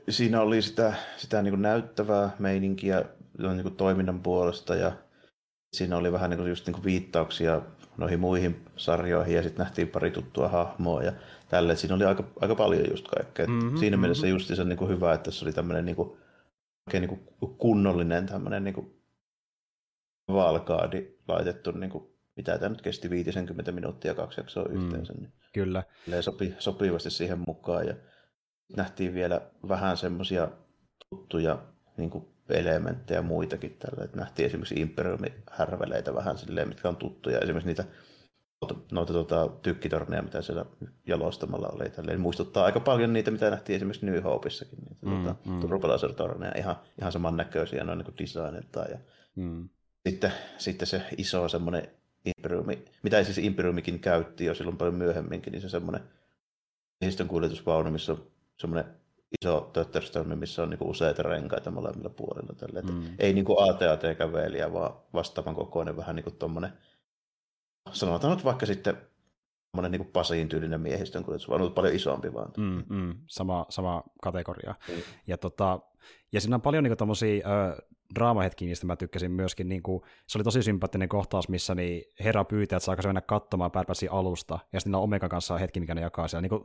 [0.10, 3.06] siinä oli sitä, sitä niin kuin näyttävää meininkiä
[3.38, 4.92] niin kuin toiminnan puolesta ja
[5.74, 7.62] siinä oli vähän niin kuin just niin kuin viittauksia
[7.98, 11.14] noihin muihin sarjoihin ja sitten nähtiin pari tuttua hahmoa ja
[11.50, 11.76] tälle.
[11.76, 13.48] Siinä oli aika, aika paljon just kaikkea.
[13.48, 14.02] Mm-hmm, siinä mm-hmm.
[14.02, 16.18] mielessä just se niin kuin hyvä, että se oli tämmöinen niin kuin,
[16.88, 19.02] oikein niin kuin kunnollinen tämmöinen niin kuin
[20.28, 22.04] valkaadi laitettu, niin kuin,
[22.36, 25.14] mitä tämä nyt kesti 50 minuuttia kaksi jaksoa mm, yhteensä.
[25.14, 25.84] Niin kyllä.
[26.22, 27.96] Sopi, sopivasti siihen mukaan ja
[28.78, 30.48] nähtiin vielä vähän semmoisia
[31.10, 31.60] tuttuja
[31.98, 34.04] niin kuin elementtejä muitakin tällä.
[34.04, 37.40] Että nähtiin esimerkiksi Imperiumin härveleitä vähän silleen, mitkä on tuttuja.
[37.40, 37.86] Esimerkiksi niitä
[38.92, 40.66] noita tuota, tykkitorneja, mitä siellä
[41.08, 41.90] jalostamalla oli.
[41.90, 42.22] Tälleen.
[42.22, 44.80] Muistuttaa aika paljon niitä, mitä nähtiin esimerkiksi New Hopeissakin.
[44.80, 45.60] Niitä mm, tuota, mm.
[46.58, 48.92] ihan, ihan samannäköisiä noin niin designiltaan.
[48.92, 48.98] Ja
[49.36, 49.70] mm.
[50.08, 51.88] sitten, sitten se iso semmoinen
[52.26, 56.02] Imperiumi, mitä siis Imperiumikin käytti jo silloin paljon myöhemminkin, niin se semmoinen
[57.28, 58.28] kuljetusvaunu, missä on
[58.60, 58.96] semmoinen
[59.42, 62.54] iso tötterströmi, missä on niinku useita renkaita molemmilla puolilla.
[62.54, 62.82] Tälle.
[62.82, 63.16] Mm.
[63.20, 66.74] Ei niinku AT-AT-kävelijä, vaan vastaavan kokoinen vähän niin kuin tuommoinen,
[67.92, 68.98] sanotaan nyt vaikka sitten
[69.76, 72.52] semmoinen niin Pasiin tyylinen miehistön kuljetus, vaan paljon isompi vaan.
[72.58, 74.76] Mm, mm, sama, sama kategoria.
[74.90, 75.02] Mm.
[75.28, 75.80] Ja, tota,
[76.32, 77.48] ja siinä on paljon niin tommosia,
[78.16, 82.44] draamahetki, niistä mä tykkäsin myöskin, niin kuin, se oli tosi sympaattinen kohtaus, missä niin herra
[82.44, 85.96] pyytää, että saako se mennä katsomaan Pärpäsin alusta, ja sitten on Omegan kanssa hetki, mikä
[85.96, 86.42] ne jakaa siellä.
[86.42, 86.64] Niin kuin,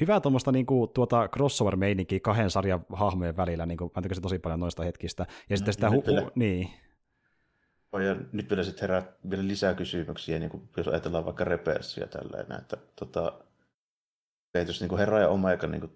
[0.00, 4.38] hyvää tuommoista niin kuin, tuota crossover-meininkiä kahden sarjan hahmojen välillä, niin kuin, mä tykkäsin tosi
[4.38, 5.26] paljon noista hetkistä.
[5.50, 6.70] Ja sitten sitä hu- niin.
[7.92, 12.60] Ja nyt vielä sitten herää vielä lisää kysymyksiä, niin kuin, jos ajatellaan vaikka reperssiä tälleen,
[12.60, 13.32] että tota,
[14.66, 15.92] jos niin herra ja omega niin kuin,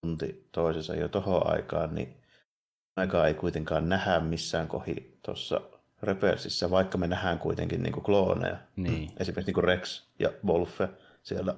[0.00, 2.17] tunti toisensa jo tohon aikaan, niin
[2.98, 5.60] aikaa ei kuitenkaan nähdä missään kohi tuossa
[6.02, 8.56] reperssissä, vaikka me nähdään kuitenkin niin kuin klooneja.
[8.76, 9.10] Niin.
[9.16, 10.88] Esimerkiksi niin Rex ja Wolfe
[11.22, 11.54] siellä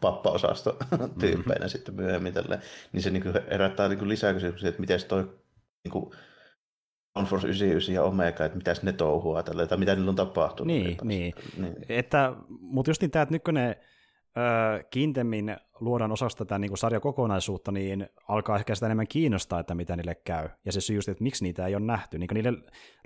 [0.00, 0.76] pappa-osasto
[1.20, 1.68] tyyppeinä mm-hmm.
[1.68, 2.62] sitten myöhemmin tälleen.
[2.92, 5.22] Niin se niin kuin herättää niin kuin lisää kysymyksiä, että miten toi
[5.84, 6.10] niin kuin
[7.26, 10.66] Force 99 ja Omega, että mitäs ne touhua tällä, tai mitä niillä on tapahtunut.
[10.66, 11.34] Niin, niin.
[11.56, 11.76] niin.
[11.88, 13.76] Että, mutta just niin tämä, että nykyinen
[14.90, 20.14] kiintemmin luodaan osaksi tätä niin sarjakokonaisuutta, niin alkaa ehkä sitä enemmän kiinnostaa, että mitä niille
[20.14, 20.48] käy.
[20.64, 22.18] Ja se syy just, että miksi niitä ei ole nähty.
[22.18, 22.52] Niin niille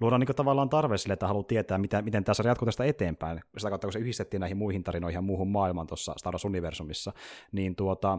[0.01, 3.41] luodaan niin tavallaan tarve sille, että haluaa tietää, miten tämä sarja jatkuu tästä eteenpäin.
[3.57, 7.13] Sitä kautta, kun se yhdistettiin näihin muihin tarinoihin ja muuhun maailmaan tuossa Star Wars-universumissa,
[7.53, 8.19] niin tuota,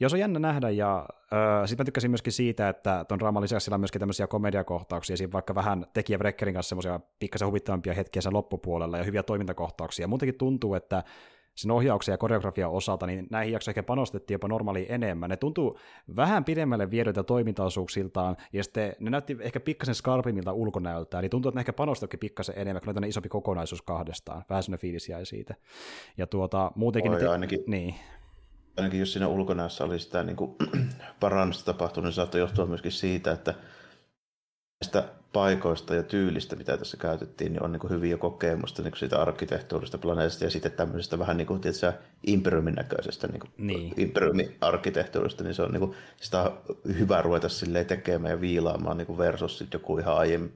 [0.00, 3.64] jos on jännä nähdä, ja äh, sitten mä tykkäsin myöskin siitä, että tuon draaman lisäksi
[3.64, 8.22] siellä on myöskin tämmöisiä komediakohtauksia, siinä vaikka vähän tekijä Breckerin kanssa semmoisia pikkasen huvittavampia hetkiä
[8.22, 10.08] sen loppupuolella, ja hyviä toimintakohtauksia.
[10.08, 11.04] Muutenkin tuntuu, että
[11.54, 15.30] sen ohjauksen ja koreografian osalta, niin näihin jaksoihin ehkä panostettiin jopa normaaliin enemmän.
[15.30, 15.78] Ne tuntuu
[16.16, 21.56] vähän pidemmälle viedyiltä toimintaosuuksiltaan, ja sitten ne näytti ehkä pikkasen skarpimilta ulkonäöltä, eli tuntuu, että
[21.56, 24.44] ne ehkä panostikin pikkasen enemmän, kun ne on isompi kokonaisuus kahdestaan.
[24.50, 25.54] Vähän sellainen fiilis jäi siitä.
[26.16, 27.12] Ja tuota, muutenkin...
[27.12, 27.26] Oi, te...
[27.26, 27.94] ainakin, niin.
[28.76, 30.56] ainakin jos siinä ulkonäössä oli sitä niin kuin,
[31.20, 33.54] parannusta tapahtunut, niin saattoi johtua myöskin siitä, että
[34.82, 39.98] näistä paikoista ja tyylistä, mitä tässä käytettiin, niin on niin hyviä kokemusta niin siitä arkkitehtuurista
[39.98, 41.86] planeetasta ja sitten tämmöisestä vähän niin kuin, tietysti,
[42.26, 43.94] imperiumin näköisestä niin kuin niin.
[43.96, 46.58] imperiumin arkkitehtuurista, niin se on niin kuin, sitä on
[46.98, 50.52] hyvä ruveta silleen tekemään ja viilaamaan niin kuin versus sitten joku ihan aiemmin,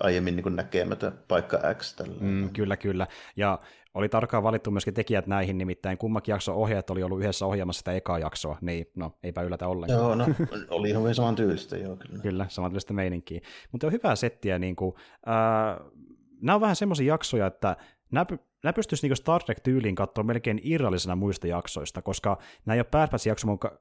[0.00, 1.96] aiemmin niin näkemätön paikka X.
[2.20, 3.06] Mm, kyllä, kyllä.
[3.36, 3.58] Ja
[3.96, 7.92] oli tarkkaan valittu myöskin tekijät näihin, nimittäin kummakin jakso ohjaajat oli ollut yhdessä ohjaamassa sitä
[7.92, 10.00] ekaa jaksoa, niin no, eipä yllätä ollenkaan.
[10.00, 10.26] Joo, no,
[10.76, 12.22] oli ihan saman tyylistä, joo, kyllä.
[12.22, 13.40] kyllä, saman tyylistä meininkiä.
[13.72, 14.94] Mutta on hyvää settiä, niin kuin,
[15.28, 15.86] äh,
[16.42, 17.76] nämä on vähän semmoisia jaksoja, että
[18.10, 18.26] nämä
[18.66, 23.30] nämä pystyisi niin Star Trek-tyyliin katsoa melkein irrallisena muista jaksoista, koska nämä ei ole pääpässä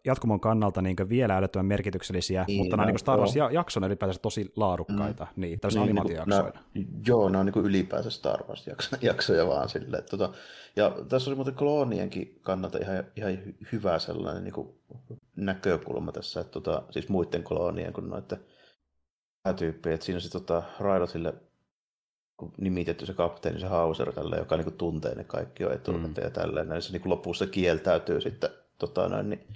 [0.05, 5.27] jatkumon kannalta niin vielä älyttömän merkityksellisiä, niin, mutta nämä niin Star Wars-jaksona ylipäätään tosi laadukkaita,
[5.35, 5.41] mm.
[5.41, 6.63] niin, tällaisia niin, niinku animaatiojaksoina.
[6.73, 10.03] Niin, joo, nämä on niin ylipäänsä Star Wars-jaksoja vaan silleen.
[10.09, 10.33] Tota,
[10.75, 13.37] ja tässä oli muuten kloonienkin kannalta ihan, ihan
[13.71, 14.69] hyvä sellainen niin kuin
[15.35, 18.39] näkökulma tässä, että tota, siis muiden kloonien kuin noiden
[19.57, 21.33] tyyppiä, että siinä se tota, Raidotille
[22.57, 26.23] nimitetty se kapteeni, se Hauser, tälle, joka niin kuin, tuntee ne kaikki jo etukäteen mm.
[26.23, 26.67] ja tälleen.
[26.67, 29.47] Näin se niin kuin, lopussa kieltäytyy sitten tota, noin, niin,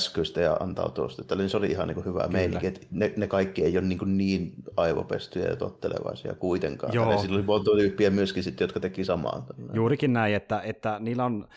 [0.00, 1.34] käskyistä ja antautuista.
[1.34, 3.98] Eli se oli ihan niin kuin hyvä meininki, että ne, ne, kaikki ei ole niin,
[3.98, 6.92] kuin niin aivopestyjä ja tottelevaisia kuitenkaan.
[6.92, 7.12] Joo.
[7.12, 9.46] Ja sillä oli monta tyyppiä myöskin, sitten, jotka teki samaa.
[9.72, 11.48] Juurikin näin, että, että niillä on,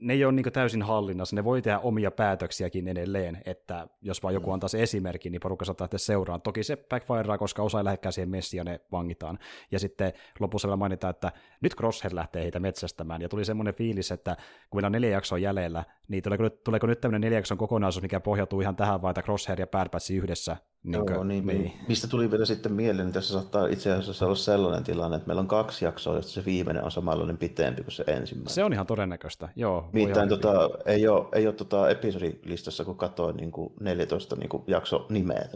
[0.00, 4.34] ne ei ole niin täysin hallinnassa, ne voi tehdä omia päätöksiäkin edelleen, että jos vaan
[4.34, 4.54] joku mm.
[4.54, 6.40] antaa se esimerkki, niin porukka saattaa lähteä seuraan.
[6.40, 9.38] Toki se backfireaa, koska osa ei lähdekään siihen messiin ja ne vangitaan.
[9.70, 14.10] Ja sitten lopussa vielä mainitaan, että nyt Crosshair lähtee heitä metsästämään, ja tuli semmoinen fiilis,
[14.10, 14.36] että
[14.70, 18.02] kun meillä on neljä jaksoa jäljellä, niin tuleeko nyt, tuleeko nyt tämmöinen neljä jakson kokonaisuus,
[18.02, 20.56] mikä pohjautuu ihan tähän vaan, että Crosshair ja Bad Batch yhdessä.
[20.82, 21.72] Niin Joo, kuin, niin, niin.
[21.88, 25.40] Mistä tuli vielä sitten mieleen, niin tässä saattaa itse asiassa olla sellainen tilanne, että meillä
[25.40, 28.54] on kaksi jaksoa, josta se viimeinen on samanlainen pitempi kuin se ensimmäinen.
[28.54, 29.88] Se on ihan todennäköistä, joo.
[29.92, 34.62] Mitään, tota, ei ole, ei ole tota episodilistassa, kun katsoin niin kuin 14 niin kuin
[34.66, 35.48] jakso nimeä.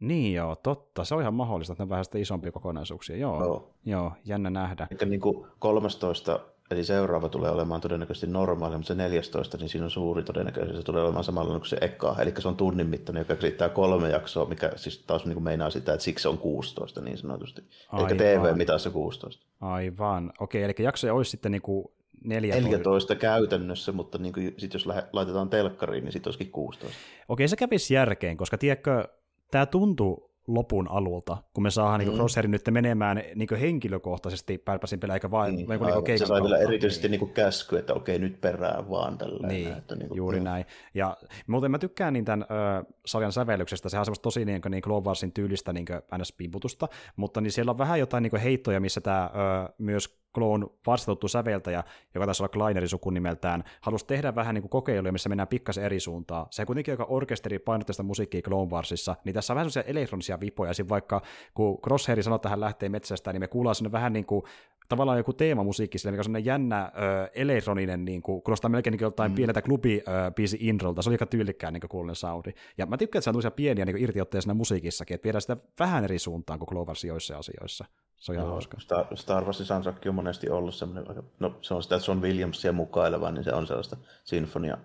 [0.00, 1.04] Niin joo, totta.
[1.04, 3.16] Se on ihan mahdollista, että ne on vähän sitä isompia kokonaisuuksia.
[3.16, 3.74] Joo, joo.
[3.84, 4.86] joo jännä nähdä.
[4.90, 6.40] Eli niin kuin 13
[6.72, 10.82] Eli seuraava tulee olemaan todennäköisesti normaali, mutta se 14, niin siinä on suuri todennäköisyys, se
[10.82, 12.16] tulee olemaan samalla kuin se eka.
[12.18, 15.70] Eli se on tunnin mittainen, joka käsittää kolme jaksoa, mikä siis taas niin kuin meinaa
[15.70, 17.62] sitä, että siksi se on 16 niin sanotusti.
[17.88, 18.12] Aivan.
[18.12, 19.46] Eikä TV-mitassa 16.
[19.60, 20.32] Aivan.
[20.40, 21.86] Okei, eli jaksoja olisi sitten niin kuin
[22.24, 22.68] 14.
[22.68, 26.98] 14 käytännössä, mutta niin kuin, sit jos laitetaan telkkariin, niin sitten olisikin 16.
[27.28, 29.08] Okei, se kävisi järkeen, koska tiedätkö,
[29.50, 32.14] tämä tuntuu lopun alulta, kun me saadaan niinku mm.
[32.14, 36.42] niin Crosshairin nyt menemään niin henkilökohtaisesti pärpäsin pelejä, eikä vain niin, niin niin Se sai
[36.42, 37.20] vielä erityisesti niin.
[37.20, 39.46] Niin käsky, että okei, nyt perään vaan tällä.
[39.46, 40.44] Niin, että, niin kuin, juuri niin.
[40.44, 40.64] näin.
[40.94, 44.82] Ja muuten mä tykkään niin tämän ö, sarjan sävellyksestä, sehän on semmoista tosi niin, niin
[44.82, 45.86] Clone Warsin tyylistä niin
[46.18, 51.28] ns-pimputusta, mutta niin siellä on vähän jotain niin heittoja, missä tämä ö, myös Clone vastatuttu
[51.28, 55.84] säveltäjä, joka taisi olla Kleinerin sukunimeltään, halusi tehdä vähän niin kuin kokeiluja, missä mennään pikkasen
[55.84, 56.46] eri suuntaan.
[56.50, 60.70] Se kuitenkin joka orkesteri painotteista musiikkia Clone Warsissa, niin tässä on vähän sellaisia elektronisia vipoja,
[60.70, 60.88] Esim.
[60.88, 61.22] vaikka
[61.54, 64.42] kun Crosshair sanoo, että hän lähtee metsästä, niin me kuullaan sinne vähän niin kuin
[64.88, 69.00] tavallaan joku teemamusiikki sille, mikä on sellainen jännä ö, elektroninen, niin kuin, kuulostaa melkein niin
[69.00, 69.34] jotain mm.
[69.34, 72.50] pieneltä klubi-biisi introlta, se oli aika tyylikkään niin kuulonen soundi.
[72.78, 76.04] Ja mä tykkään, että se on pieniä niin irtiotteja siinä musiikissakin, että viedään sitä vähän
[76.04, 77.84] eri suuntaan kuin Clone Wars joissa asioissa.
[78.22, 78.80] Se on ihan no, hauska.
[78.80, 83.30] Star, Star Warsin soundtrack on monesti ollut semmoinen, no se on sitä John Williamsia mukaileva,
[83.30, 84.78] niin se on sellaista sinfonia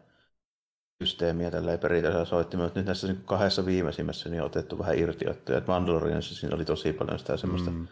[1.03, 5.57] systeemiä tällä perinteisellä soittimella, mutta nyt näissä niin kahdessa viimeisimmässä niin on otettu vähän irtiottoja.
[5.57, 7.87] Että Mandalorianissa siinä oli tosi paljon sitä semmoista mm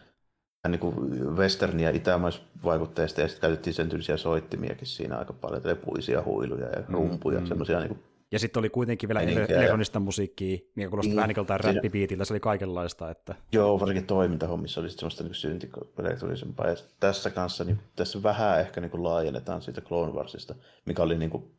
[0.70, 0.96] niin kuin
[1.38, 6.84] western- ja itämaisvaikutteista, ja sitten käytettiin sen tyylisiä soittimiakin siinä aika paljon, puisia huiluja ja
[6.90, 11.16] rumpuja, mm, semmoisia niin kuin ja sitten oli kuitenkin vielä elektronista musiikkia, mikä kuulosti niin,
[11.16, 13.12] vähän niin kuin räppibiitiltä, se oli kaikenlaista.
[13.12, 13.36] Että...
[13.52, 16.68] Joo, varsinkin toimintahommissa oli semmoista niin syntikolektorisempaa.
[16.68, 20.56] Ja tässä kanssa, niin tässä vähän ehkä niin kuin laajennetaan siitä Clone Warsista,
[20.86, 21.56] mikä oli niin kuin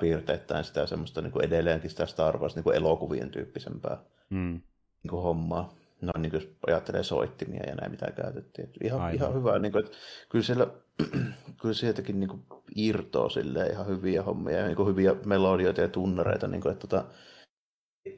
[0.00, 3.98] piirteittäin sitä semmoista niin kuin edelleenkin sitä Star Wars niin kuin elokuvien tyyppisempää
[4.30, 4.60] mm.
[5.02, 5.74] niin kuin hommaa.
[6.00, 8.70] No niin kuin ajattelee soittimia ja näin mitä käytettiin.
[8.84, 9.58] Ihan, ihan hyvä.
[9.58, 9.96] Niin kuin, että
[10.28, 10.66] kyllä siellä
[11.60, 12.42] kyllä sieltäkin niin kuin
[12.76, 13.28] irtoaa
[13.72, 17.04] ihan hyviä hommia niin kuin hyviä melodioita ja tunnareita, niin kuin, että tota,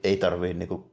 [0.04, 0.92] ei tarvii niin kuin,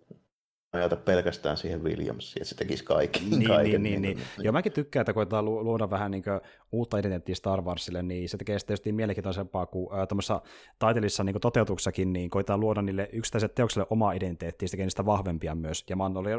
[0.77, 3.83] ajata pelkästään siihen Williamsiin, että se tekisi kaikki, niin, kaiken.
[3.83, 4.17] Niin, niin, niin.
[4.37, 4.45] niin.
[4.45, 6.23] Joo, mäkin tykkään, että koetaan luoda vähän niin
[6.71, 10.41] uutta identiteettiä Star Warsille, niin se tekee sitten tietysti mielenkiintoisempaa kuin äh, tuommoisessa
[10.79, 15.83] taitelissa niin toteutuksessakin, niin koetaan luoda niille yksittäisille teoksille omaa identiteettiä, se niistä vahvempia myös.
[15.89, 15.95] Ja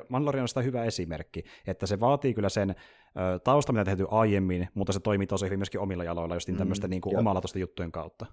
[0.09, 2.77] Mandalorian on sitä hyvä esimerkki, että se vaatii kyllä sen äh,
[3.45, 6.91] tausta, mitä tehty aiemmin, mutta se toimii tosi hyvin myöskin omilla jaloilla, just niin tämmöisten
[6.91, 8.27] mm, niin omalla juttujen kautta.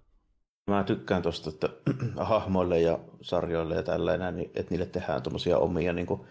[0.68, 1.70] Mä tykkään tuosta, että
[2.24, 6.22] hahmoille ja sarjoille ja tällainen, niin, että niille tehdään tuommoisia omia niin kuin,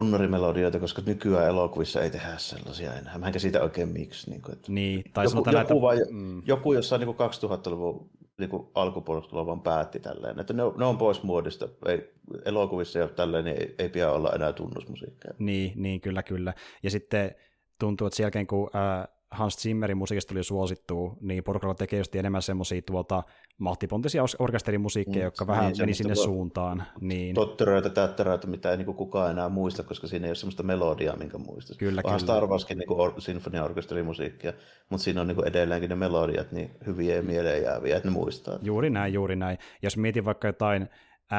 [0.00, 3.18] tunnarimelodioita, koska nykyään elokuvissa ei tehdä sellaisia enää.
[3.18, 4.30] Mä enkä siitä oikein miksi.
[4.30, 5.74] Niin, kuin, että niin tai joku, joku, näitä...
[5.74, 6.42] vai, mm.
[6.46, 11.68] joku jossain niin 2000-luvun niin alkupuolella vaan päätti tälleen, että ne, ne on pois muodista.
[11.86, 12.12] Ei,
[12.44, 15.34] elokuvissa ja tälleen niin ei, ei pidä olla enää tunnusmusiikkia.
[15.38, 16.54] Niin, niin, kyllä, kyllä.
[16.82, 17.34] Ja sitten
[17.78, 22.14] tuntuu, että sen jälkeen kun äh, Hans Zimmerin musiikista tuli suosittu, niin porukalla tekee just
[22.14, 23.22] enemmän semmoisia tuota,
[23.58, 26.82] mahtipontisia orkesterimusiikkeja, mm, jotka vähän niin, meni sinne suuntaan.
[27.00, 27.34] Niin.
[27.34, 31.38] Totteroita, täyttäröitä, mitä ei niin kukaan enää muista, koska siinä ei ole semmoista melodiaa, minkä
[31.38, 31.76] muistaa.
[31.78, 32.32] Kyllä, Onhan kyllä.
[32.32, 34.52] Star Warskin niin or- sinfonia-orkesterimusiikkia,
[34.88, 38.58] mutta siinä on niin edelleenkin ne melodiat niin hyviä ja mieleen jääviä, että ne muistaa.
[38.62, 39.58] Juuri näin, juuri näin.
[39.82, 40.88] Jos mietin vaikka jotain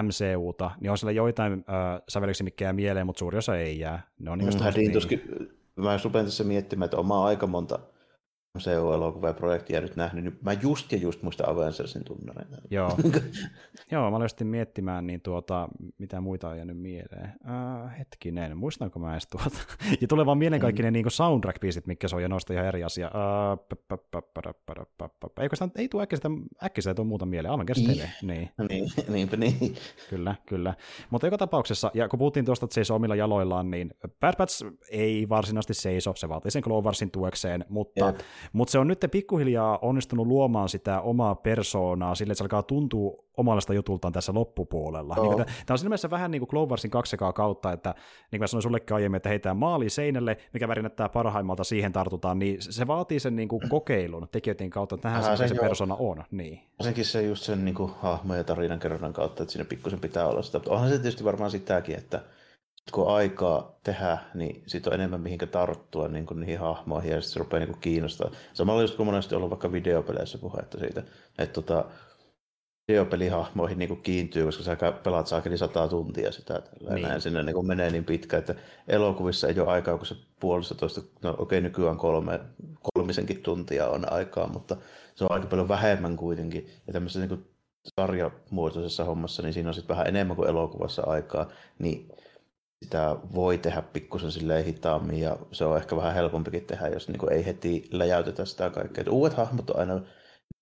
[0.04, 4.08] MCUta, niin on siellä joitain äh, sävellyksiä, mikä jää mieleen, mutta suuri osa ei jää.
[4.20, 7.80] Ne on niin mm, niin mä rupean tässä miettimään, että omaa aika monta
[8.58, 12.58] MCU-elokuvaa projektia nyt nähnyt, niin mä just ja just muista Avengersin tunnareita.
[12.70, 12.98] Joo.
[13.92, 17.34] Joo, mä aloin miettimään, niin tuota, mitä muita on jäänyt mieleen.
[17.50, 19.58] Äh, hetkinen, muistanko mä edes tuota?
[20.02, 22.84] ja tulee vaan mieleen kaikki ne niin soundtrack-biisit, mitkä se on, ja noista ihan eri
[22.84, 23.12] asia.
[25.42, 26.20] Eikö sitä, ei tule äkkiä
[26.64, 28.12] äkkiä tuo muuta mieleen, aivan käsittelee.
[28.22, 28.50] Niin.
[28.70, 29.76] niin, niinpä niin.
[30.10, 30.74] Kyllä, kyllä.
[31.10, 35.30] Mutta joka tapauksessa, ja kun puhuttiin tuosta, että seisoo omilla jaloillaan, niin Bad Batch ei
[35.30, 38.20] varsinaisesti seiso, se vaatii sen Cloversin tuekseen, mutta Jep
[38.54, 43.24] mutta se on nyt pikkuhiljaa onnistunut luomaan sitä omaa persoonaa sille, että se alkaa tuntua
[43.38, 45.16] omalaista jutultaan tässä loppupuolella.
[45.18, 45.24] Oh.
[45.24, 48.48] Niin, tämä on siinä mielessä vähän niin kuin Cloversin kaksekaa kautta, että niin kuin mä
[48.48, 53.20] sanoin sullekin aiemmin, että heitään maali seinälle, mikä värinättää parhaimmalta, siihen tartutaan, niin se vaatii
[53.20, 56.24] sen niin kuin kokeilun tekijöiden kautta, että tähän se, se persona on.
[56.32, 56.60] Niin.
[56.82, 60.28] Senkin se just sen niin kuin, hahmo- ja tarinan kerronnan kautta, että siinä pikkusen pitää
[60.28, 60.60] olla sitä.
[60.70, 62.22] Onhan se tietysti varmaan sitäkin, että
[62.92, 67.34] kun aikaa tehdä, niin sitten on enemmän mihinkä tarttua niin kuin niihin hahmoihin ja sitten
[67.34, 68.32] se rupeaa niin kuin kiinnostaa.
[68.54, 71.04] Samalla just kun monesti ollut vaikka videopeleissä puhetta siitä,
[71.38, 71.86] että tota,
[72.88, 76.62] videopelihahmoihin niin kuin kiintyy, koska sä pelaat saakeli sataa tuntia sitä.
[76.90, 77.02] Niin.
[77.02, 78.56] Näin sinne niin kuin menee niin pitkä, että
[78.88, 82.40] elokuvissa ei ole aikaa, kun se puolesta toista, no okei okay, nykyään kolme,
[82.94, 84.78] kolmisenkin tuntia on aikaa, mutta
[85.16, 86.70] se on aika paljon vähemmän kuitenkin.
[86.88, 87.48] Ja tämmöisessä niin kuin
[88.00, 91.48] sarjamuotoisessa hommassa, niin siinä on sitten vähän enemmän kuin elokuvassa aikaa,
[91.80, 92.10] niin
[92.84, 97.20] sitä voi tehdä pikkusen silleen hitaammin ja se on ehkä vähän helpompikin tehdä, jos niin
[97.20, 99.02] kuin ei heti läjäytetä sitä kaikkea.
[99.02, 100.02] Että uudet hahmot on aina,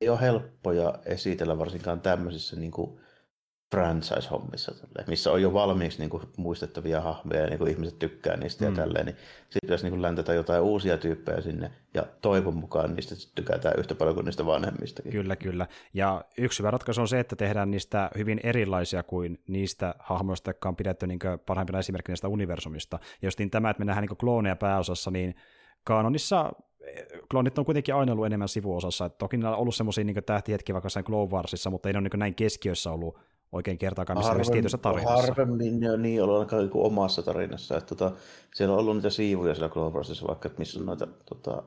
[0.01, 2.99] ei ole helppoja esitellä varsinkaan tämmöisissä niin kuin
[3.76, 8.65] franchise-hommissa, missä on jo valmiiksi niin kuin, muistettavia hahmoja ja niin kuin, ihmiset tykkää niistä
[8.65, 8.72] mm.
[8.72, 12.95] ja tälleen, niin sitten pitäisi niin kuin, läntätä jotain uusia tyyppejä sinne ja toivon mukaan
[12.95, 15.11] niistä tykätään yhtä paljon kuin niistä vanhemmistakin.
[15.11, 15.67] Kyllä, kyllä.
[15.93, 20.70] Ja yksi hyvä ratkaisu on se, että tehdään niistä hyvin erilaisia kuin niistä hahmoista, jotka
[20.70, 22.99] on pidetty niin parhaimpina esimerkkinä niistä universumista.
[23.22, 25.36] Ja just niin tämä, että me nähdään niin klooneja pääosassa, niin
[25.84, 26.51] kanonissa
[27.32, 29.05] kloonit on kuitenkin aina ollut enemmän sivuosassa.
[29.05, 31.99] Et toki niillä on ollut semmoisia niin tähtihetkiä vaikka jossain Clone Warsissa, mutta ei ne
[31.99, 33.20] ole niin näin keskiössä ollut
[33.52, 35.16] oikein kertaakaan missään Harvem, tietyssä tarinassa.
[35.16, 37.78] Harvemmin ne on niin ollut ainakaan niin omassa tarinassa.
[37.78, 38.16] Että tota,
[38.56, 41.64] siellä on ollut niitä siivuja siellä Clone Warsissa, vaikka että missä on noita, tota,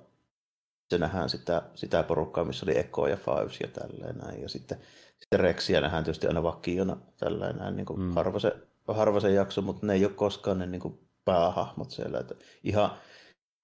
[0.90, 4.42] se nähdään sitä, sitä porukkaa, missä oli Echo ja Fives ja tälleen näin.
[4.42, 4.78] Ja sitten,
[5.20, 8.12] sitten Rexia nähdään tietysti aina vakiona tälleen näin, niin kuin mm.
[8.12, 8.56] harva, se,
[8.88, 12.18] harva se jakso, mutta ne ei ole koskaan ne niin kuin päähahmot siellä.
[12.18, 12.90] Että ihan,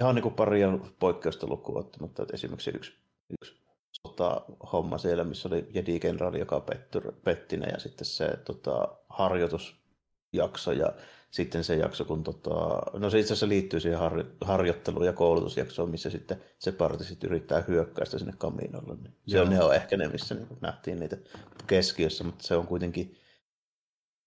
[0.01, 2.93] ihan niin kuin paria poikkeusta lukuun ottamatta, että esimerkiksi yksi,
[3.31, 3.58] yksi
[4.07, 10.93] sota-homma siellä, missä oli Jedi-kenraali, joka petty, petti ne, ja sitten se tota, harjoitusjakso ja
[11.31, 15.91] sitten se jakso, kun tota, no se itse asiassa liittyy siihen har, harjoitteluun ja koulutusjaksoon,
[15.91, 18.95] missä sitten se partisit yrittää hyökkäistä sinne kaminolle.
[18.95, 21.17] Niin se on, ne on ehkä ne, missä niin nähtiin niitä
[21.67, 23.17] keskiössä, mutta se on kuitenkin,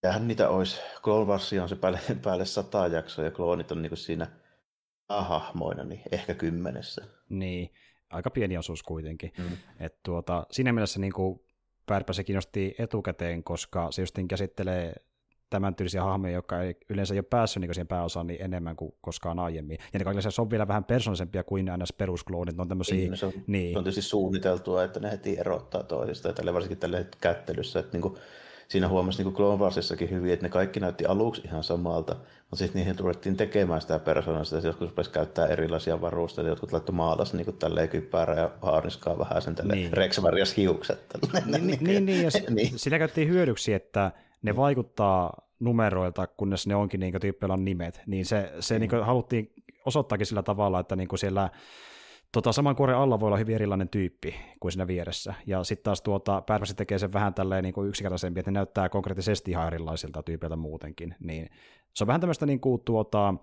[0.01, 3.97] tähän niitä olisi, Clone Wars on se päälle, päälle sata jaksoa ja kloonit on niin
[3.97, 4.27] siinä
[5.09, 7.05] hahmoina, niin ehkä kymmenessä.
[7.29, 7.73] Niin,
[8.11, 9.31] aika pieni osuus kuitenkin.
[9.37, 9.57] Mm.
[9.79, 11.41] Et tuota, siinä mielessä niin kuin
[12.11, 14.93] se kiinnosti etukäteen, koska se justiin käsittelee
[15.49, 19.39] tämän tyylisiä hahmoja, jotka ei yleensä ole päässyt niin siihen pääosaan niin enemmän kuin koskaan
[19.39, 19.77] aiemmin.
[19.93, 21.93] Ja ne kaikille se on vielä vähän persoonallisempia kuin ns.
[21.93, 22.55] peruskloonit.
[22.55, 23.71] Ne on tämmöisiä, niin, se on, niin.
[23.71, 27.91] Se on tietysti suunniteltua, että ne heti erottaa toisista, ja tälle varsinkin tälle kättelyssä, että
[27.93, 28.17] niin kuin,
[28.71, 32.79] siinä huomasi niin Clone Warsissakin hyvin, että ne kaikki näytti aluksi ihan samalta, mutta sitten
[32.79, 37.57] niihin ruvettiin tekemään sitä persoonallista, että joskus rupesi käyttää erilaisia varusteita, jotkut laittoi maalas niin
[37.59, 39.93] tälleen kypärä ja haariskaa vähän sen tälle niin.
[39.93, 40.19] Rex
[40.57, 40.99] hiukset.
[41.45, 42.79] Niin, niin, niin, niin, ja niin.
[42.79, 44.11] sitä käytettiin hyödyksi, että
[44.41, 48.79] ne vaikuttaa numeroilta, kunnes ne onkin niin tyyppeillä on nimet, niin se, se mm.
[48.79, 49.53] niin haluttiin
[49.85, 51.49] osoittaakin sillä tavalla, että niin siellä
[52.31, 55.33] tota, saman kuoren alla voi olla hyvin erilainen tyyppi kuin siinä vieressä.
[55.47, 59.51] Ja sitten taas tuota, Pärpäsi tekee sen vähän tälleen niin yksinkertaisempi, että ne näyttää konkreettisesti
[59.51, 61.15] ihan erilaisilta tyypeiltä muutenkin.
[61.19, 61.49] Niin
[61.93, 63.33] se on vähän tämmöistä niin kuin, tuota,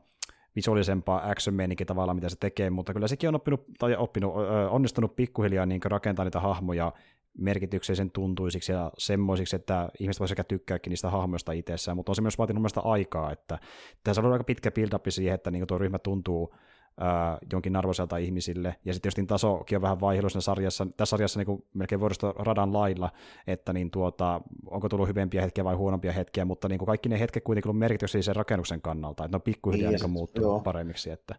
[0.56, 1.56] visuaalisempaa action
[1.86, 4.34] tavalla, mitä se tekee, mutta kyllä sekin on oppinut, tai oppinut,
[4.70, 6.92] onnistunut pikkuhiljaa niin rakentaa niitä hahmoja
[7.38, 12.22] merkityksellisen tuntuisiksi ja semmoisiksi, että ihmiset voisivat sekä tykkääkin niistä hahmoista itsessään, mutta on se
[12.22, 13.58] myös vaatinut mielestä aikaa, että
[14.04, 16.54] tässä on aika pitkä build siihen, että niin tuo ryhmä tuntuu
[16.98, 21.64] ää, jonkin arvoiselta ihmisille, ja sitten tietysti tasokin on vähän vaihelussa sarjassa, tässä sarjassa niin
[21.74, 23.10] melkein vuodesta radan lailla,
[23.46, 27.20] että niin tuota, onko tullut hyvempiä hetkiä vai huonompia hetkiä, mutta niin kuin kaikki ne
[27.20, 31.34] hetket kuitenkin on merkityksellisen rakennuksen kannalta, että ne on pikkuhiljaa niin, niin muuttunut paremmiksi, että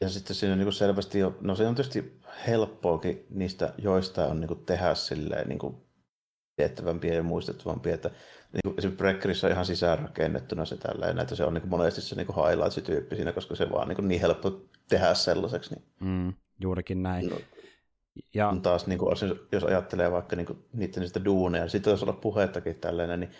[0.00, 4.40] ja sitten siinä on niin selvästi jo, no se on tietysti helppoakin niistä joista on
[4.40, 5.76] niin tehdä silleen niin kuin
[6.60, 8.08] tiettävämpiä ja muistettavampia, että
[8.52, 12.00] niin kuin esimerkiksi Breckerissa on ihan sisäänrakennettuna se tällainen, että se on niin kuin monesti
[12.00, 15.74] se niin highlights-tyyppi siinä, koska se vaan niin, kuin niin helppo tehdä sellaiseksi.
[15.74, 15.84] Niin...
[16.00, 17.30] Mm, juurikin näin.
[17.30, 17.36] No,
[18.34, 18.56] ja...
[18.62, 19.16] taas niin kuin,
[19.52, 23.30] jos ajattelee vaikka niin kuin, niiden niistä duuneja, sitten jos olla puhettakin tällainen, niin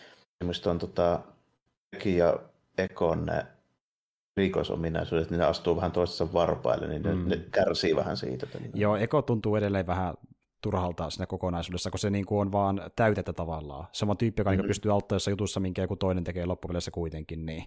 [0.40, 1.20] minusta on tota,
[2.04, 2.38] ja
[2.78, 3.46] Ekon ne
[4.36, 7.28] rikosominaisuudet, niin ne astuu vähän toistensa varpaille, niin ne, mm.
[7.28, 8.46] ne kärsii vähän siitä.
[8.60, 8.70] Niin...
[8.74, 10.14] Joo, Eko tuntuu edelleen vähän
[10.60, 13.86] turhalta siinä kokonaisuudessa, kun se niin kuin on vaan täytettä tavallaan.
[13.92, 14.66] Sama tyyppi, joka mm-hmm.
[14.66, 17.64] pystyy auttaessa jutussa, minkä joku toinen tekee loppupeleissä kuitenkin, niin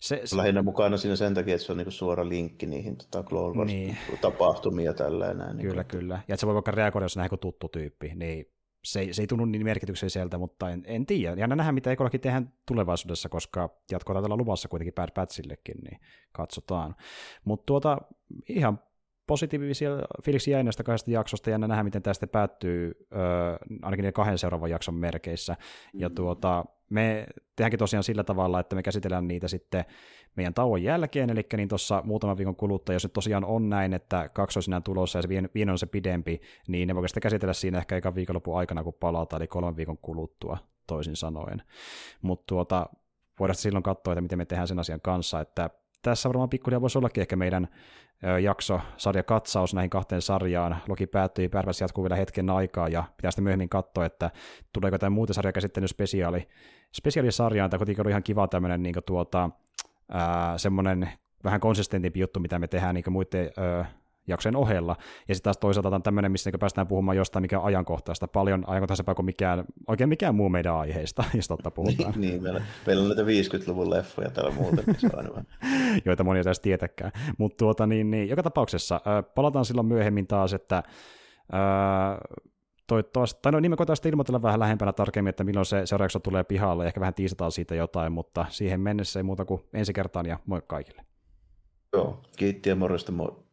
[0.00, 0.36] se, se...
[0.36, 3.72] Lähinnä mukana siinä sen takia, että se on niin suora linkki niihin tota, Clone Wars
[3.72, 3.96] niin.
[4.20, 5.38] tapahtumia tällainen.
[5.38, 6.14] Näin, kyllä, niin kyllä.
[6.14, 8.52] Ja että se voi vaikka reagoida, jos nähdään tuttu tyyppi, niin
[8.84, 11.40] se ei, se ei tunnu niin merkitykselliseltä, mutta en, en tiedä.
[11.40, 16.00] Ja nähdään, mitä Ekolakin tehdään tulevaisuudessa, koska jatkoa tällä luvassa kuitenkin Bad Batchillekin, niin
[16.32, 16.96] katsotaan.
[17.44, 17.98] Mutta tuota,
[18.48, 18.78] ihan
[19.26, 19.90] positiivisia
[20.24, 23.16] fiiliksiä jäi näistä kahdesta jaksosta, ja nähdään, miten tästä päättyy ö,
[23.82, 25.56] ainakin ne kahden seuraavan jakson merkeissä.
[25.94, 26.14] Ja mm.
[26.14, 27.26] tuota, me
[27.56, 29.84] tehdäänkin tosiaan sillä tavalla, että me käsitellään niitä sitten
[30.36, 34.28] meidän tauon jälkeen, eli niin tuossa muutaman viikon kuluttua, jos nyt tosiaan on näin, että
[34.28, 37.96] kaksoisinään tulossa ja se viino on se pidempi, niin ne voi sitten käsitellä siinä ehkä
[37.96, 41.62] ekan viikonlopun aikana, kun palataan, eli kolmen viikon kuluttua toisin sanoen.
[42.22, 42.86] Mutta tuota,
[43.40, 45.70] voidaan silloin katsoa, että miten me tehdään sen asian kanssa, että
[46.10, 47.68] tässä varmaan pikkuhiljaa voisi ollakin ehkä meidän
[48.42, 50.76] jakso, sarja katsaus näihin kahteen sarjaan.
[50.88, 54.30] Loki päättyi, Pärväs jatkuu vielä hetken aikaa ja pitää sitten myöhemmin katsoa, että
[54.72, 56.48] tuleeko jotain muuta sarjakäsittelyä spesiaali,
[56.92, 59.50] spesiaalisarjaan, tai kuitenkin oli ihan kiva tämmöinen niin tuota,
[60.56, 61.08] semmoinen
[61.44, 63.50] vähän konsistentimpi juttu, mitä me tehdään niin muiden
[64.26, 64.96] jaksojen ohella.
[65.28, 68.64] Ja sitten taas toisaalta on tämmöinen, missä niin päästään puhumaan jostain, mikä on ajankohtaista, paljon
[68.66, 72.12] ajankohtaisempaa kuin mikään, oikein mikään muu meidän aiheista, jos totta puhutaan.
[72.16, 76.60] niin, niin meillä, meillä on näitä 50-luvun leffoja täällä muuten, niin joita moni ei edes
[76.60, 77.12] tietäkään.
[77.38, 79.00] Mutta tuota, niin, niin, joka tapauksessa
[79.34, 80.82] palataan silloin myöhemmin taas, että
[82.86, 86.20] toivottavasti, tai no niin me koetaan sitten ilmoitella vähän lähempänä tarkemmin, että milloin se seuraavaksi
[86.20, 89.92] tulee pihalle, ja ehkä vähän tiisataan siitä jotain, mutta siihen mennessä ei muuta kuin ensi
[89.92, 91.02] kertaan ja moi kaikille.
[91.92, 93.45] Joo, kiitti ja morjesta moi.